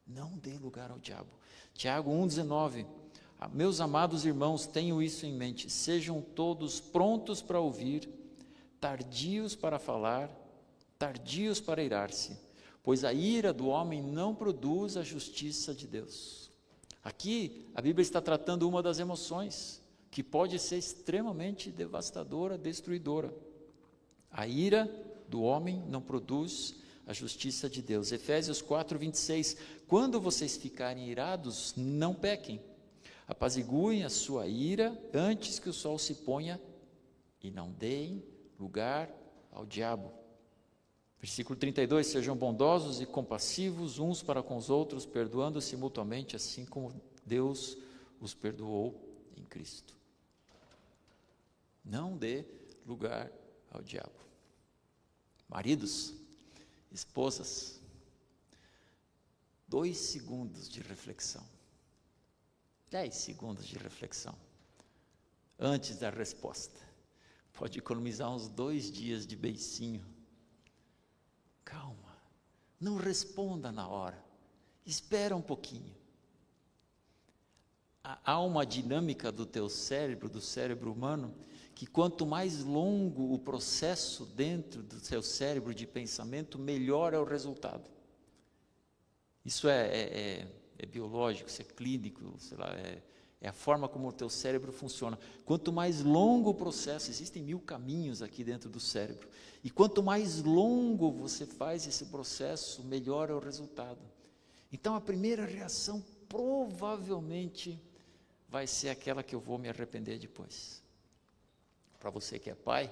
Não 0.06 0.38
dê 0.38 0.56
lugar 0.56 0.90
ao 0.90 0.98
diabo. 0.98 1.28
Tiago 1.74 2.10
1,19. 2.10 2.86
Ah, 3.38 3.48
meus 3.48 3.80
amados 3.80 4.24
irmãos, 4.24 4.66
tenham 4.66 5.02
isso 5.02 5.26
em 5.26 5.34
mente. 5.34 5.68
Sejam 5.68 6.22
todos 6.22 6.80
prontos 6.80 7.42
para 7.42 7.60
ouvir, 7.60 8.08
tardios 8.80 9.54
para 9.54 9.78
falar, 9.78 10.30
tardios 10.98 11.60
para 11.60 11.82
irar-se, 11.82 12.38
pois 12.82 13.04
a 13.04 13.12
ira 13.12 13.52
do 13.52 13.68
homem 13.68 14.02
não 14.02 14.34
produz 14.34 14.96
a 14.96 15.02
justiça 15.02 15.74
de 15.74 15.86
Deus. 15.86 16.50
Aqui 17.02 17.66
a 17.74 17.80
Bíblia 17.80 18.02
está 18.02 18.20
tratando 18.20 18.68
uma 18.68 18.82
das 18.82 18.98
emoções 18.98 19.80
que 20.10 20.22
pode 20.22 20.58
ser 20.58 20.76
extremamente 20.76 21.70
devastadora, 21.70 22.58
destruidora. 22.58 23.32
A 24.30 24.46
ira 24.46 24.90
do 25.28 25.42
homem 25.42 25.82
não 25.88 26.02
produz 26.02 26.74
a 27.06 27.12
justiça 27.12 27.68
de 27.68 27.80
Deus. 27.80 28.12
Efésios 28.12 28.60
4, 28.60 28.98
26. 28.98 29.56
Quando 29.86 30.20
vocês 30.20 30.56
ficarem 30.56 31.08
irados, 31.08 31.74
não 31.76 32.14
pequem. 32.14 32.60
Apaziguem 33.26 34.04
a 34.04 34.10
sua 34.10 34.46
ira 34.46 34.96
antes 35.14 35.58
que 35.58 35.68
o 35.68 35.72
sol 35.72 35.98
se 35.98 36.14
ponha 36.14 36.60
e 37.42 37.50
não 37.50 37.70
deem 37.70 38.22
lugar 38.58 39.08
ao 39.52 39.64
diabo. 39.64 40.19
Versículo 41.20 41.58
32: 41.58 42.06
Sejam 42.06 42.34
bondosos 42.36 43.00
e 43.00 43.06
compassivos 43.06 43.98
uns 43.98 44.22
para 44.22 44.42
com 44.42 44.56
os 44.56 44.70
outros, 44.70 45.04
perdoando-se 45.04 45.76
mutuamente, 45.76 46.34
assim 46.34 46.64
como 46.64 46.92
Deus 47.24 47.76
os 48.20 48.34
perdoou 48.34 48.94
em 49.36 49.44
Cristo. 49.44 49.94
Não 51.84 52.16
dê 52.16 52.44
lugar 52.86 53.30
ao 53.70 53.82
diabo. 53.82 54.12
Maridos, 55.48 56.14
esposas, 56.90 57.80
dois 59.66 59.98
segundos 59.98 60.68
de 60.68 60.80
reflexão. 60.80 61.44
Dez 62.90 63.14
segundos 63.16 63.66
de 63.66 63.76
reflexão. 63.76 64.34
Antes 65.58 65.98
da 65.98 66.10
resposta. 66.10 66.80
Pode 67.52 67.78
economizar 67.78 68.30
uns 68.30 68.48
dois 68.48 68.90
dias 68.90 69.26
de 69.26 69.36
beicinho. 69.36 70.04
Calma. 71.64 72.16
Não 72.80 72.96
responda 72.96 73.70
na 73.70 73.86
hora. 73.88 74.22
Espera 74.84 75.36
um 75.36 75.42
pouquinho. 75.42 75.94
Há 78.02 78.40
uma 78.40 78.64
dinâmica 78.64 79.30
do 79.30 79.44
teu 79.44 79.68
cérebro, 79.68 80.28
do 80.28 80.40
cérebro 80.40 80.90
humano, 80.90 81.34
que 81.74 81.86
quanto 81.86 82.26
mais 82.26 82.62
longo 82.62 83.32
o 83.34 83.38
processo 83.38 84.24
dentro 84.24 84.82
do 84.82 84.98
seu 85.00 85.22
cérebro 85.22 85.74
de 85.74 85.86
pensamento, 85.86 86.58
melhor 86.58 87.14
é 87.14 87.18
o 87.18 87.24
resultado. 87.24 87.90
Isso 89.44 89.68
é, 89.68 89.86
é, 89.88 90.20
é, 90.20 90.48
é 90.78 90.86
biológico, 90.86 91.48
isso 91.48 91.62
é 91.62 91.64
clínico, 91.64 92.34
sei 92.38 92.58
lá, 92.58 92.68
é, 92.70 93.02
é 93.40 93.48
a 93.48 93.52
forma 93.52 93.88
como 93.88 94.08
o 94.08 94.12
teu 94.12 94.28
cérebro 94.28 94.72
funciona. 94.72 95.18
Quanto 95.44 95.72
mais 95.72 96.02
longo 96.02 96.50
o 96.50 96.54
processo, 96.54 97.10
existem 97.10 97.42
mil 97.42 97.60
caminhos 97.60 98.20
aqui 98.20 98.44
dentro 98.44 98.68
do 98.68 98.78
cérebro. 98.78 99.28
E 99.64 99.70
quanto 99.70 100.02
mais 100.02 100.42
longo 100.42 101.10
você 101.10 101.46
faz 101.46 101.86
esse 101.86 102.06
processo, 102.06 102.84
melhor 102.84 103.30
é 103.30 103.34
o 103.34 103.38
resultado. 103.38 104.00
Então 104.72 104.94
a 104.94 105.00
primeira 105.00 105.46
reação 105.46 106.04
provavelmente 106.28 107.80
vai 108.48 108.66
ser 108.66 108.90
aquela 108.90 109.22
que 109.22 109.34
eu 109.34 109.40
vou 109.40 109.58
me 109.58 109.68
arrepender 109.68 110.18
depois 110.18 110.82
para 112.00 112.10
você 112.10 112.38
que 112.38 112.50
é 112.50 112.54
pai 112.54 112.90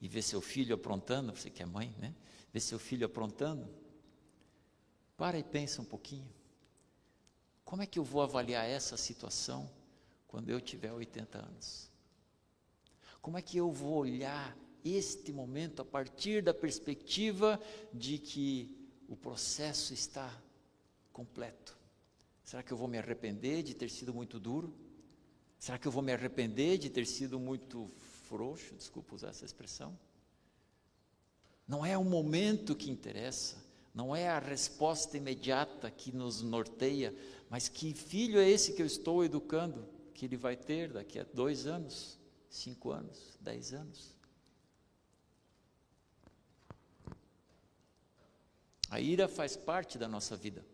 e 0.00 0.08
vê 0.08 0.22
seu 0.22 0.40
filho 0.40 0.74
aprontando, 0.74 1.36
você 1.36 1.50
que 1.50 1.62
é 1.62 1.66
mãe, 1.66 1.94
né? 1.98 2.14
Vê 2.52 2.58
seu 2.58 2.78
filho 2.78 3.04
aprontando. 3.04 3.68
Para 5.16 5.38
e 5.38 5.44
pensa 5.44 5.82
um 5.82 5.84
pouquinho. 5.84 6.26
Como 7.68 7.82
é 7.82 7.86
que 7.86 7.98
eu 7.98 8.02
vou 8.02 8.22
avaliar 8.22 8.66
essa 8.66 8.96
situação 8.96 9.70
quando 10.26 10.48
eu 10.48 10.58
tiver 10.58 10.90
80 10.90 11.36
anos? 11.36 11.90
Como 13.20 13.36
é 13.36 13.42
que 13.42 13.58
eu 13.58 13.70
vou 13.70 13.98
olhar 13.98 14.56
este 14.82 15.34
momento 15.34 15.82
a 15.82 15.84
partir 15.84 16.42
da 16.42 16.54
perspectiva 16.54 17.60
de 17.92 18.16
que 18.16 18.74
o 19.06 19.14
processo 19.14 19.92
está 19.92 20.34
completo? 21.12 21.76
Será 22.42 22.62
que 22.62 22.72
eu 22.72 22.76
vou 22.78 22.88
me 22.88 22.96
arrepender 22.96 23.62
de 23.62 23.74
ter 23.74 23.90
sido 23.90 24.14
muito 24.14 24.40
duro? 24.40 24.74
Será 25.58 25.76
que 25.76 25.86
eu 25.86 25.92
vou 25.92 26.02
me 26.02 26.14
arrepender 26.14 26.78
de 26.78 26.88
ter 26.88 27.06
sido 27.06 27.38
muito 27.38 27.86
frouxo? 28.30 28.74
Desculpa 28.76 29.14
usar 29.14 29.28
essa 29.28 29.44
expressão. 29.44 29.94
Não 31.66 31.84
é 31.84 31.98
o 31.98 32.04
momento 32.04 32.74
que 32.74 32.90
interessa, 32.90 33.62
não 33.94 34.14
é 34.14 34.28
a 34.28 34.38
resposta 34.38 35.16
imediata 35.16 35.90
que 35.90 36.12
nos 36.12 36.40
norteia, 36.40 37.12
mas 37.50 37.68
que 37.68 37.94
filho 37.94 38.38
é 38.38 38.48
esse 38.48 38.72
que 38.74 38.82
eu 38.82 38.86
estou 38.86 39.24
educando, 39.24 39.88
que 40.14 40.24
ele 40.24 40.36
vai 40.36 40.56
ter 40.56 40.92
daqui 40.92 41.18
a 41.18 41.24
dois 41.32 41.66
anos, 41.66 42.18
cinco 42.48 42.90
anos, 42.90 43.38
dez 43.40 43.72
anos. 43.72 44.16
A 48.90 49.00
ira 49.00 49.28
faz 49.28 49.56
parte 49.56 49.98
da 49.98 50.08
nossa 50.08 50.36
vida, 50.36 50.64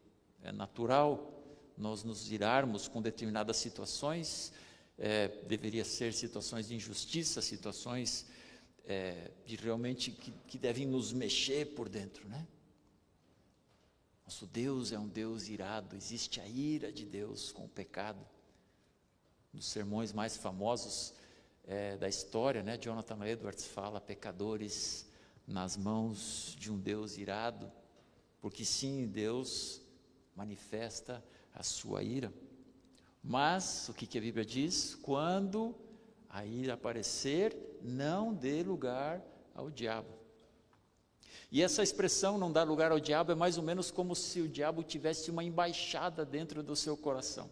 é 0.43 0.53
natural 0.53 1.33
nós 1.77 2.05
nos 2.05 2.31
irarmos 2.31 2.87
com 2.87 3.03
determinadas 3.03 3.57
situações, 3.57 4.53
é, 4.97 5.29
deveria 5.47 5.85
ser 5.85 6.13
situações 6.13 6.69
de 6.69 6.75
injustiça, 6.77 7.43
situações 7.43 8.27
é, 8.85 9.33
de 9.45 9.57
realmente 9.57 10.13
que, 10.13 10.33
que 10.47 10.59
devem 10.59 10.87
nos 10.87 11.13
mexer 11.13 11.75
por 11.75 11.89
dentro, 11.89 12.29
né? 12.29 12.47
Nosso 14.25 14.47
Deus 14.47 14.91
é 14.91 14.99
um 14.99 15.07
Deus 15.07 15.49
irado, 15.49 15.95
existe 15.95 16.41
a 16.41 16.47
ira 16.47 16.91
de 16.91 17.05
Deus 17.05 17.53
com 17.53 17.67
o 17.67 17.69
pecado. 17.69 18.25
Nos 19.53 19.67
sermões 19.67 20.13
mais 20.13 20.37
famosos 20.37 21.13
é, 21.67 21.97
da 21.99 22.09
história, 22.09 22.63
né, 22.63 22.79
Jonathan 22.79 23.25
Edwards 23.27 23.67
fala: 23.67 24.01
pecadores 24.01 25.07
nas 25.47 25.77
mãos 25.77 26.57
de 26.59 26.73
um 26.73 26.79
Deus 26.79 27.19
irado, 27.19 27.71
porque 28.41 28.65
sim, 28.65 29.07
Deus 29.07 29.83
manifesta 30.35 31.23
a 31.53 31.63
sua 31.63 32.03
ira. 32.03 32.33
Mas, 33.23 33.89
o 33.89 33.95
que, 33.95 34.07
que 34.07 34.19
a 34.19 34.21
Bíblia 34.21 34.45
diz? 34.45 34.95
Quando 34.95 35.75
a 36.29 36.45
ira 36.45 36.75
aparecer, 36.75 37.57
não 37.83 38.35
dê 38.35 38.63
lugar 38.63 39.23
ao 39.55 39.71
diabo. 39.71 40.24
E 41.55 41.63
essa 41.63 41.85
expressão 41.85 42.37
não 42.37 42.51
dá 42.51 42.65
lugar 42.65 42.91
ao 42.91 42.99
diabo 42.99 43.31
é 43.31 43.35
mais 43.37 43.57
ou 43.57 43.63
menos 43.63 43.89
como 43.89 44.17
se 44.17 44.41
o 44.41 44.49
diabo 44.49 44.83
tivesse 44.83 45.31
uma 45.31 45.45
embaixada 45.45 46.25
dentro 46.25 46.65
do 46.65 46.75
seu 46.75 46.97
coração. 46.97 47.49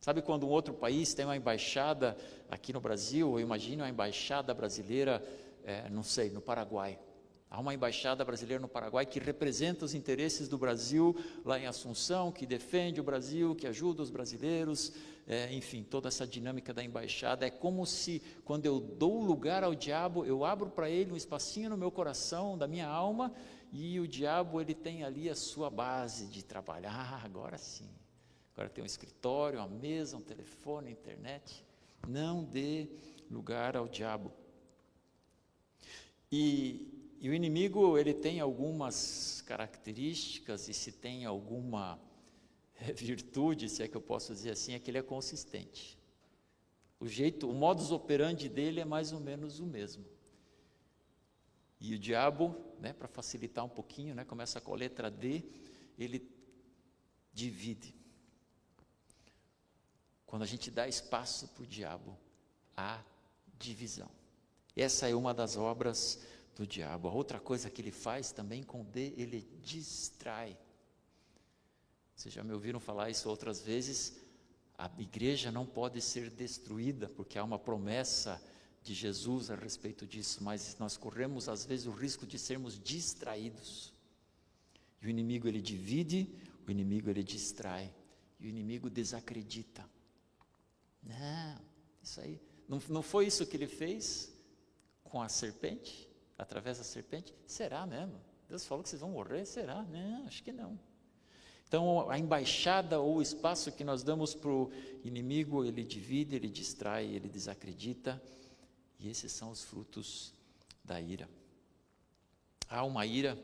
Sabe 0.00 0.22
quando 0.22 0.46
um 0.46 0.48
outro 0.48 0.72
país 0.72 1.12
tem 1.12 1.26
uma 1.26 1.36
embaixada 1.36 2.16
aqui 2.50 2.72
no 2.72 2.80
Brasil, 2.80 3.28
ou 3.28 3.38
imagine 3.38 3.82
uma 3.82 3.90
embaixada 3.90 4.54
brasileira, 4.54 5.22
é, 5.62 5.90
não 5.90 6.02
sei, 6.02 6.30
no 6.30 6.40
Paraguai. 6.40 6.98
Há 7.48 7.60
uma 7.60 7.72
embaixada 7.72 8.24
brasileira 8.24 8.60
no 8.60 8.68
Paraguai 8.68 9.06
que 9.06 9.20
representa 9.20 9.84
os 9.84 9.94
interesses 9.94 10.48
do 10.48 10.58
Brasil 10.58 11.16
lá 11.44 11.58
em 11.58 11.66
Assunção, 11.66 12.32
que 12.32 12.44
defende 12.44 13.00
o 13.00 13.04
Brasil, 13.04 13.54
que 13.54 13.66
ajuda 13.66 14.02
os 14.02 14.10
brasileiros, 14.10 14.92
é, 15.28 15.52
enfim, 15.54 15.84
toda 15.84 16.08
essa 16.08 16.26
dinâmica 16.26 16.74
da 16.74 16.82
embaixada. 16.82 17.46
É 17.46 17.50
como 17.50 17.86
se, 17.86 18.20
quando 18.44 18.66
eu 18.66 18.80
dou 18.80 19.22
lugar 19.22 19.62
ao 19.62 19.74
diabo, 19.74 20.24
eu 20.24 20.44
abro 20.44 20.70
para 20.70 20.90
ele 20.90 21.12
um 21.12 21.16
espacinho 21.16 21.70
no 21.70 21.76
meu 21.76 21.90
coração, 21.90 22.58
da 22.58 22.66
minha 22.66 22.88
alma, 22.88 23.32
e 23.72 23.98
o 24.00 24.08
diabo 24.08 24.60
ele 24.60 24.74
tem 24.74 25.04
ali 25.04 25.30
a 25.30 25.34
sua 25.36 25.70
base 25.70 26.26
de 26.26 26.44
trabalhar. 26.44 26.92
Ah, 26.92 27.24
agora 27.24 27.58
sim. 27.58 27.88
Agora 28.54 28.68
tem 28.68 28.82
um 28.82 28.86
escritório, 28.86 29.58
uma 29.60 29.68
mesa, 29.68 30.16
um 30.16 30.20
telefone, 30.20 30.90
internet. 30.90 31.64
Não 32.08 32.42
dê 32.42 32.88
lugar 33.30 33.76
ao 33.76 33.86
diabo. 33.86 34.32
E 36.32 36.95
e 37.20 37.28
o 37.28 37.34
inimigo, 37.34 37.96
ele 37.98 38.12
tem 38.12 38.40
algumas 38.40 39.42
características, 39.42 40.68
e 40.68 40.74
se 40.74 40.92
tem 40.92 41.24
alguma 41.24 41.98
virtude, 42.94 43.68
se 43.68 43.82
é 43.82 43.88
que 43.88 43.96
eu 43.96 44.00
posso 44.00 44.32
dizer 44.34 44.50
assim, 44.50 44.74
é 44.74 44.78
que 44.78 44.90
ele 44.90 44.98
é 44.98 45.02
consistente. 45.02 45.98
O 46.98 47.06
jeito, 47.06 47.48
o 47.48 47.54
modus 47.54 47.90
operandi 47.90 48.48
dele 48.48 48.80
é 48.80 48.84
mais 48.84 49.12
ou 49.12 49.20
menos 49.20 49.60
o 49.60 49.66
mesmo. 49.66 50.04
E 51.78 51.94
o 51.94 51.98
diabo, 51.98 52.56
né, 52.80 52.92
para 52.92 53.06
facilitar 53.06 53.64
um 53.64 53.68
pouquinho, 53.68 54.14
né, 54.14 54.24
começa 54.24 54.60
com 54.60 54.72
a 54.72 54.76
letra 54.76 55.10
D, 55.10 55.44
ele 55.98 56.26
divide. 57.32 57.94
Quando 60.24 60.42
a 60.42 60.46
gente 60.46 60.70
dá 60.70 60.88
espaço 60.88 61.48
para 61.48 61.62
o 61.62 61.66
diabo, 61.66 62.16
há 62.76 63.02
divisão. 63.58 64.10
Essa 64.74 65.08
é 65.08 65.14
uma 65.14 65.32
das 65.32 65.56
obras 65.56 66.20
do 66.56 66.66
diabo. 66.66 67.08
A 67.08 67.12
outra 67.12 67.38
coisa 67.38 67.70
que 67.70 67.82
ele 67.82 67.92
faz 67.92 68.32
também 68.32 68.62
com 68.62 68.82
D, 68.82 69.12
ele 69.16 69.46
distrai. 69.62 70.56
Vocês 72.14 72.34
já 72.34 72.42
me 72.42 72.52
ouviram 72.52 72.80
falar 72.80 73.10
isso 73.10 73.28
outras 73.28 73.60
vezes? 73.60 74.16
A 74.78 74.90
igreja 74.98 75.52
não 75.52 75.66
pode 75.66 76.00
ser 76.00 76.30
destruída, 76.30 77.08
porque 77.10 77.38
há 77.38 77.44
uma 77.44 77.58
promessa 77.58 78.42
de 78.82 78.94
Jesus 78.94 79.50
a 79.50 79.54
respeito 79.54 80.06
disso, 80.06 80.42
mas 80.42 80.76
nós 80.78 80.96
corremos 80.96 81.48
às 81.48 81.64
vezes 81.64 81.86
o 81.86 81.90
risco 81.90 82.26
de 82.26 82.38
sermos 82.38 82.78
distraídos. 82.82 83.92
E 85.02 85.06
o 85.06 85.10
inimigo 85.10 85.46
ele 85.46 85.60
divide, 85.60 86.28
o 86.66 86.70
inimigo 86.70 87.10
ele 87.10 87.22
distrai, 87.22 87.92
e 88.40 88.46
o 88.46 88.48
inimigo 88.48 88.88
desacredita. 88.88 89.84
Não, 91.02 91.60
isso 92.02 92.20
aí, 92.20 92.40
não, 92.68 92.80
não 92.88 93.02
foi 93.02 93.26
isso 93.26 93.46
que 93.46 93.56
ele 93.56 93.66
fez 93.66 94.32
com 95.04 95.20
a 95.20 95.28
serpente? 95.28 96.08
Através 96.38 96.78
da 96.78 96.84
serpente? 96.84 97.34
Será 97.46 97.86
mesmo? 97.86 98.20
Deus 98.48 98.64
falou 98.64 98.82
que 98.82 98.88
vocês 98.88 99.00
vão 99.00 99.10
morrer? 99.10 99.44
Será? 99.44 99.82
Não, 99.82 100.26
acho 100.26 100.42
que 100.42 100.52
não. 100.52 100.78
Então, 101.66 102.08
a 102.08 102.18
embaixada 102.18 103.00
ou 103.00 103.16
o 103.16 103.22
espaço 103.22 103.72
que 103.72 103.82
nós 103.82 104.04
damos 104.04 104.34
para 104.34 104.50
o 104.50 104.70
inimigo, 105.04 105.64
ele 105.64 105.82
divide, 105.82 106.36
ele 106.36 106.48
distrai, 106.48 107.06
ele 107.06 107.28
desacredita, 107.28 108.22
e 109.00 109.08
esses 109.08 109.32
são 109.32 109.50
os 109.50 109.64
frutos 109.64 110.32
da 110.84 111.00
ira. 111.00 111.28
Há 112.68 112.84
uma 112.84 113.04
ira 113.04 113.36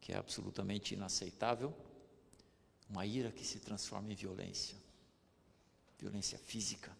que 0.00 0.12
é 0.12 0.16
absolutamente 0.16 0.94
inaceitável, 0.94 1.74
uma 2.88 3.04
ira 3.04 3.30
que 3.30 3.44
se 3.44 3.60
transforma 3.60 4.12
em 4.12 4.14
violência, 4.14 4.76
violência 5.98 6.38
física, 6.38 6.96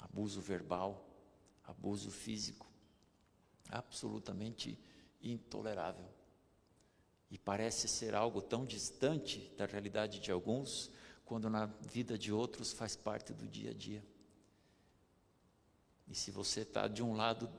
abuso 0.00 0.40
verbal, 0.40 1.08
abuso 1.64 2.10
físico, 2.10 2.63
absolutamente 3.70 4.78
intolerável. 5.22 6.08
E 7.30 7.38
parece 7.38 7.88
ser 7.88 8.14
algo 8.14 8.40
tão 8.40 8.64
distante 8.64 9.52
da 9.56 9.66
realidade 9.66 10.20
de 10.20 10.30
alguns, 10.30 10.90
quando 11.24 11.48
na 11.48 11.66
vida 11.66 12.16
de 12.18 12.32
outros 12.32 12.72
faz 12.72 12.94
parte 12.94 13.32
do 13.32 13.48
dia 13.48 13.70
a 13.70 13.74
dia. 13.74 14.04
E 16.06 16.14
se 16.14 16.30
você 16.30 16.60
está 16.60 16.86
de 16.86 17.02
um 17.02 17.14
lado 17.14 17.50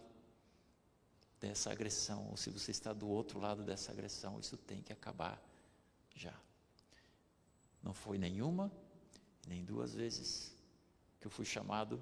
dessa 1.40 1.72
agressão, 1.72 2.30
ou 2.30 2.38
se 2.38 2.50
você 2.50 2.72
está 2.72 2.94
do 2.94 3.08
outro 3.08 3.40
lado 3.40 3.64
dessa 3.64 3.92
agressão, 3.92 4.40
isso 4.40 4.56
tem 4.56 4.82
que 4.82 4.94
acabar 4.94 5.42
já. 6.16 6.34
Não 7.82 7.94
foi 7.94 8.18
nenhuma, 8.18 8.72
nem 9.48 9.64
duas 9.64 9.94
vezes 9.94 10.56
que 11.20 11.28
eu 11.28 11.32
fui 11.32 11.46
chamado 11.46 12.02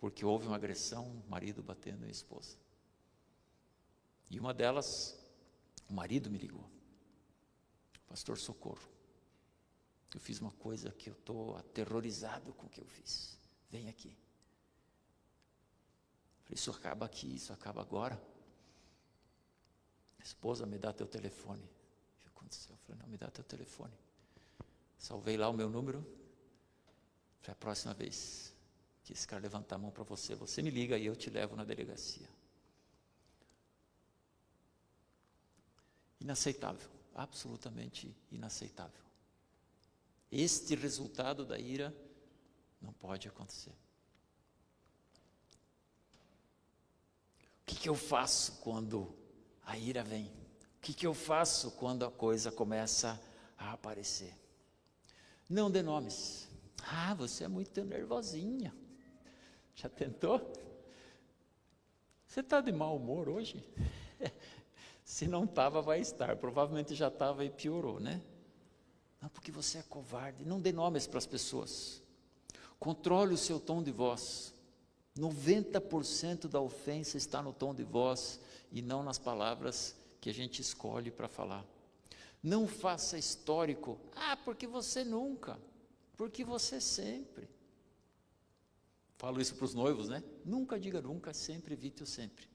porque 0.00 0.24
houve 0.24 0.46
uma 0.46 0.56
agressão, 0.56 1.22
marido 1.28 1.62
batendo 1.62 2.06
em 2.06 2.10
esposa. 2.10 2.56
E 4.30 4.40
uma 4.40 4.54
delas, 4.54 5.14
o 5.88 5.92
marido 5.92 6.30
me 6.30 6.38
ligou. 6.38 6.68
Pastor, 8.08 8.38
socorro. 8.38 8.88
Eu 10.14 10.18
fiz 10.18 10.40
uma 10.40 10.52
coisa 10.52 10.90
que 10.90 11.10
eu 11.10 11.14
estou 11.14 11.56
aterrorizado 11.56 12.54
com 12.54 12.66
o 12.66 12.68
que 12.70 12.80
eu 12.80 12.86
fiz. 12.86 13.38
Vem 13.70 13.88
aqui. 13.88 14.16
Falei, 16.44 16.54
isso 16.54 16.70
acaba 16.70 17.04
aqui, 17.04 17.34
isso 17.34 17.52
acaba 17.52 17.82
agora. 17.82 18.20
Esposa 20.24 20.64
me 20.64 20.78
dá 20.78 20.92
teu 20.92 21.06
telefone. 21.06 21.62
O 21.62 22.20
que 22.20 22.28
aconteceu? 22.28 22.74
Eu 22.74 22.78
falei, 22.78 23.02
não, 23.02 23.08
me 23.08 23.18
dá 23.18 23.30
teu 23.30 23.44
telefone. 23.44 23.94
Salvei 24.98 25.36
lá 25.36 25.48
o 25.48 25.52
meu 25.52 25.68
número. 25.68 26.00
Falei, 27.42 27.52
a 27.52 27.54
próxima 27.54 27.92
vez 27.92 28.54
que 29.10 29.14
esse 29.14 29.26
cara 29.26 29.42
levantar 29.42 29.74
a 29.74 29.78
mão 29.78 29.90
para 29.90 30.04
você, 30.04 30.36
você 30.36 30.62
me 30.62 30.70
liga 30.70 30.96
e 30.96 31.04
eu 31.04 31.16
te 31.16 31.28
levo 31.30 31.56
na 31.56 31.64
delegacia. 31.64 32.28
Inaceitável, 36.20 36.88
absolutamente 37.12 38.14
inaceitável. 38.30 39.02
Este 40.30 40.76
resultado 40.76 41.44
da 41.44 41.58
ira 41.58 41.92
não 42.80 42.92
pode 42.92 43.26
acontecer. 43.26 43.74
O 47.62 47.66
que, 47.66 47.74
que 47.74 47.88
eu 47.88 47.96
faço 47.96 48.60
quando 48.60 49.12
a 49.64 49.76
ira 49.76 50.04
vem? 50.04 50.26
O 50.26 50.80
que, 50.80 50.94
que 50.94 51.06
eu 51.06 51.14
faço 51.14 51.72
quando 51.72 52.04
a 52.04 52.12
coisa 52.12 52.52
começa 52.52 53.20
a 53.58 53.72
aparecer? 53.72 54.36
Não 55.48 55.68
dê 55.68 55.82
nomes. 55.82 56.48
Ah, 56.84 57.12
você 57.14 57.42
é 57.42 57.48
muito 57.48 57.84
nervosinha. 57.84 58.72
Já 59.74 59.88
tentou? 59.88 60.40
Você 62.26 62.40
está 62.40 62.60
de 62.60 62.70
mau 62.70 62.96
humor 62.96 63.28
hoje? 63.28 63.64
Se 65.04 65.26
não 65.26 65.44
estava, 65.44 65.82
vai 65.82 66.00
estar. 66.00 66.36
Provavelmente 66.36 66.94
já 66.94 67.08
estava 67.08 67.44
e 67.44 67.50
piorou, 67.50 67.98
né? 67.98 68.22
Não, 69.20 69.28
porque 69.28 69.50
você 69.50 69.78
é 69.78 69.82
covarde. 69.82 70.44
Não 70.44 70.60
dê 70.60 70.72
nomes 70.72 71.06
para 71.06 71.18
as 71.18 71.26
pessoas. 71.26 72.00
Controle 72.78 73.34
o 73.34 73.38
seu 73.38 73.58
tom 73.58 73.82
de 73.82 73.90
voz. 73.90 74.54
90% 75.18 76.48
da 76.48 76.60
ofensa 76.60 77.16
está 77.16 77.42
no 77.42 77.52
tom 77.52 77.74
de 77.74 77.82
voz 77.82 78.40
e 78.70 78.80
não 78.80 79.02
nas 79.02 79.18
palavras 79.18 79.96
que 80.20 80.30
a 80.30 80.34
gente 80.34 80.62
escolhe 80.62 81.10
para 81.10 81.28
falar. 81.28 81.64
Não 82.42 82.66
faça 82.66 83.18
histórico. 83.18 83.98
Ah, 84.14 84.36
porque 84.36 84.66
você 84.66 85.04
nunca. 85.04 85.58
Porque 86.16 86.44
você 86.44 86.80
sempre. 86.80 87.48
Falo 89.20 89.38
isso 89.38 89.54
para 89.54 89.66
os 89.66 89.74
noivos, 89.74 90.08
né? 90.08 90.24
Nunca 90.46 90.80
diga 90.80 91.02
nunca, 91.02 91.34
sempre 91.34 91.74
evite 91.74 92.02
o 92.02 92.06
sempre. 92.06 92.48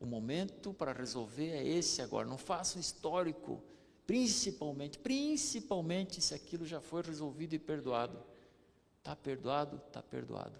O 0.00 0.04
momento 0.04 0.74
para 0.74 0.92
resolver 0.92 1.48
é 1.48 1.64
esse 1.64 2.02
agora. 2.02 2.26
Não 2.26 2.36
faça 2.36 2.76
um 2.76 2.80
histórico, 2.80 3.62
principalmente, 4.04 4.98
principalmente 4.98 6.20
se 6.20 6.34
aquilo 6.34 6.66
já 6.66 6.80
foi 6.80 7.02
resolvido 7.02 7.54
e 7.54 7.58
perdoado. 7.60 8.20
Está 8.98 9.14
perdoado? 9.14 9.76
Está 9.76 10.02
perdoado. 10.02 10.58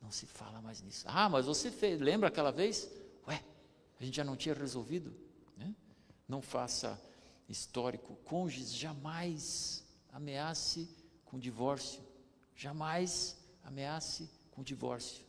Não 0.00 0.10
se 0.10 0.24
fala 0.24 0.62
mais 0.62 0.80
nisso. 0.80 1.04
Ah, 1.06 1.28
mas 1.28 1.44
você 1.44 1.70
fez, 1.70 2.00
lembra 2.00 2.28
aquela 2.28 2.50
vez? 2.50 2.90
Ué, 3.28 3.44
a 4.00 4.02
gente 4.02 4.16
já 4.16 4.24
não 4.24 4.34
tinha 4.34 4.54
resolvido? 4.54 5.14
Né? 5.58 5.76
Não 6.26 6.40
faça 6.40 6.98
histórico. 7.50 8.16
Cônjuges, 8.24 8.74
jamais 8.74 9.84
ameace 10.10 10.88
com 11.26 11.38
divórcio. 11.38 12.02
Jamais 12.56 13.41
ameace 13.64 14.28
com 14.50 14.62
divórcio. 14.62 15.24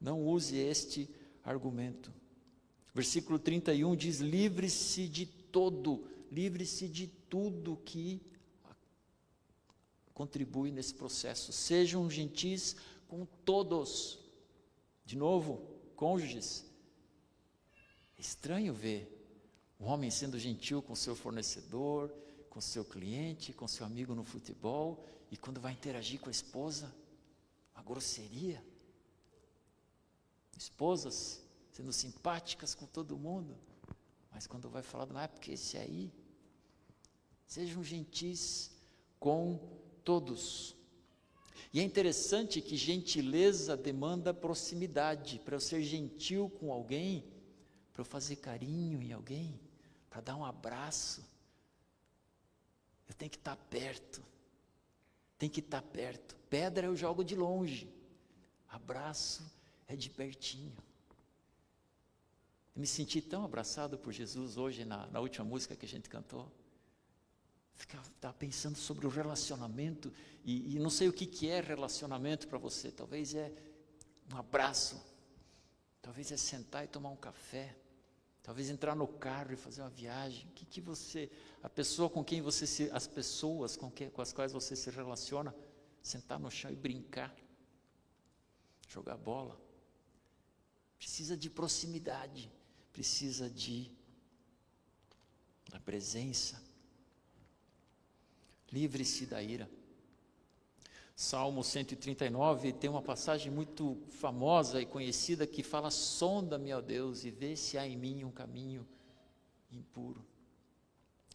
Não 0.00 0.26
use 0.26 0.56
este 0.56 1.08
argumento. 1.44 2.12
Versículo 2.94 3.38
31 3.38 3.96
diz: 3.96 4.18
livre-se 4.18 5.08
de 5.08 5.26
todo, 5.26 6.06
livre-se 6.30 6.88
de 6.88 7.06
tudo 7.06 7.80
que 7.84 8.20
contribui 10.12 10.70
nesse 10.70 10.94
processo. 10.94 11.52
Sejam 11.52 12.10
gentis 12.10 12.76
com 13.08 13.24
todos. 13.44 14.18
De 15.04 15.16
novo, 15.16 15.62
cônjuges. 15.96 16.64
É 18.18 18.20
estranho 18.20 18.72
ver 18.74 19.08
um 19.80 19.86
homem 19.86 20.10
sendo 20.10 20.38
gentil 20.38 20.80
com 20.80 20.94
seu 20.94 21.16
fornecedor, 21.16 22.12
com 22.48 22.60
seu 22.60 22.84
cliente, 22.84 23.52
com 23.52 23.66
seu 23.66 23.84
amigo 23.84 24.14
no 24.14 24.22
futebol, 24.22 25.04
e 25.30 25.36
quando 25.36 25.60
vai 25.60 25.72
interagir 25.72 26.20
com 26.20 26.28
a 26.28 26.30
esposa, 26.30 26.94
grosseria. 27.82 28.64
Esposas, 30.56 31.42
sendo 31.72 31.92
simpáticas 31.92 32.74
com 32.74 32.86
todo 32.86 33.18
mundo, 33.18 33.56
mas 34.30 34.46
quando 34.46 34.70
vai 34.70 34.82
falar, 34.82 35.06
não 35.06 35.20
é 35.20 35.28
porque 35.28 35.52
esse 35.52 35.76
aí, 35.76 36.12
sejam 37.46 37.82
gentis 37.84 38.70
com 39.18 39.58
todos. 40.02 40.74
E 41.72 41.80
é 41.80 41.82
interessante 41.82 42.60
que 42.60 42.76
gentileza 42.76 43.76
demanda 43.76 44.34
proximidade. 44.34 45.38
Para 45.38 45.56
eu 45.56 45.60
ser 45.60 45.82
gentil 45.82 46.50
com 46.58 46.72
alguém, 46.72 47.24
para 47.92 48.02
eu 48.02 48.04
fazer 48.04 48.36
carinho 48.36 49.02
em 49.02 49.12
alguém, 49.12 49.58
para 50.10 50.20
dar 50.20 50.36
um 50.36 50.44
abraço, 50.44 51.24
eu 53.08 53.14
tenho 53.14 53.30
que 53.30 53.38
estar 53.38 53.56
perto. 53.56 54.22
Tem 55.42 55.50
que 55.50 55.58
estar 55.58 55.82
perto. 55.82 56.36
Pedra 56.48 56.86
eu 56.86 56.94
jogo 56.94 57.24
de 57.24 57.34
longe. 57.34 57.92
Abraço 58.68 59.42
é 59.88 59.96
de 59.96 60.08
pertinho. 60.08 60.72
Eu 62.72 62.80
me 62.80 62.86
senti 62.86 63.20
tão 63.20 63.44
abraçado 63.44 63.98
por 63.98 64.12
Jesus 64.12 64.56
hoje 64.56 64.84
na, 64.84 65.08
na 65.08 65.18
última 65.18 65.44
música 65.44 65.74
que 65.74 65.84
a 65.84 65.88
gente 65.88 66.08
cantou. 66.08 66.48
Estava 67.76 68.32
pensando 68.34 68.76
sobre 68.76 69.04
o 69.04 69.10
relacionamento 69.10 70.12
e, 70.44 70.76
e 70.76 70.78
não 70.78 70.90
sei 70.90 71.08
o 71.08 71.12
que, 71.12 71.26
que 71.26 71.48
é 71.48 71.60
relacionamento 71.60 72.46
para 72.46 72.58
você. 72.58 72.92
Talvez 72.92 73.34
é 73.34 73.52
um 74.32 74.36
abraço, 74.36 75.04
talvez 76.00 76.30
é 76.30 76.36
sentar 76.36 76.84
e 76.84 76.86
tomar 76.86 77.10
um 77.10 77.16
café, 77.16 77.74
talvez 78.42 78.68
entrar 78.68 78.94
no 78.94 79.06
carro 79.06 79.52
e 79.52 79.56
fazer 79.56 79.82
uma 79.82 79.90
viagem. 79.90 80.46
O 80.48 80.52
que, 80.52 80.64
que 80.64 80.80
você, 80.80 81.30
a 81.62 81.68
pessoa 81.68 82.10
com 82.10 82.24
quem 82.24 82.40
você 82.40 82.66
se, 82.66 82.90
as 82.90 83.06
pessoas 83.06 83.76
com, 83.76 83.90
que, 83.90 84.10
com 84.10 84.20
as 84.20 84.32
quais 84.32 84.52
você 84.52 84.74
se 84.74 84.90
relaciona, 84.90 85.54
sentar 86.02 86.38
no 86.38 86.50
chão 86.50 86.70
e 86.70 86.76
brincar, 86.76 87.34
jogar 88.88 89.16
bola. 89.16 89.60
Precisa 90.98 91.36
de 91.36 91.48
proximidade, 91.48 92.50
precisa 92.92 93.48
de 93.48 93.90
da 95.70 95.80
presença. 95.80 96.62
Livre-se 98.70 99.26
da 99.26 99.42
ira. 99.42 99.70
Salmo 101.22 101.62
139 101.62 102.72
tem 102.72 102.90
uma 102.90 103.00
passagem 103.00 103.48
muito 103.48 103.96
famosa 104.08 104.82
e 104.82 104.84
conhecida 104.84 105.46
que 105.46 105.62
fala: 105.62 105.88
Sonda-me, 105.88 106.74
ó 106.74 106.80
Deus, 106.80 107.24
e 107.24 107.30
vê 107.30 107.54
se 107.54 107.78
há 107.78 107.86
em 107.86 107.96
mim 107.96 108.24
um 108.24 108.30
caminho 108.32 108.84
impuro. 109.70 110.26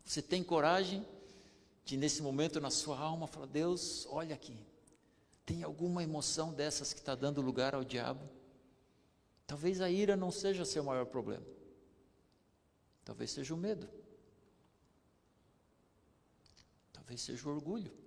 Você 0.03 0.21
tem 0.21 0.43
coragem 0.43 1.07
de, 1.85 1.95
nesse 1.95 2.21
momento 2.21 2.59
na 2.59 2.69
sua 2.69 2.99
alma, 2.99 3.27
falar: 3.27 3.45
Deus, 3.45 4.05
olha 4.09 4.35
aqui, 4.35 4.59
tem 5.45 5.63
alguma 5.63 6.03
emoção 6.03 6.53
dessas 6.53 6.91
que 6.91 6.99
está 6.99 7.15
dando 7.15 7.41
lugar 7.41 7.73
ao 7.73 7.85
diabo? 7.85 8.29
Talvez 9.47 9.79
a 9.79 9.89
ira 9.89 10.17
não 10.17 10.31
seja 10.31 10.65
seu 10.65 10.83
maior 10.83 11.05
problema, 11.05 11.45
talvez 13.05 13.31
seja 13.31 13.53
o 13.53 13.57
medo. 13.57 13.87
Talvez 16.91 17.21
seja 17.21 17.47
o 17.47 17.53
orgulho. 17.53 18.06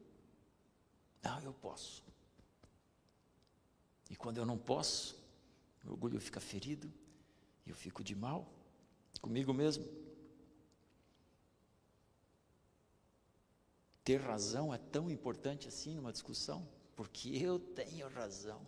Não, 1.22 1.40
eu 1.40 1.52
posso. 1.52 2.02
E 4.08 4.16
quando 4.16 4.38
eu 4.38 4.46
não 4.46 4.58
posso, 4.58 5.16
o 5.84 5.90
orgulho 5.90 6.20
fica 6.20 6.40
ferido 6.40 6.92
eu 7.70 7.74
fico 7.74 8.02
de 8.02 8.14
mal 8.14 8.52
comigo 9.20 9.52
mesmo. 9.54 9.86
Ter 14.02 14.20
razão 14.20 14.74
é 14.74 14.78
tão 14.78 15.10
importante 15.10 15.68
assim 15.68 15.94
numa 15.94 16.12
discussão, 16.12 16.66
porque 16.96 17.28
eu 17.28 17.58
tenho 17.58 18.08
razão. 18.08 18.66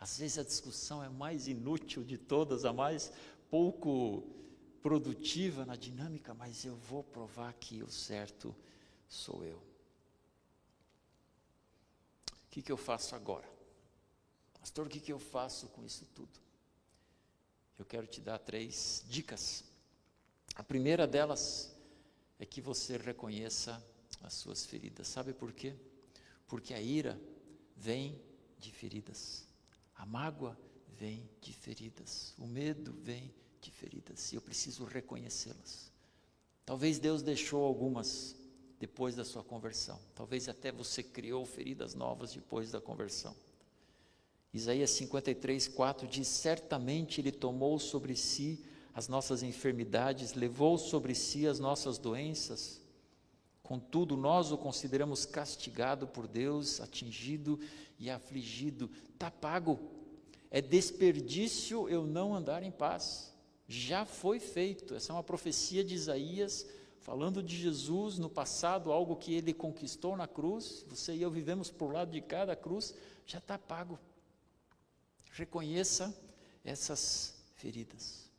Às 0.00 0.18
vezes 0.18 0.38
a 0.38 0.44
discussão 0.44 1.02
é 1.02 1.08
mais 1.08 1.48
inútil 1.48 2.04
de 2.04 2.16
todas, 2.16 2.64
a 2.64 2.72
mais 2.72 3.12
pouco 3.50 4.22
produtiva 4.80 5.66
na 5.66 5.76
dinâmica, 5.76 6.32
mas 6.32 6.64
eu 6.64 6.76
vou 6.76 7.02
provar 7.02 7.52
que 7.54 7.82
o 7.82 7.90
certo 7.90 8.54
sou 9.08 9.44
eu. 9.44 9.60
O 12.48 12.50
que, 12.50 12.62
que 12.62 12.72
eu 12.72 12.78
faço 12.78 13.14
agora? 13.14 13.48
Pastor, 14.58 14.86
o 14.86 14.90
que, 14.90 15.00
que 15.00 15.12
eu 15.12 15.18
faço 15.18 15.68
com 15.68 15.84
isso 15.84 16.06
tudo? 16.14 16.40
Eu 17.78 17.84
quero 17.84 18.06
te 18.06 18.22
dar 18.22 18.38
três 18.38 19.04
dicas. 19.06 19.64
A 20.54 20.64
primeira 20.64 21.06
delas 21.06 21.76
é 22.38 22.46
que 22.46 22.62
você 22.62 22.96
reconheça 22.96 23.84
as 24.22 24.32
suas 24.32 24.64
feridas. 24.64 25.06
Sabe 25.06 25.34
por 25.34 25.52
quê? 25.52 25.76
Porque 26.46 26.72
a 26.72 26.80
ira 26.80 27.20
vem 27.76 28.20
de 28.58 28.72
feridas, 28.72 29.46
a 29.94 30.06
mágoa 30.06 30.58
vem 30.98 31.28
de 31.40 31.52
feridas, 31.52 32.34
o 32.38 32.46
medo 32.46 32.92
vem 32.92 33.32
de 33.60 33.70
feridas, 33.70 34.32
e 34.32 34.36
eu 34.36 34.40
preciso 34.40 34.84
reconhecê-las. 34.84 35.92
Talvez 36.64 36.98
Deus 36.98 37.22
deixou 37.22 37.62
algumas 37.62 38.34
depois 38.78 39.16
da 39.16 39.24
sua 39.24 39.42
conversão. 39.42 39.98
Talvez 40.14 40.48
até 40.48 40.70
você 40.70 41.02
criou 41.02 41.44
feridas 41.44 41.94
novas 41.94 42.32
depois 42.34 42.70
da 42.70 42.80
conversão. 42.80 43.34
Isaías 44.52 44.90
53, 44.90 45.68
4 45.68 46.06
diz: 46.06 46.28
Certamente 46.28 47.20
Ele 47.20 47.32
tomou 47.32 47.78
sobre 47.78 48.16
si 48.16 48.64
as 48.94 49.08
nossas 49.08 49.42
enfermidades, 49.42 50.34
levou 50.34 50.78
sobre 50.78 51.14
si 51.14 51.46
as 51.46 51.58
nossas 51.58 51.98
doenças. 51.98 52.80
Contudo, 53.62 54.16
nós 54.16 54.50
o 54.50 54.56
consideramos 54.56 55.26
castigado 55.26 56.06
por 56.06 56.26
Deus, 56.26 56.80
atingido 56.80 57.60
e 57.98 58.08
afligido. 58.08 58.90
Está 59.12 59.30
pago. 59.30 59.78
É 60.50 60.62
desperdício 60.62 61.88
eu 61.88 62.06
não 62.06 62.34
andar 62.34 62.62
em 62.62 62.70
paz. 62.70 63.32
Já 63.68 64.06
foi 64.06 64.40
feito. 64.40 64.94
Essa 64.94 65.12
é 65.12 65.14
uma 65.14 65.22
profecia 65.22 65.84
de 65.84 65.94
Isaías 65.94 66.66
falando 67.08 67.42
de 67.42 67.56
Jesus 67.56 68.18
no 68.18 68.28
passado, 68.28 68.92
algo 68.92 69.16
que 69.16 69.32
ele 69.32 69.54
conquistou 69.54 70.14
na 70.14 70.28
cruz, 70.28 70.84
você 70.86 71.14
e 71.14 71.22
eu 71.22 71.30
vivemos 71.30 71.70
por 71.70 71.90
lado 71.90 72.10
de 72.10 72.20
cada 72.20 72.54
cruz, 72.54 72.94
já 73.24 73.38
está 73.38 73.56
pago. 73.56 73.98
Reconheça 75.32 76.14
essas 76.62 77.34
feridas. 77.54 78.30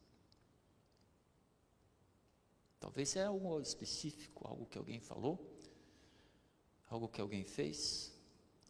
Talvez 2.79 3.15
é 3.15 3.23
algo 3.23 3.59
específico, 3.59 4.47
algo 4.47 4.67
que 4.67 4.77
alguém 4.77 4.99
falou, 4.99 5.39
algo 6.91 7.07
que 7.07 7.19
alguém 7.19 7.43
fez, 7.43 8.13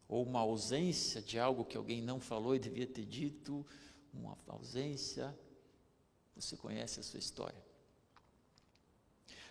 ou 0.07 0.23
uma 0.23 0.39
ausência 0.39 1.21
de 1.21 1.37
algo 1.37 1.65
que 1.65 1.75
alguém 1.75 2.01
não 2.01 2.21
falou 2.21 2.55
e 2.55 2.59
devia 2.59 2.87
ter 2.87 3.05
dito, 3.05 3.67
uma 4.13 4.37
ausência. 4.47 5.37
Você 6.37 6.55
conhece 6.55 7.01
a 7.01 7.03
sua 7.03 7.19
história. 7.19 7.68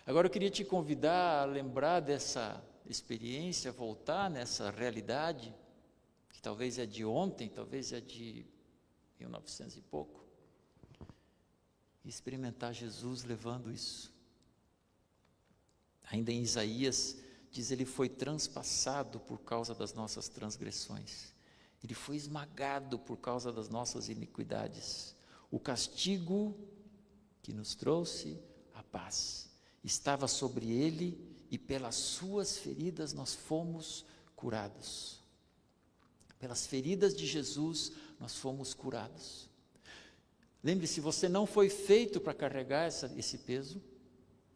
Agora 0.09 0.25
eu 0.25 0.31
queria 0.31 0.49
te 0.49 0.65
convidar 0.65 1.43
a 1.43 1.45
lembrar 1.45 1.99
dessa 1.99 2.59
experiência, 2.83 3.71
voltar 3.71 4.27
nessa 4.27 4.71
realidade, 4.71 5.53
que 6.31 6.41
talvez 6.41 6.79
é 6.79 6.85
de 6.87 7.05
ontem, 7.05 7.47
talvez 7.47 7.93
é 7.93 8.01
de 8.01 8.43
1900 9.19 9.77
e 9.77 9.81
pouco, 9.81 10.25
e 12.03 12.09
experimentar 12.09 12.73
Jesus 12.73 13.23
levando 13.23 13.71
isso. 13.71 14.11
Ainda 16.09 16.31
em 16.31 16.41
Isaías, 16.41 17.15
diz 17.51 17.69
ele 17.69 17.85
foi 17.85 18.09
transpassado 18.09 19.19
por 19.19 19.37
causa 19.41 19.75
das 19.75 19.93
nossas 19.93 20.27
transgressões. 20.27 21.35
Ele 21.83 21.93
foi 21.93 22.15
esmagado 22.15 22.97
por 22.97 23.17
causa 23.17 23.53
das 23.53 23.69
nossas 23.69 24.09
iniquidades. 24.09 25.15
O 25.51 25.59
castigo 25.59 26.57
que 27.43 27.53
nos 27.53 27.75
trouxe 27.75 28.41
a 28.73 28.81
paz 28.81 29.48
estava 29.83 30.27
sobre 30.27 30.71
ele 30.71 31.17
e 31.49 31.57
pelas 31.57 31.95
suas 31.95 32.57
feridas 32.57 33.13
nós 33.13 33.33
fomos 33.33 34.05
curados. 34.35 35.19
Pelas 36.37 36.67
feridas 36.67 37.15
de 37.15 37.25
Jesus 37.25 37.91
nós 38.19 38.35
fomos 38.35 38.73
curados. 38.73 39.49
Lembre-se, 40.63 40.99
você 40.99 41.29
não 41.29 41.45
foi 41.45 41.69
feito 41.69 42.19
para 42.19 42.33
carregar 42.33 42.85
essa, 42.85 43.11
esse 43.17 43.37
peso, 43.37 43.81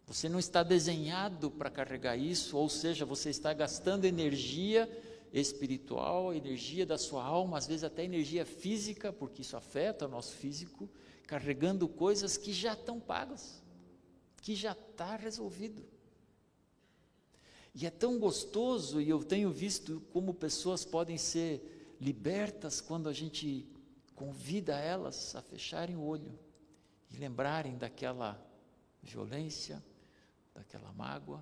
você 0.06 0.28
não 0.28 0.38
está 0.38 0.62
desenhado 0.62 1.50
para 1.50 1.70
carregar 1.70 2.18
isso, 2.18 2.58
ou 2.58 2.68
seja, 2.68 3.06
você 3.06 3.30
está 3.30 3.54
gastando 3.54 4.04
energia 4.04 4.90
espiritual, 5.32 6.34
energia 6.34 6.86
da 6.86 6.98
sua 6.98 7.24
alma, 7.24 7.58
às 7.58 7.66
vezes 7.66 7.86
até 7.86 8.04
energia 8.04 8.46
física, 8.46 9.14
porque 9.14 9.42
isso 9.42 9.56
afeta 9.56 10.06
o 10.06 10.10
nosso 10.10 10.34
físico, 10.34 10.90
carregando 11.26 11.88
coisas 11.88 12.36
que 12.36 12.52
já 12.52 12.74
estão 12.74 13.00
pagas 13.00 13.63
que 14.44 14.56
já 14.56 14.74
está 14.74 15.16
resolvido. 15.16 15.88
E 17.74 17.88
é 17.88 17.90
tão 17.90 18.20
gostoso, 18.20 19.00
e 19.00 19.10
eu 19.10 19.24
tenho 19.24 19.50
visto 19.50 20.02
como 20.12 20.34
pessoas 20.34 20.84
podem 20.84 21.18
ser 21.18 21.96
libertas 22.00 22.82
quando 22.82 23.08
a 23.08 23.14
gente 23.14 23.66
convida 24.14 24.78
elas 24.78 25.34
a 25.34 25.42
fecharem 25.42 25.96
o 25.96 26.04
olho 26.04 26.38
e 27.10 27.16
lembrarem 27.16 27.78
daquela 27.78 28.38
violência, 29.02 29.82
daquela 30.54 30.92
mágoa. 30.92 31.42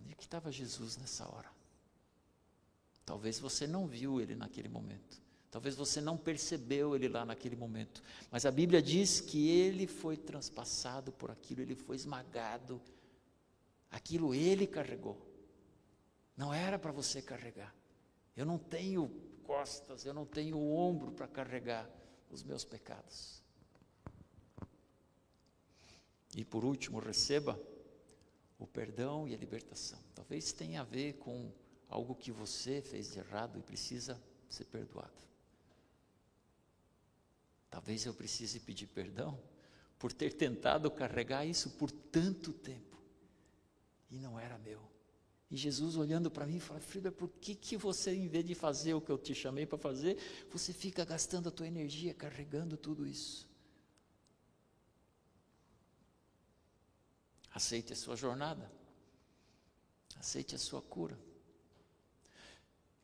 Onde 0.00 0.12
é 0.12 0.14
que 0.14 0.22
estava 0.22 0.52
Jesus 0.52 0.96
nessa 0.96 1.28
hora? 1.28 1.50
Talvez 3.04 3.40
você 3.40 3.66
não 3.66 3.88
viu 3.88 4.20
ele 4.20 4.36
naquele 4.36 4.68
momento. 4.68 5.20
Talvez 5.50 5.74
você 5.74 6.00
não 6.00 6.16
percebeu 6.16 6.94
ele 6.94 7.08
lá 7.08 7.24
naquele 7.24 7.56
momento, 7.56 8.02
mas 8.30 8.46
a 8.46 8.52
Bíblia 8.52 8.80
diz 8.80 9.20
que 9.20 9.48
ele 9.48 9.86
foi 9.86 10.16
transpassado 10.16 11.10
por 11.10 11.30
aquilo, 11.30 11.60
ele 11.60 11.74
foi 11.74 11.96
esmagado. 11.96 12.80
Aquilo 13.90 14.32
ele 14.32 14.66
carregou. 14.66 15.18
Não 16.36 16.54
era 16.54 16.78
para 16.78 16.92
você 16.92 17.20
carregar. 17.20 17.74
Eu 18.36 18.46
não 18.46 18.58
tenho 18.58 19.08
costas, 19.42 20.06
eu 20.06 20.14
não 20.14 20.24
tenho 20.24 20.56
ombro 20.56 21.10
para 21.10 21.26
carregar 21.26 21.90
os 22.30 22.44
meus 22.44 22.64
pecados. 22.64 23.42
E 26.36 26.44
por 26.44 26.64
último, 26.64 27.00
receba 27.00 27.60
o 28.56 28.66
perdão 28.68 29.26
e 29.26 29.34
a 29.34 29.36
libertação. 29.36 29.98
Talvez 30.14 30.52
tenha 30.52 30.82
a 30.82 30.84
ver 30.84 31.14
com 31.14 31.50
algo 31.88 32.14
que 32.14 32.30
você 32.30 32.80
fez 32.80 33.10
de 33.10 33.18
errado 33.18 33.58
e 33.58 33.62
precisa 33.62 34.22
ser 34.48 34.66
perdoado. 34.66 35.29
Talvez 37.70 38.04
eu 38.04 38.12
precise 38.12 38.58
pedir 38.60 38.88
perdão 38.88 39.40
por 39.98 40.12
ter 40.12 40.32
tentado 40.32 40.90
carregar 40.90 41.46
isso 41.46 41.70
por 41.70 41.90
tanto 41.90 42.52
tempo 42.52 42.90
e 44.10 44.18
não 44.18 44.38
era 44.38 44.58
meu. 44.58 44.80
E 45.50 45.56
Jesus 45.56 45.96
olhando 45.96 46.30
para 46.30 46.46
mim 46.46 46.58
fala: 46.60 46.80
Frida, 46.80 47.10
por 47.10 47.28
que, 47.28 47.54
que 47.54 47.76
você, 47.76 48.14
em 48.14 48.28
vez 48.28 48.44
de 48.44 48.54
fazer 48.54 48.94
o 48.94 49.00
que 49.00 49.10
eu 49.10 49.18
te 49.18 49.34
chamei 49.34 49.66
para 49.66 49.78
fazer, 49.78 50.16
você 50.50 50.72
fica 50.72 51.04
gastando 51.04 51.48
a 51.48 51.52
tua 51.52 51.66
energia 51.66 52.14
carregando 52.14 52.76
tudo 52.76 53.06
isso? 53.06 53.48
Aceite 57.52 57.92
a 57.92 57.96
sua 57.96 58.16
jornada. 58.16 58.70
Aceite 60.16 60.54
a 60.54 60.58
sua 60.58 60.80
cura. 60.80 61.18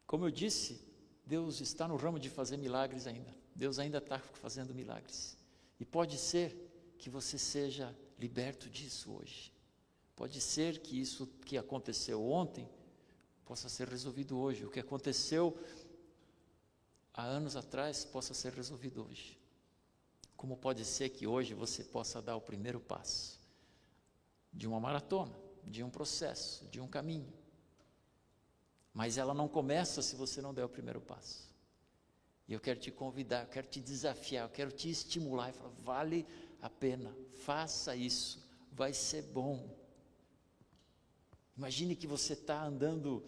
Como 0.07 0.25
eu 0.25 0.31
disse, 0.31 0.81
Deus 1.25 1.61
está 1.61 1.89
no 1.89 1.97
ramo 1.97 2.21
de 2.21 2.31
fazer 2.31 2.57
milagres 2.57 3.09
ainda. 3.09 3.35
Deus 3.57 3.79
ainda 3.79 3.99
está 3.99 4.19
fazendo 4.19 4.75
milagres. 4.75 5.37
E 5.81 5.85
pode 5.85 6.19
ser 6.19 6.95
que 6.99 7.09
você 7.09 7.39
seja 7.39 7.97
liberto 8.19 8.69
disso 8.69 9.13
hoje. 9.13 9.53
Pode 10.15 10.41
ser 10.41 10.79
que 10.79 11.01
isso 11.01 11.27
que 11.45 11.57
aconteceu 11.57 12.23
ontem 12.23 12.69
possa 13.45 13.69
ser 13.69 13.89
resolvido 13.89 14.39
hoje. 14.39 14.65
O 14.65 14.71
que 14.71 14.81
aconteceu 14.81 15.59
há 17.15 17.25
anos 17.25 17.57
atrás 17.57 18.05
possa 18.05 18.35
ser 18.35 18.53
resolvido 18.53 19.07
hoje. 19.07 19.39
Como 20.37 20.57
pode 20.57 20.85
ser 20.85 21.09
que 21.09 21.27
hoje 21.27 21.55
você 21.55 21.83
possa 21.83 22.21
dar 22.21 22.37
o 22.37 22.41
primeiro 22.41 22.79
passo 22.79 23.41
de 24.53 24.67
uma 24.67 24.79
maratona, 24.79 25.35
de 25.65 25.83
um 25.83 25.89
processo, 25.89 26.67
de 26.67 26.79
um 26.79 26.89
caminho. 26.89 27.33
Mas 28.93 29.17
ela 29.17 29.33
não 29.33 29.49
começa 29.49 30.03
se 30.03 30.15
você 30.15 30.43
não 30.43 30.53
der 30.53 30.65
o 30.65 30.69
primeiro 30.69 31.01
passo. 31.01 31.56
E 32.49 32.53
eu 32.53 32.61
quero 32.61 32.79
te 32.79 32.91
convidar, 32.91 33.43
eu 33.43 33.49
quero 33.49 33.67
te 33.67 33.81
desafiar, 33.81 34.45
eu 34.45 34.53
quero 34.53 34.71
te 34.71 34.89
estimular 34.89 35.51
e 35.51 35.53
falar: 35.53 35.73
vale 35.83 36.27
a 36.61 36.71
pena, 36.71 37.15
faça 37.45 37.97
isso, 37.97 38.47
vai 38.73 38.93
ser 38.93 39.23
bom. 39.23 39.77
Imagine 41.57 41.97
que 41.97 42.07
você 42.07 42.35
está 42.35 42.65
andando 42.65 43.25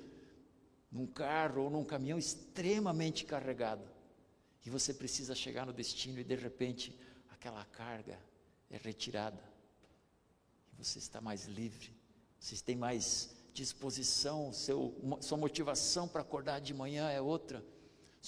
num 0.91 1.07
carro 1.07 1.64
ou 1.64 1.71
num 1.71 1.85
caminhão 1.85 2.19
extremamente 2.19 3.25
carregado 3.25 3.87
e 4.64 4.71
você 4.71 4.93
precisa 4.93 5.35
chegar 5.35 5.66
no 5.66 5.73
destino 5.73 6.19
e 6.19 6.25
de 6.25 6.35
repente 6.35 6.99
aquela 7.31 7.64
carga 7.64 8.19
é 8.71 8.77
retirada 8.77 9.59
você 10.79 10.99
está 10.99 11.21
mais 11.21 11.47
livre, 11.47 11.93
você 12.39 12.57
tem 12.57 12.77
mais 12.77 13.35
disposição, 13.53 14.53
seu, 14.53 14.95
sua 15.21 15.37
motivação 15.37 16.07
para 16.07 16.23
acordar 16.23 16.61
de 16.61 16.73
manhã 16.73 17.11
é 17.11 17.21
outra, 17.21 17.64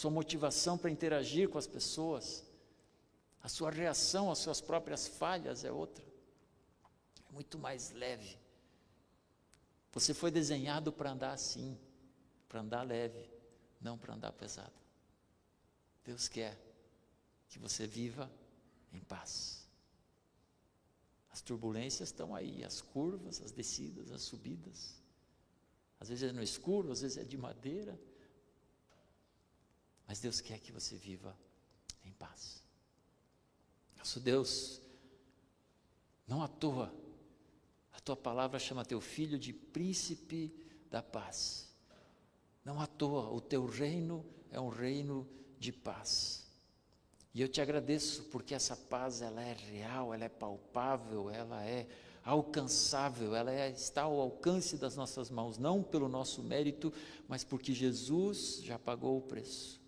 sua 0.01 0.11
motivação 0.11 0.79
para 0.79 0.91
interagir 0.91 1.51
com 1.51 1.59
as 1.59 1.67
pessoas, 1.67 2.43
a 3.43 3.51
sua 3.51 3.71
reação 3.71 4.31
às 4.31 4.39
suas 4.39 4.59
próprias 4.59 5.07
falhas 5.07 5.63
é 5.63 5.71
outra, 5.71 6.03
é 7.29 7.33
muito 7.35 7.59
mais 7.59 7.91
leve. 7.91 8.39
Você 9.93 10.15
foi 10.15 10.31
desenhado 10.31 10.91
para 10.91 11.11
andar 11.11 11.33
assim, 11.33 11.79
para 12.49 12.63
andar 12.63 12.83
leve, 12.83 13.29
não 13.79 13.99
para 13.99 14.15
andar 14.15 14.33
pesado. 14.33 14.73
Deus 16.03 16.29
quer 16.29 16.59
que 17.51 17.59
você 17.59 17.87
viva 17.87 18.31
em 18.95 19.01
paz. 19.01 19.69
As 21.31 21.43
turbulências 21.43 22.09
estão 22.09 22.35
aí, 22.35 22.65
as 22.65 22.81
curvas, 22.81 23.43
as 23.43 23.53
descidas, 23.53 24.11
as 24.11 24.23
subidas. 24.23 24.95
Às 26.01 26.09
vezes 26.09 26.31
é 26.31 26.33
no 26.33 26.43
escuro, 26.43 26.91
às 26.91 27.03
vezes 27.03 27.19
é 27.19 27.23
de 27.23 27.37
madeira. 27.37 28.01
Mas 30.11 30.19
Deus 30.19 30.41
quer 30.41 30.59
que 30.59 30.73
você 30.73 30.97
viva 30.97 31.39
em 32.05 32.11
paz. 32.11 32.65
Nosso 33.97 34.19
Deus, 34.19 34.83
não 36.27 36.43
à 36.43 36.49
toa, 36.49 36.93
a 37.93 38.01
tua 38.01 38.17
palavra 38.17 38.59
chama 38.59 38.85
teu 38.85 39.01
filho 39.01 39.39
de 39.39 39.53
príncipe 39.53 40.53
da 40.91 41.01
paz. 41.01 41.73
Não 42.65 42.81
à 42.81 42.89
toa, 42.89 43.31
o 43.31 43.41
teu 43.41 43.65
reino 43.67 44.27
é 44.51 44.59
um 44.59 44.69
reino 44.69 45.29
de 45.61 45.71
paz. 45.71 46.45
E 47.33 47.41
eu 47.41 47.47
te 47.47 47.61
agradeço 47.61 48.25
porque 48.33 48.53
essa 48.53 48.75
paz 48.75 49.23
ela 49.23 49.41
é 49.41 49.53
real, 49.53 50.13
ela 50.13 50.25
é 50.25 50.29
palpável, 50.29 51.31
ela 51.31 51.65
é 51.65 51.87
alcançável, 52.25 53.37
ela 53.37 53.53
é, 53.53 53.71
está 53.71 54.03
ao 54.03 54.19
alcance 54.19 54.77
das 54.77 54.97
nossas 54.97 55.31
mãos, 55.31 55.57
não 55.57 55.85
pelo 55.85 56.09
nosso 56.09 56.43
mérito, 56.43 56.93
mas 57.29 57.45
porque 57.45 57.73
Jesus 57.73 58.61
já 58.65 58.77
pagou 58.77 59.17
o 59.17 59.23
preço. 59.23 59.80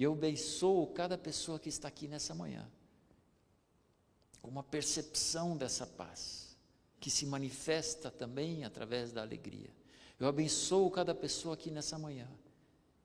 E 0.00 0.02
eu 0.02 0.14
abençoo 0.14 0.86
cada 0.86 1.18
pessoa 1.18 1.58
que 1.58 1.68
está 1.68 1.86
aqui 1.86 2.08
nessa 2.08 2.34
manhã, 2.34 2.66
com 4.40 4.48
uma 4.48 4.62
percepção 4.62 5.58
dessa 5.58 5.86
paz, 5.86 6.56
que 6.98 7.10
se 7.10 7.26
manifesta 7.26 8.10
também 8.10 8.64
através 8.64 9.12
da 9.12 9.20
alegria. 9.20 9.68
Eu 10.18 10.26
abençoo 10.26 10.90
cada 10.90 11.14
pessoa 11.14 11.52
aqui 11.52 11.70
nessa 11.70 11.98
manhã, 11.98 12.26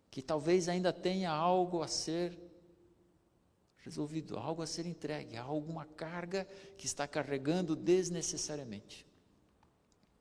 que 0.10 0.22
talvez 0.22 0.70
ainda 0.70 0.94
tenha 0.94 1.32
algo 1.32 1.84
a 1.84 1.88
ser 1.90 2.40
resolvido, 3.80 4.38
algo 4.38 4.62
a 4.62 4.66
ser 4.66 4.86
entregue, 4.86 5.36
alguma 5.36 5.84
carga 5.84 6.48
que 6.78 6.86
está 6.86 7.06
carregando 7.06 7.76
desnecessariamente. 7.76 9.06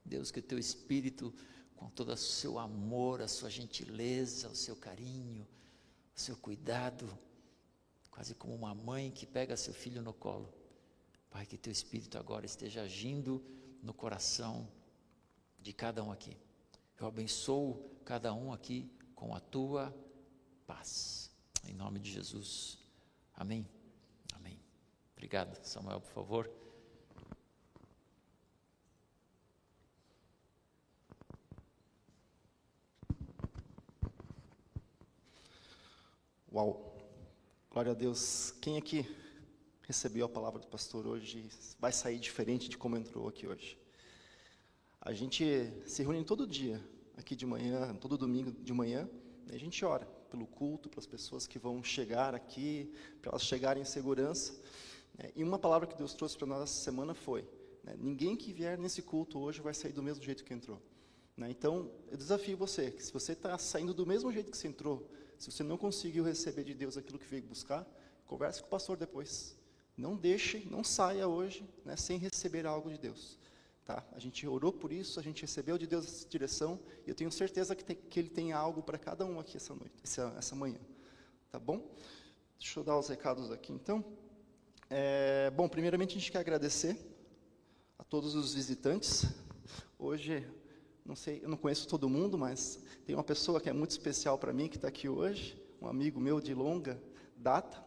Deus, 0.05 0.33
que 0.33 0.41
o 0.41 0.43
teu 0.43 0.59
espírito, 0.59 1.33
com 1.77 1.89
todo 1.89 2.13
o 2.13 2.17
seu 2.17 2.59
amor, 2.59 3.23
a 3.23 3.29
sua 3.29 3.49
gentileza, 3.49 4.49
o 4.49 4.57
seu 4.57 4.75
carinho, 4.75 5.47
o 6.17 6.21
seu 6.21 6.37
cuidado, 6.37 7.19
quase 8.11 8.35
como 8.35 8.55
uma 8.55 8.75
mãe 8.75 9.11
que 9.11 9.27
pega 9.27 9.57
seu 9.57 9.75
filho 9.75 10.01
no 10.01 10.13
colo. 10.13 10.53
Pai, 11.31 11.45
que 11.45 11.59
teu 11.59 11.73
espírito 11.73 12.17
agora 12.17 12.47
esteja 12.47 12.83
agindo 12.83 13.45
no 13.83 13.93
coração 13.93 14.69
de 15.61 15.73
cada 15.73 16.03
um 16.03 16.13
aqui. 16.13 16.37
Eu 16.99 17.07
abençoo 17.07 17.91
cada 18.05 18.33
um 18.33 18.53
aqui 18.53 18.89
com 19.15 19.35
a 19.35 19.41
tua 19.41 19.95
paz. 20.67 21.31
Em 21.67 21.75
nome 21.75 21.99
de 21.99 22.13
Jesus. 22.13 22.79
Amém? 23.35 23.67
Amém. 24.35 24.61
Obrigado, 25.13 25.59
Samuel, 25.65 26.01
por 26.01 26.13
favor. 26.13 26.64
Uau! 36.55 36.95
Glória 37.69 37.91
a 37.91 37.95
Deus. 37.97 38.53
Quem 38.61 38.79
aqui 38.79 39.05
recebeu 39.83 40.25
a 40.25 40.29
palavra 40.29 40.61
do 40.61 40.69
pastor 40.69 41.05
hoje 41.05 41.51
vai 41.81 41.91
sair 41.91 42.17
diferente 42.17 42.69
de 42.69 42.79
como 42.79 42.97
entrou 42.97 43.27
aqui 43.27 43.45
hoje? 43.45 43.77
A 45.01 45.13
gente 45.13 45.45
se 45.85 46.05
reúne 46.05 46.25
todo 46.25 46.47
dia, 46.47 46.81
aqui 47.17 47.35
de 47.35 47.45
manhã, 47.45 47.93
todo 47.97 48.17
domingo 48.17 48.53
de 48.53 48.73
manhã, 48.73 49.11
e 49.51 49.57
a 49.57 49.59
gente 49.59 49.85
ora 49.85 50.07
pelo 50.31 50.47
culto, 50.47 50.89
para 50.89 51.01
as 51.01 51.09
pessoas 51.09 51.45
que 51.45 51.59
vão 51.59 51.83
chegar 51.83 52.37
aqui, 52.37 52.95
para 53.21 53.33
elas 53.33 53.43
chegarem 53.43 53.83
em 53.83 53.85
segurança. 53.85 54.53
Né? 55.19 55.33
E 55.35 55.43
uma 55.43 55.59
palavra 55.59 55.89
que 55.89 55.97
Deus 55.97 56.15
trouxe 56.15 56.39
para 56.39 56.47
nós 56.47 56.63
essa 56.63 56.85
semana 56.85 57.15
foi: 57.15 57.43
né, 57.83 57.97
ninguém 57.99 58.37
que 58.37 58.53
vier 58.53 58.79
nesse 58.79 59.03
culto 59.03 59.41
hoje 59.41 59.61
vai 59.61 59.75
sair 59.75 59.93
do 59.93 60.05
mesmo 60.05 60.23
jeito 60.23 60.45
que 60.45 60.55
entrou. 60.55 60.81
Né? 61.37 61.51
Então, 61.51 61.91
eu 62.13 62.17
desafio 62.17 62.57
você, 62.57 62.93
que 62.93 63.03
se 63.03 63.13
você 63.13 63.33
está 63.33 63.59
saindo 63.59 63.93
do 63.93 64.07
mesmo 64.07 64.33
jeito 64.33 64.53
que 64.53 64.57
você 64.57 64.69
entrou, 64.69 65.11
se 65.39 65.51
você 65.51 65.63
não 65.63 65.77
conseguiu 65.77 66.25
receber 66.25 66.65
de 66.65 66.75
Deus 66.75 66.97
aquilo 66.97 67.19
que 67.19 67.27
veio 67.27 67.43
buscar, 67.43 67.87
converse 68.27 68.61
com 68.61 68.67
o 68.67 68.71
pastor 68.71 68.97
depois. 68.97 69.57
Não 69.97 70.17
deixe, 70.17 70.67
não 70.71 70.83
saia 70.83 71.29
hoje 71.29 71.69
né, 71.85 71.97
sem 71.97 72.19
receber 72.19 72.67
algo 72.67 72.91
de 72.91 72.99
Deus. 72.99 73.39
Tá? 73.85 74.05
A 74.13 74.19
gente 74.19 74.47
orou 74.47 74.73
por 74.73 74.91
isso, 74.91 75.21
a 75.21 75.23
gente 75.23 75.43
recebeu 75.43 75.77
de 75.77 75.87
Deus 75.87 76.07
essa 76.07 76.29
direção, 76.29 76.81
e 77.07 77.11
eu 77.11 77.15
tenho 77.15 77.31
certeza 77.31 77.77
que, 77.77 77.85
tem, 77.85 77.97
que 77.97 78.19
Ele 78.19 78.31
tem 78.31 78.53
algo 78.53 78.83
para 78.83 78.99
cada 78.99 79.25
um 79.27 79.39
aqui 79.39 79.57
essa 79.57 79.75
noite, 79.75 79.95
essa, 80.03 80.35
essa 80.39 80.57
manhã. 80.57 80.81
Tá 81.51 81.59
bom? 81.59 81.95
Deixa 82.59 82.81
eu 82.81 82.85
dar 82.85 82.99
os 82.99 83.09
recados 83.09 83.51
aqui 83.51 83.73
então. 83.73 84.05
É, 84.89 85.51
bom, 85.51 85.69
primeiramente 85.69 86.17
a 86.17 86.19
gente 86.19 86.33
quer 86.33 86.39
agradecer 86.39 86.99
a 87.99 88.05
todos 88.05 88.35
os 88.35 88.55
visitantes. 88.55 89.27
Hoje, 89.99 90.47
não 91.05 91.15
sei, 91.15 91.41
eu 91.43 91.49
não 91.51 91.57
conheço 91.57 91.87
todo 91.87 92.09
mundo, 92.09 92.39
mas 92.39 92.79
tem 93.05 93.15
uma 93.15 93.23
pessoa 93.23 93.61
que 93.61 93.69
é 93.69 93.73
muito 93.73 93.91
especial 93.91 94.39
para 94.39 94.53
mim 94.55 94.69
que 94.69 94.77
está 94.77 94.89
aqui 94.89 95.09
hoje. 95.09 95.61
um 95.81 95.87
amigo 95.87 96.19
meu 96.19 96.41
de 96.41 96.55
longa 96.55 96.99
data. 97.37 97.85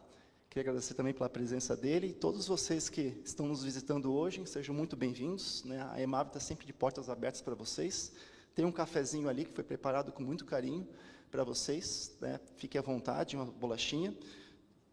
Queria 0.48 0.70
agradecer 0.70 0.94
também 0.94 1.12
pela 1.12 1.28
presença 1.28 1.76
dele. 1.76 2.08
E 2.08 2.12
todos 2.12 2.46
vocês 2.46 2.88
que 2.88 3.20
estão 3.24 3.48
nos 3.48 3.64
visitando 3.64 4.12
hoje, 4.12 4.46
sejam 4.46 4.72
muito 4.72 4.96
bem-vindos. 4.96 5.64
Né? 5.64 5.84
A 5.90 6.00
EMAB 6.00 6.28
está 6.28 6.38
sempre 6.38 6.64
de 6.64 6.72
portas 6.72 7.10
abertas 7.10 7.42
para 7.42 7.56
vocês. 7.56 8.12
Tem 8.54 8.64
um 8.64 8.70
cafezinho 8.70 9.28
ali 9.28 9.44
que 9.44 9.52
foi 9.52 9.64
preparado 9.64 10.12
com 10.12 10.22
muito 10.22 10.44
carinho 10.44 10.86
para 11.28 11.42
vocês. 11.42 12.16
Né? 12.20 12.38
Fique 12.56 12.78
à 12.78 12.82
vontade, 12.82 13.34
uma 13.34 13.46
bolachinha. 13.46 14.14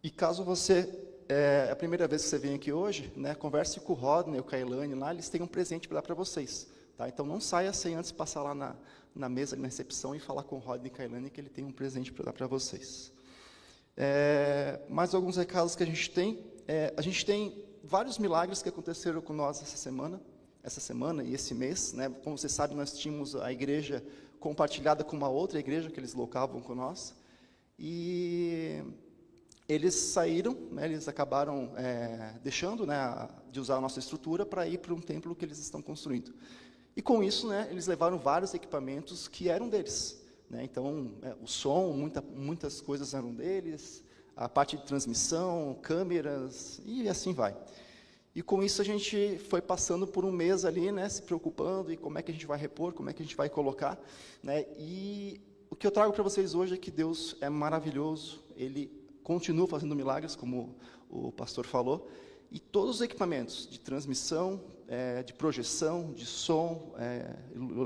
E 0.02 0.10
caso 0.10 0.44
você 0.44 0.90
é 1.30 1.70
a 1.72 1.76
primeira 1.76 2.08
vez 2.08 2.24
que 2.24 2.30
você 2.30 2.40
vem 2.40 2.56
aqui 2.56 2.72
hoje, 2.72 3.12
né, 3.16 3.34
converse 3.34 3.80
com 3.80 3.94
o 3.94 3.96
Rodney, 3.96 4.40
o 4.40 4.44
Kailane 4.44 4.94
lá, 4.94 5.12
eles 5.12 5.28
têm 5.28 5.42
um 5.42 5.48
presente 5.48 5.88
para 5.88 5.96
dar 5.96 6.02
para 6.04 6.14
vocês. 6.14 6.68
Tá? 6.98 7.08
Então 7.10 7.26
não 7.26 7.40
saia 7.40 7.74
sem 7.74 7.96
antes 7.96 8.12
passar 8.12 8.44
lá 8.44 8.56
na, 8.56 8.76
na 9.14 9.30
mesa, 9.30 9.56
na 9.56 9.66
recepção, 9.66 10.16
e 10.16 10.20
falar 10.20 10.44
com 10.44 10.56
o 10.56 10.60
Rodney 10.60 10.90
Kailane 10.90 11.30
que 11.30 11.42
ele 11.42 11.50
tem 11.50 11.66
um 11.66 11.72
presente 11.72 12.12
para 12.12 12.26
dar 12.26 12.34
para 12.34 12.48
vocês. 12.48 13.12
É, 13.98 14.80
mais 14.90 15.14
alguns 15.14 15.38
recados 15.38 15.76
que 15.76 15.84
a 15.84 15.86
gente 15.86 16.10
tem. 16.10 16.44
É, 16.68 16.94
a 16.98 17.02
gente 17.02 17.26
tem 17.26 17.64
vários 17.84 18.18
milagres 18.18 18.62
que 18.62 18.70
aconteceram 18.70 19.22
com 19.22 19.34
nós 19.34 19.62
essa 19.62 19.78
semana, 19.78 20.22
essa 20.64 20.80
semana 20.80 21.24
e 21.24 21.34
esse 21.34 21.54
mês. 21.54 21.94
Né? 21.94 22.10
Como 22.24 22.38
vocês 22.38 22.52
sabem, 22.52 22.76
nós 22.76 22.98
tínhamos 22.98 23.36
a 23.36 23.52
igreja 23.52 24.04
compartilhada 24.40 25.04
com 25.04 25.16
uma 25.16 25.30
outra 25.30 25.60
igreja 25.60 25.90
que 25.90 26.00
eles 26.00 26.14
locavam 26.14 26.62
com 26.62 26.76
nós. 26.76 27.16
E 27.78 28.82
eles 29.68 29.96
saíram, 29.96 30.54
né, 30.72 30.86
eles 30.86 31.08
acabaram 31.08 31.72
é, 31.76 32.36
deixando 32.44 32.86
né, 32.86 33.28
de 33.52 33.60
usar 33.60 33.78
a 33.78 33.82
nossa 33.82 34.00
estrutura 34.00 34.46
para 34.46 34.68
ir 34.68 34.78
para 34.78 34.94
um 34.94 35.02
templo 35.02 35.36
que 35.36 35.44
eles 35.44 35.58
estão 35.58 35.82
construindo. 35.82 36.34
E 36.96 37.02
com 37.02 37.22
isso, 37.22 37.48
né, 37.48 37.68
eles 37.70 37.88
levaram 37.88 38.18
vários 38.18 38.54
equipamentos 38.54 39.28
que 39.28 39.50
eram 39.50 39.68
deles. 39.68 40.24
Né, 40.50 40.64
então, 40.64 41.12
é, 41.22 41.36
o 41.42 41.48
som, 41.48 41.92
muita, 41.92 42.22
muitas 42.22 42.80
coisas 42.80 43.14
eram 43.14 43.34
deles, 43.34 44.04
a 44.36 44.48
parte 44.48 44.78
de 44.78 44.84
transmissão, 44.84 45.78
câmeras, 45.82 46.80
e 46.86 47.10
assim 47.10 47.34
vai. 47.34 47.56
E 48.34 48.42
com 48.42 48.62
isso 48.62 48.82
a 48.82 48.86
gente 48.86 49.38
foi 49.50 49.62
passando 49.62 50.06
por 50.06 50.26
um 50.26 50.32
mês 50.32 50.66
ali, 50.66 50.92
né, 50.92 51.08
se 51.10 51.22
preocupando, 51.22 51.92
e 51.92 51.98
como 51.98 52.18
é 52.18 52.22
que 52.22 52.32
a 52.32 52.34
gente 52.34 52.46
vai 52.46 52.58
repor, 52.58 52.94
como 52.94 53.10
é 53.10 53.14
que 53.14 53.22
a 53.22 53.26
gente 53.26 53.36
vai 53.36 53.50
colocar. 53.50 54.00
Né, 54.44 54.66
e 54.78 55.42
o 55.70 55.76
que 55.76 55.86
eu 55.86 55.92
trago 55.92 56.14
para 56.14 56.24
vocês 56.24 56.54
hoje 56.56 56.76
é 56.76 56.78
que 56.78 56.92
Deus 56.92 57.36
é 57.42 57.50
maravilhoso, 57.50 58.42
Ele 58.56 58.90
continua 59.24 59.68
fazendo 59.68 59.96
milagres, 59.96 60.36
como 60.36 60.76
o 61.10 61.32
pastor 61.32 61.66
falou, 61.66 62.10
e 62.52 62.60
todos 62.60 62.96
os 62.96 63.02
equipamentos 63.02 63.68
de 63.68 63.80
transmissão, 63.80 64.62
é, 64.88 65.24
de 65.24 65.34
projeção, 65.34 66.14
de 66.14 66.26
som, 66.26 66.94
é, 66.98 67.36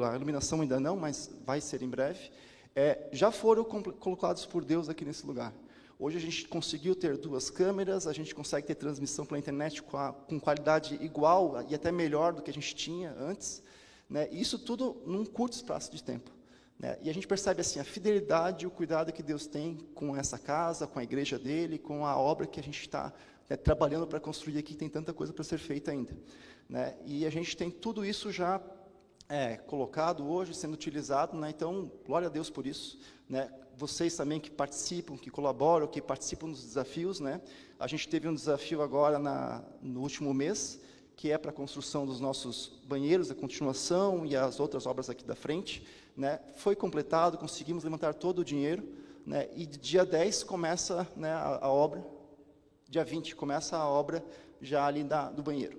a 0.10 0.16
iluminação 0.16 0.62
ainda 0.62 0.80
não, 0.80 0.96
mas 0.96 1.30
vai 1.46 1.62
ser 1.62 1.82
em 1.82 1.90
breve, 1.90 2.32
é, 2.76 3.10
já 3.12 3.32
foram 3.32 3.64
colocados 3.64 4.46
por 4.46 4.64
Deus 4.64 4.90
aqui 4.90 5.04
nesse 5.04 5.26
lugar. 5.26 5.54
Hoje 5.98 6.18
a 6.18 6.22
gente 6.22 6.48
conseguiu 6.48 6.96
ter 6.96 7.18
duas 7.18 7.50
câmeras, 7.50 8.08
a 8.08 8.14
gente 8.14 8.34
consegue 8.34 8.66
ter 8.66 8.76
transmissão 8.76 9.26
pela 9.26 9.38
internet 9.38 9.84
com, 9.84 9.98
a, 9.98 10.14
com 10.14 10.40
qualidade 10.40 10.98
igual 11.02 11.66
e 11.68 11.76
até 11.76 11.92
melhor 11.92 12.32
do 12.34 12.42
que 12.42 12.50
a 12.50 12.54
gente 12.54 12.74
tinha 12.74 13.14
antes. 13.20 13.62
Né? 14.10 14.30
Isso 14.32 14.58
tudo 14.58 15.02
num 15.06 15.26
curto 15.26 15.54
espaço 15.54 15.92
de 15.92 16.02
tempo. 16.02 16.32
Né? 16.80 16.98
E 17.02 17.10
a 17.10 17.14
gente 17.14 17.28
percebe 17.28 17.60
assim 17.60 17.82
a 17.82 17.84
fidelidade 17.84 18.64
e 18.64 18.68
o 18.68 18.72
cuidado 18.72 19.12
que 19.12 19.22
Deus 19.22 19.46
tem 19.46 19.78
com 19.94 20.16
essa 20.16 20.40
casa, 20.40 20.88
com 20.88 21.00
a 21.00 21.04
igreja 21.04 21.38
dele, 21.38 21.78
com 21.78 22.06
a 22.06 22.18
obra 22.18 22.48
que 22.48 22.62
a 22.62 22.64
gente 22.64 22.80
está 22.80 23.14
né, 23.50 23.58
trabalhando 23.58 24.06
para 24.06 24.20
construir 24.20 24.58
aqui, 24.58 24.76
tem 24.76 24.88
tanta 24.88 25.14
coisa 25.14 25.34
para 25.34 25.44
ser 25.44 25.58
feita 25.58 25.92
ainda. 25.92 26.16
Né? 26.68 26.96
E 27.06 27.26
a 27.26 27.30
gente 27.30 27.58
tem 27.58 27.72
tudo 27.72 28.06
isso 28.06 28.32
já 28.32 28.62
é, 29.28 29.58
colocado 29.58 30.28
hoje, 30.30 30.54
sendo 30.54 30.74
utilizado, 30.74 31.38
né? 31.38 31.50
então, 31.50 31.92
glória 32.06 32.28
a 32.28 32.32
Deus 32.32 32.50
por 32.50 32.68
isso. 32.68 33.00
Né? 33.28 33.52
Vocês 33.76 34.16
também 34.16 34.40
que 34.40 34.52
participam, 34.52 35.18
que 35.18 35.30
colaboram, 35.30 35.88
que 35.88 36.02
participam 36.02 36.50
dos 36.50 36.64
desafios. 36.64 37.20
Né? 37.20 37.42
A 37.80 37.88
gente 37.88 38.08
teve 38.08 38.28
um 38.28 38.34
desafio 38.34 38.82
agora 38.82 39.18
na, 39.18 39.64
no 39.82 40.02
último 40.02 40.34
mês, 40.34 40.80
que 41.16 41.32
é 41.32 41.38
para 41.38 41.52
a 41.52 41.54
construção 41.54 42.06
dos 42.06 42.20
nossos 42.20 42.80
banheiros, 42.86 43.30
a 43.30 43.36
continuação 43.36 44.26
e 44.26 44.36
as 44.36 44.60
outras 44.60 44.86
obras 44.86 45.10
aqui 45.10 45.26
da 45.26 45.36
frente 45.36 45.86
né, 46.20 46.40
foi 46.56 46.76
completado, 46.76 47.38
conseguimos 47.38 47.86
levantar 47.86 48.14
todo 48.14 48.40
o 48.40 48.46
dinheiro, 48.46 48.84
né, 49.26 49.48
e 49.56 49.66
dia 49.66 50.06
10 50.06 50.44
começa 50.44 51.08
né, 51.16 51.32
a, 51.32 51.66
a, 51.66 51.70
obra, 51.70 52.06
dia 52.90 53.04
20 53.04 53.36
começa 53.36 53.78
a 53.78 53.88
obra 53.88 54.26
já 54.60 54.86
ali 54.86 55.04
da, 55.04 55.30
do 55.30 55.44
banheiro. 55.44 55.78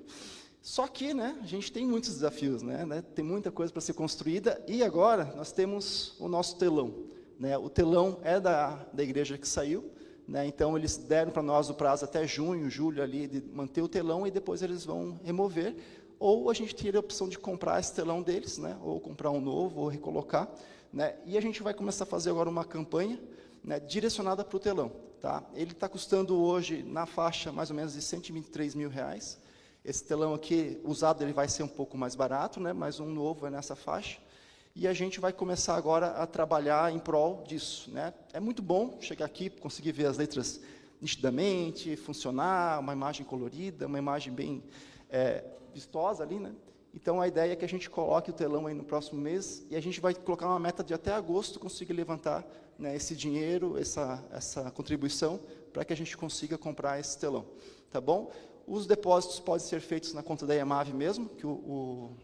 Só 0.63 0.87
que 0.87 1.13
né, 1.13 1.37
a 1.43 1.47
gente 1.47 1.73
tem 1.73 1.85
muitos 1.85 2.11
desafios, 2.11 2.63
né, 2.63 2.85
né 2.85 3.03
tem 3.15 3.25
muita 3.25 3.51
coisa 3.51 3.73
para 3.73 3.81
ser 3.81 3.95
construída, 3.95 4.63
e 4.69 4.83
agora 4.85 5.25
nós 5.37 5.51
temos 5.51 6.15
o 6.21 6.29
nosso 6.29 6.57
telão. 6.57 6.95
Né, 7.39 7.57
o 7.59 7.69
telão 7.69 8.19
é 8.23 8.39
da, 8.39 8.87
da 8.93 9.03
igreja 9.03 9.37
que 9.39 9.49
saiu, 9.49 9.91
né, 10.29 10.47
então 10.47 10.77
eles 10.77 10.97
deram 10.99 11.33
para 11.33 11.43
nós 11.43 11.69
o 11.69 11.75
prazo 11.75 12.05
até 12.05 12.27
junho, 12.27 12.71
julho 12.71 13.03
ali, 13.03 13.27
de 13.27 13.43
manter 13.53 13.83
o 13.83 13.89
telão, 13.89 14.27
e 14.27 14.31
depois 14.31 14.63
eles 14.63 14.85
vão 14.85 15.19
remover, 15.25 15.75
ou 16.19 16.51
a 16.51 16.55
gente 16.55 16.75
teria 16.75 16.99
a 16.99 17.01
opção 17.01 17.29
de 17.29 17.39
comprar 17.39 17.81
esse 17.81 17.95
telão 17.95 18.23
deles, 18.23 18.59
né, 18.59 18.79
ou 18.83 19.01
comprar 19.01 19.31
um 19.31 19.41
novo, 19.41 19.81
ou 19.81 19.89
recolocar, 19.89 20.49
né, 20.93 21.17
e 21.25 21.39
a 21.39 21.41
gente 21.41 21.63
vai 21.63 21.73
começar 21.73 22.05
a 22.05 22.07
fazer 22.07 22.31
agora 22.31 22.49
uma 22.49 22.65
campanha 22.65 23.19
né, 23.63 23.81
direcionada 23.81 24.45
para 24.45 24.57
o 24.57 24.61
telão. 24.61 24.93
Tá? 25.21 25.43
Ele 25.55 25.73
está 25.73 25.89
custando 25.89 26.41
hoje, 26.41 26.83
na 26.83 27.07
faixa, 27.07 27.53
mais 27.53 27.71
ou 27.71 27.77
menos 27.77 27.93
de 27.93 28.03
123 28.03 28.75
mil 28.75 28.89
reais. 28.89 29.39
Esse 29.85 30.05
telão 30.05 30.35
aqui, 30.35 30.81
usado, 30.85 31.23
ele 31.23 31.33
vai 31.33 31.49
ser 31.49 31.63
um 31.63 31.69
pouco 31.69 31.97
mais 31.97 32.15
barato, 32.15 32.61
né, 32.61 32.73
mas 32.73 33.01
um 33.01 33.07
novo 33.07 33.47
é 33.47 33.51
nessa 33.51 33.77
faixa. 33.77 34.19
E 34.75 34.87
a 34.87 34.93
gente 34.93 35.19
vai 35.19 35.33
começar 35.33 35.75
agora 35.75 36.09
a 36.13 36.27
trabalhar 36.27 36.93
em 36.93 36.99
prol 36.99 37.45
disso. 37.47 37.91
Né? 37.91 38.15
É 38.33 38.41
muito 38.41 38.63
bom 38.63 38.99
chegar 39.01 39.27
aqui, 39.27 39.51
conseguir 39.51 39.93
ver 39.93 40.07
as 40.07 40.17
letras 40.17 40.61
nitidamente, 41.01 41.97
funcionar, 41.97 42.79
uma 42.79 42.93
imagem 42.93 43.25
colorida, 43.25 43.87
uma 43.87 43.99
imagem 43.99 44.33
bem 44.33 44.63
é, 45.09 45.45
vistosa 45.73 46.23
ali, 46.23 46.39
né? 46.39 46.53
Então 46.95 47.21
a 47.21 47.29
ideia 47.29 47.53
é 47.53 47.57
que 47.57 47.65
a 47.65 47.69
gente 47.69 47.89
coloque 47.89 48.31
o 48.31 48.33
telão 48.33 48.67
aí 48.67 48.75
no 48.75 48.85
próximo 48.85 49.21
mês 49.21 49.65
e 49.71 49.77
a 49.77 49.81
gente 49.81 50.01
vai 50.01 50.15
colocar 50.15 50.47
uma 50.47 50.59
meta 50.59 50.83
de 50.83 50.93
até 50.93 51.13
agosto 51.13 51.61
conseguir 51.61 51.93
levantar 51.93 52.45
né, 52.79 52.97
esse 52.97 53.15
dinheiro, 53.15 53.79
essa, 53.79 54.25
essa 54.33 54.71
contribuição, 54.71 55.39
para 55.73 55.85
que 55.85 55.93
a 55.93 55.97
gente 55.97 56.17
consiga 56.17 56.59
comprar 56.59 56.99
esse 56.99 57.17
telão. 57.19 57.47
Tá 57.91 58.01
bom? 58.01 58.33
Os 58.67 58.87
depósitos 58.87 59.39
podem 59.39 59.67
ser 59.67 59.81
feitos 59.81 60.13
na 60.13 60.23
conta 60.23 60.47
da 60.47 60.57
EMAV 60.57 60.93
mesmo, 60.93 61.29
que 61.29 61.47
o, 61.47 61.51
o 61.51 62.17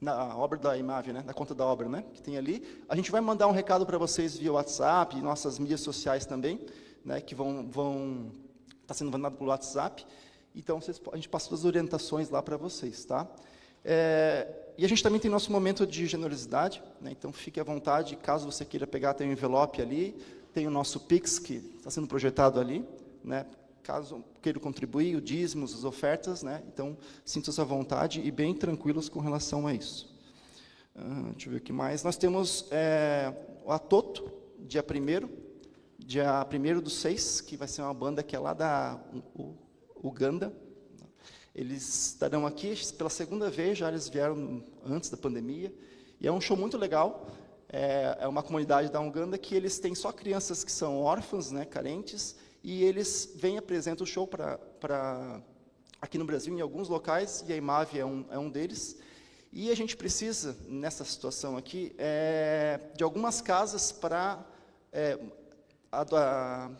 na 0.00 0.34
obra 0.36 0.58
da 0.58 0.78
imagem, 0.78 1.12
né, 1.12 1.22
na 1.26 1.34
conta 1.34 1.54
da 1.54 1.64
obra, 1.64 1.88
né, 1.88 2.04
que 2.14 2.22
tem 2.22 2.38
ali. 2.38 2.82
A 2.88 2.96
gente 2.96 3.10
vai 3.10 3.20
mandar 3.20 3.46
um 3.46 3.52
recado 3.52 3.84
para 3.84 3.98
vocês 3.98 4.36
via 4.36 4.52
WhatsApp 4.52 5.20
nossas 5.20 5.58
mídias 5.58 5.80
sociais 5.80 6.24
também, 6.24 6.66
né, 7.04 7.20
que 7.20 7.34
vão 7.34 7.68
vão 7.68 8.32
está 8.82 8.94
sendo 8.94 9.12
mandado 9.12 9.36
pelo 9.36 9.50
WhatsApp. 9.50 10.04
Então, 10.54 10.80
vocês, 10.80 11.00
a 11.12 11.16
gente 11.16 11.28
passa 11.28 11.54
as 11.54 11.64
orientações 11.64 12.28
lá 12.28 12.42
para 12.42 12.56
vocês, 12.56 13.04
tá? 13.04 13.28
É, 13.84 14.46
e 14.76 14.84
a 14.84 14.88
gente 14.88 15.02
também 15.02 15.20
tem 15.20 15.30
nosso 15.30 15.50
momento 15.50 15.86
de 15.86 16.06
generosidade, 16.06 16.82
né? 17.00 17.10
então 17.10 17.32
fique 17.32 17.58
à 17.58 17.64
vontade, 17.64 18.16
caso 18.16 18.50
você 18.50 18.64
queira 18.64 18.86
pegar, 18.86 19.14
tem 19.14 19.28
um 19.28 19.32
envelope 19.32 19.80
ali, 19.80 20.14
tem 20.52 20.66
o 20.66 20.70
nosso 20.70 21.00
Pix, 21.00 21.38
que 21.38 21.54
está 21.76 21.90
sendo 21.90 22.06
projetado 22.06 22.60
ali, 22.60 22.84
né? 23.24 23.46
caso 23.82 24.22
queira 24.42 24.60
contribuir, 24.60 25.16
o 25.16 25.20
dízimos, 25.20 25.74
as 25.74 25.84
ofertas, 25.84 26.42
né? 26.42 26.62
então 26.72 26.96
sinta-se 27.24 27.60
à 27.60 27.64
vontade 27.64 28.20
e 28.20 28.30
bem 28.30 28.54
tranquilos 28.54 29.08
com 29.08 29.20
relação 29.20 29.66
a 29.66 29.74
isso. 29.74 30.14
Uh, 30.94 31.30
deixa 31.32 31.48
eu 31.48 31.52
ver 31.52 31.58
o 31.58 31.60
que 31.62 31.72
mais. 31.72 32.02
Nós 32.02 32.16
temos 32.16 32.66
é, 32.70 33.32
o 33.64 33.70
Atoto, 33.70 34.30
dia 34.58 34.84
1 34.84 35.28
dia 35.98 36.46
1 36.52 36.80
do 36.80 36.90
6, 36.90 37.40
que 37.42 37.56
vai 37.56 37.68
ser 37.68 37.82
uma 37.82 37.94
banda 37.94 38.22
que 38.22 38.34
é 38.34 38.38
lá 38.38 38.52
da... 38.52 38.98
O, 39.34 39.54
Uganda. 40.02 40.52
Eles 41.54 42.12
estarão 42.12 42.46
aqui 42.46 42.74
pela 42.96 43.10
segunda 43.10 43.50
vez, 43.50 43.78
já 43.78 43.88
eles 43.88 44.08
vieram 44.08 44.64
antes 44.84 45.10
da 45.10 45.16
pandemia, 45.16 45.72
e 46.20 46.26
é 46.26 46.32
um 46.32 46.40
show 46.40 46.56
muito 46.56 46.78
legal. 46.78 47.28
É, 47.68 48.18
é 48.20 48.28
uma 48.28 48.42
comunidade 48.42 48.90
da 48.90 49.00
Uganda 49.00 49.38
que 49.38 49.54
eles 49.54 49.78
têm 49.78 49.94
só 49.94 50.10
crianças 50.12 50.64
que 50.64 50.72
são 50.72 51.00
órfãos, 51.00 51.50
né, 51.50 51.64
carentes, 51.64 52.36
e 52.62 52.82
eles 52.84 53.32
vêm 53.36 53.54
e 53.54 53.58
apresentam 53.58 54.04
o 54.04 54.06
show 54.06 54.26
para 54.26 55.40
aqui 56.00 56.16
no 56.18 56.24
Brasil, 56.24 56.56
em 56.56 56.60
alguns 56.60 56.88
locais, 56.88 57.44
e 57.46 57.52
a 57.52 57.56
IMAV 57.56 57.98
é 57.98 58.04
um, 58.04 58.24
é 58.30 58.38
um 58.38 58.48
deles. 58.48 58.98
E 59.52 59.70
a 59.70 59.74
gente 59.74 59.96
precisa, 59.96 60.56
nessa 60.66 61.04
situação 61.04 61.56
aqui, 61.56 61.94
é, 61.98 62.80
de 62.96 63.02
algumas 63.02 63.40
casas 63.40 63.92
para 63.92 64.44
é, 64.92 65.18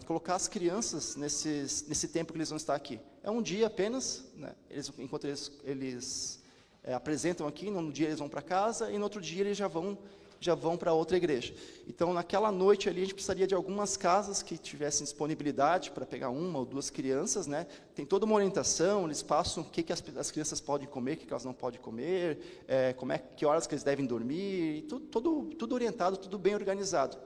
colocar 0.07 0.37
as 0.37 0.47
crianças 0.47 1.17
nesses, 1.17 1.87
nesse 1.89 2.09
tempo 2.09 2.33
que 2.33 2.39
eles 2.39 2.49
vão 2.49 2.57
estar 2.57 2.75
aqui. 2.75 3.01
É 3.23 3.31
um 3.31 3.43
dia 3.43 3.67
apenas, 3.67 4.25
né? 4.35 4.55
eles, 4.71 4.93
enquanto 4.99 5.27
eles, 5.27 5.53
eles 5.65 6.43
é, 6.83 6.95
apresentam 6.95 7.47
aqui, 7.47 7.71
no 7.71 7.93
dia 7.93 8.07
eles 8.07 8.19
vão 8.19 8.29
para 8.29 8.43
casa 8.43 8.91
e 8.91 8.97
no 8.97 9.05
outro 9.05 9.21
dia 9.21 9.43
eles 9.43 9.57
já 9.57 9.69
vão 9.69 9.99
já 10.41 10.55
vão 10.55 10.77
para 10.77 10.93
outra 10.95 11.19
igreja. 11.19 11.55
Então, 11.87 12.15
naquela 12.15 12.51
noite 12.51 12.89
ali, 12.89 13.03
a 13.03 13.05
gente 13.05 13.13
precisaria 13.13 13.47
de 13.47 13.55
algumas 13.55 13.97
casas 13.97 14.43
que 14.43 14.57
tivessem 14.57 15.05
disponibilidade 15.05 15.91
para 15.91 16.07
pegar 16.07 16.31
uma 16.31 16.61
ou 16.61 16.65
duas 16.65 16.89
crianças, 16.89 17.47
né? 17.47 17.67
Tem 17.95 18.07
toda 18.07 18.25
uma 18.25 18.35
orientação, 18.35 19.05
eles 19.05 19.23
passam 19.23 19.63
o 19.63 19.67
que, 19.67 19.83
que 19.83 19.93
as, 19.93 20.03
as 20.17 20.31
crianças 20.31 20.59
podem 20.59 20.89
comer, 20.89 21.13
o 21.13 21.17
que, 21.19 21.27
que 21.27 21.33
elas 21.33 21.45
não 21.45 21.53
podem 21.53 21.79
comer, 21.79 22.65
é, 22.67 22.95
como 22.95 23.13
é, 23.13 23.19
que 23.19 23.45
horas 23.45 23.67
que 23.67 23.75
eles 23.75 23.85
devem 23.85 24.07
dormir, 24.07 24.87
tudo, 24.89 25.07
tudo, 25.07 25.43
tudo 25.57 25.75
orientado, 25.75 26.17
tudo 26.17 26.39
bem 26.39 26.55
organizado. 26.55 27.19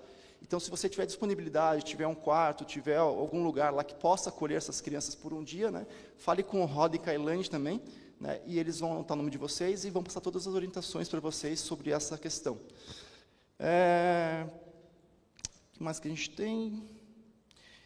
Então, 0.47 0.61
se 0.61 0.71
você 0.71 0.91
tiver 0.91 1.07
disponibilidade, 1.07 1.83
tiver 1.85 2.07
um 2.07 2.15
quarto, 2.15 2.67
tiver 2.67 2.99
algum 2.99 3.43
lugar 3.43 3.73
lá 3.73 3.83
que 3.83 3.95
possa 3.95 4.29
acolher 4.29 4.59
essas 4.59 4.79
crianças 4.79 5.15
por 5.15 5.33
um 5.33 5.43
dia, 5.43 5.71
né, 5.71 5.87
fale 6.19 6.43
com 6.43 6.61
o 6.61 6.67
Rod 6.67 6.95
e 6.95 7.49
também, 7.49 7.81
né, 8.21 8.43
e 8.45 8.59
eles 8.59 8.79
vão 8.79 8.93
anotar 8.93 9.15
o 9.15 9.19
nome 9.19 9.31
de 9.31 9.39
vocês 9.39 9.87
e 9.87 9.91
vão 9.91 10.03
passar 10.03 10.21
todas 10.21 10.47
as 10.47 10.53
orientações 10.53 11.09
para 11.09 11.19
vocês 11.19 11.61
sobre 11.61 11.91
essa 11.91 12.19
questão. 12.19 12.61
É, 13.59 14.47
o 15.71 15.79
que 15.79 15.83
mais 15.83 15.99
que 15.99 16.09
a 16.09 16.11
gente 16.11 16.29
tem? 16.29 16.87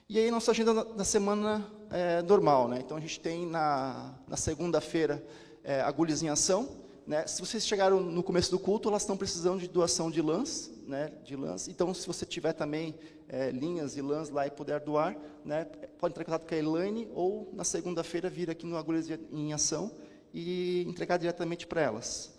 E 0.08 0.18
aí, 0.18 0.28
nossa 0.28 0.50
agenda 0.50 0.84
da 0.84 1.04
semana 1.04 1.64
é 1.90 2.22
normal, 2.22 2.66
né? 2.66 2.80
Então, 2.84 2.96
a 2.96 3.00
gente 3.00 3.20
tem 3.20 3.46
na, 3.46 4.18
na 4.26 4.36
segunda-feira 4.36 5.24
é, 5.62 5.80
agulhas 5.80 6.24
em 6.24 6.28
ação, 6.28 6.68
né? 7.08 7.26
Se 7.26 7.40
vocês 7.40 7.66
chegaram 7.66 8.00
no 8.00 8.22
começo 8.22 8.50
do 8.50 8.58
culto, 8.58 8.90
elas 8.90 9.00
estão 9.00 9.16
precisando 9.16 9.58
de 9.60 9.66
doação 9.66 10.10
de 10.10 10.20
lãs, 10.20 10.70
né? 10.86 11.10
De 11.24 11.36
lãs. 11.36 11.66
Então, 11.66 11.94
se 11.94 12.06
você 12.06 12.26
tiver 12.26 12.52
também 12.52 12.94
é, 13.26 13.50
linhas 13.50 13.96
e 13.96 14.02
lãs 14.02 14.28
lá 14.28 14.46
e 14.46 14.50
puder 14.50 14.78
doar, 14.80 15.16
né? 15.42 15.64
Pode 15.98 16.12
entrar 16.12 16.22
em 16.22 16.26
contato 16.26 16.46
com 16.46 16.54
a 16.54 16.58
Elaine 16.58 17.08
ou 17.14 17.48
na 17.54 17.64
segunda-feira 17.64 18.28
vir 18.28 18.50
aqui 18.50 18.66
no 18.66 18.76
Agulhas 18.76 19.08
em 19.32 19.54
Ação 19.54 19.90
e 20.34 20.84
entregar 20.86 21.16
diretamente 21.16 21.66
para 21.66 21.80
elas. 21.80 22.36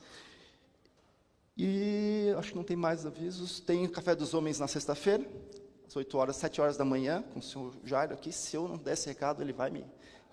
E 1.57 2.31
acho 2.37 2.51
que 2.51 2.55
não 2.55 2.63
tem 2.63 2.77
mais 2.77 3.07
avisos. 3.07 3.59
Tem 3.59 3.87
o 3.87 3.89
Café 3.89 4.13
dos 4.13 4.35
Homens 4.35 4.59
na 4.59 4.67
sexta-feira, 4.67 5.25
às 5.87 5.95
8 5.95 6.15
horas, 6.15 6.35
7 6.35 6.61
horas 6.61 6.77
da 6.77 6.85
manhã, 6.85 7.23
com 7.33 7.39
o 7.39 7.41
senhor 7.41 7.73
Jairo 7.83 8.13
aqui. 8.13 8.31
Se 8.31 8.55
eu 8.55 8.67
não 8.67 8.77
desse 8.77 9.07
recado, 9.07 9.41
ele 9.41 9.51
vai 9.51 9.71
me 9.71 9.83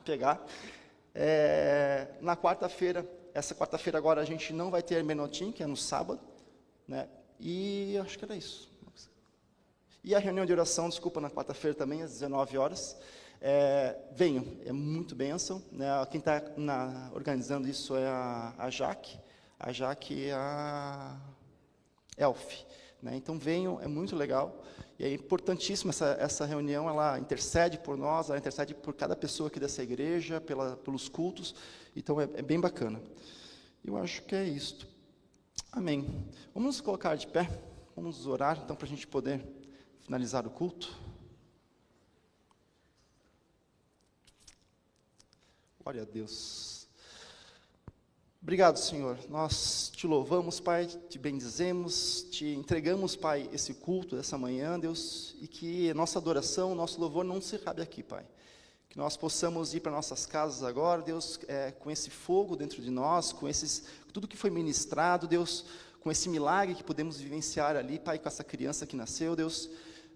pegar. 0.04 0.44
É, 1.14 2.08
na 2.20 2.36
quarta-feira, 2.36 3.02
essa 3.36 3.54
quarta-feira 3.54 3.98
agora 3.98 4.22
a 4.22 4.24
gente 4.24 4.50
não 4.50 4.70
vai 4.70 4.82
ter 4.82 4.94
hermenotim, 4.94 5.52
que 5.52 5.62
é 5.62 5.66
no 5.66 5.76
sábado, 5.76 6.20
né? 6.88 7.06
E 7.38 7.98
acho 8.02 8.18
que 8.18 8.24
era 8.24 8.34
isso. 8.34 8.74
E 10.02 10.14
a 10.14 10.18
reunião 10.18 10.46
de 10.46 10.52
oração, 10.52 10.88
desculpa, 10.88 11.20
na 11.20 11.28
quarta-feira 11.28 11.76
também, 11.76 12.00
às 12.02 12.12
19 12.12 12.56
horas. 12.56 12.96
É, 13.38 13.94
venham, 14.12 14.46
é 14.64 14.72
muito 14.72 15.14
bênção. 15.14 15.62
Né? 15.70 15.86
Quem 16.10 16.18
está 16.18 16.42
organizando 17.12 17.68
isso 17.68 17.94
é 17.94 18.06
a, 18.06 18.54
a 18.56 18.70
Jaque, 18.70 19.18
a 19.60 19.70
Jaque 19.70 20.14
e 20.14 20.30
a 20.30 21.20
Elf. 22.16 22.62
Né? 23.02 23.16
Então 23.16 23.38
venham, 23.38 23.78
é 23.82 23.86
muito 23.86 24.16
legal. 24.16 24.64
E 24.98 25.04
é 25.04 25.12
importantíssima 25.12 25.90
essa, 25.90 26.16
essa 26.18 26.46
reunião, 26.46 26.88
ela 26.88 27.18
intercede 27.18 27.78
por 27.78 27.96
nós, 27.96 28.30
ela 28.30 28.38
intercede 28.38 28.74
por 28.74 28.94
cada 28.94 29.14
pessoa 29.14 29.48
aqui 29.48 29.60
dessa 29.60 29.82
igreja, 29.82 30.40
pela, 30.40 30.76
pelos 30.76 31.08
cultos. 31.08 31.54
Então 31.94 32.20
é, 32.20 32.24
é 32.34 32.42
bem 32.42 32.58
bacana. 32.58 33.00
Eu 33.84 33.96
acho 33.96 34.22
que 34.22 34.34
é 34.34 34.44
isto. 34.44 34.88
Amém. 35.70 36.26
Vamos 36.54 36.76
nos 36.76 36.80
colocar 36.80 37.14
de 37.16 37.26
pé, 37.26 37.48
vamos 37.94 38.26
orar 38.26 38.60
então 38.64 38.74
para 38.74 38.86
a 38.86 38.88
gente 38.88 39.06
poder 39.06 39.44
finalizar 40.00 40.46
o 40.46 40.50
culto. 40.50 40.96
Glória 45.82 46.02
a 46.02 46.04
Deus. 46.06 46.85
Obrigado, 48.46 48.76
Senhor. 48.78 49.18
Nós 49.28 49.90
te 49.92 50.06
louvamos, 50.06 50.60
Pai, 50.60 50.86
te 50.86 51.18
bendizemos, 51.18 52.24
te 52.30 52.46
entregamos, 52.54 53.16
Pai, 53.16 53.50
esse 53.52 53.74
culto 53.74 54.14
dessa 54.14 54.38
manhã, 54.38 54.78
Deus, 54.78 55.34
e 55.40 55.48
que 55.48 55.92
nossa 55.94 56.20
adoração, 56.20 56.72
nosso 56.72 57.00
louvor 57.00 57.24
não 57.24 57.40
se 57.40 57.58
cabe 57.58 57.82
aqui, 57.82 58.04
Pai 58.04 58.24
que 58.88 58.96
nós 58.96 59.16
possamos 59.16 59.74
ir 59.74 59.80
para 59.80 59.90
nossas 59.90 60.26
casas 60.26 60.62
agora, 60.62 61.02
Deus, 61.02 61.40
é, 61.48 61.72
com 61.72 61.90
esse 61.90 62.08
fogo 62.08 62.54
dentro 62.54 62.80
de 62.80 62.88
nós, 62.88 63.32
com 63.32 63.48
esses, 63.48 63.82
tudo 64.12 64.28
que 64.28 64.36
foi 64.36 64.48
ministrado, 64.48 65.26
Deus, 65.26 65.64
com 65.98 66.08
esse 66.08 66.28
milagre 66.28 66.76
que 66.76 66.84
podemos 66.84 67.18
vivenciar 67.18 67.74
ali, 67.74 67.98
Pai, 67.98 68.16
com 68.16 68.28
essa 68.28 68.44
criança 68.44 68.86
que 68.86 68.94
nasceu, 68.94 69.34
Deus, 69.34 69.68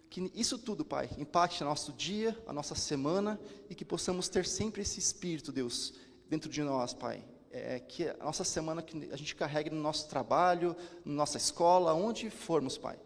que 0.09 0.31
isso 0.37 0.57
tudo, 0.57 0.85
Pai, 0.85 1.11
impacte 1.19 1.65
nosso 1.65 1.93
dia, 1.93 2.41
a 2.47 2.53
nossa 2.53 2.77
semana 2.77 3.41
e 3.69 3.75
que 3.75 3.85
possamos 3.85 4.29
ter 4.29 4.47
sempre 4.47 4.83
esse 4.83 5.01
espírito, 5.01 5.51
Deus, 5.51 5.95
dentro 6.29 6.49
de 6.49 6.63
nós, 6.63 6.95
Pai. 6.95 7.25
É, 7.53 7.81
que 7.81 8.07
a 8.09 8.25
nossa 8.25 8.45
semana 8.45 8.81
que 8.81 9.11
a 9.13 9.17
gente 9.17 9.35
carregue 9.35 9.71
no 9.71 9.81
nosso 9.81 10.09
trabalho, 10.09 10.77
na 11.05 11.13
nossa 11.15 11.37
escola, 11.37 11.93
onde 11.93 12.31
formos, 12.31 12.79
Pai 12.79 12.97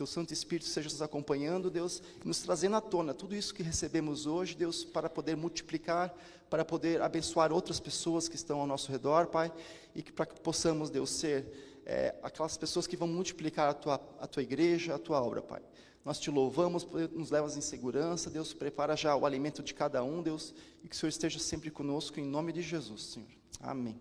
teu 0.00 0.06
Santo 0.06 0.32
Espírito 0.32 0.66
seja 0.66 0.88
nos 0.88 1.02
acompanhando, 1.02 1.70
Deus, 1.70 2.02
e 2.24 2.26
nos 2.26 2.40
trazendo 2.40 2.74
à 2.74 2.80
tona 2.80 3.12
tudo 3.12 3.36
isso 3.36 3.52
que 3.52 3.62
recebemos 3.62 4.24
hoje, 4.24 4.56
Deus, 4.56 4.82
para 4.82 5.10
poder 5.10 5.36
multiplicar, 5.36 6.14
para 6.48 6.64
poder 6.64 7.02
abençoar 7.02 7.52
outras 7.52 7.78
pessoas 7.78 8.26
que 8.26 8.34
estão 8.34 8.60
ao 8.60 8.66
nosso 8.66 8.90
redor, 8.90 9.26
Pai, 9.26 9.52
e 9.94 10.02
que 10.02 10.10
para 10.10 10.24
que 10.24 10.40
possamos, 10.40 10.88
Deus, 10.88 11.10
ser 11.10 11.82
é, 11.84 12.14
aquelas 12.22 12.56
pessoas 12.56 12.86
que 12.86 12.96
vão 12.96 13.06
multiplicar 13.06 13.68
a 13.68 13.74
tua, 13.74 14.00
a 14.18 14.26
tua 14.26 14.42
igreja, 14.42 14.94
a 14.94 14.98
tua 14.98 15.22
obra, 15.22 15.42
Pai. 15.42 15.60
Nós 16.02 16.18
te 16.18 16.30
louvamos, 16.30 16.86
nos 17.12 17.30
levas 17.30 17.58
em 17.58 17.60
segurança, 17.60 18.30
Deus, 18.30 18.54
prepara 18.54 18.96
já 18.96 19.14
o 19.14 19.26
alimento 19.26 19.62
de 19.62 19.74
cada 19.74 20.02
um, 20.02 20.22
Deus, 20.22 20.54
e 20.82 20.88
que 20.88 20.96
o 20.96 20.98
Senhor 20.98 21.10
esteja 21.10 21.38
sempre 21.38 21.70
conosco, 21.70 22.18
em 22.18 22.24
nome 22.24 22.54
de 22.54 22.62
Jesus, 22.62 23.02
Senhor. 23.02 23.39
Amém. 23.58 24.00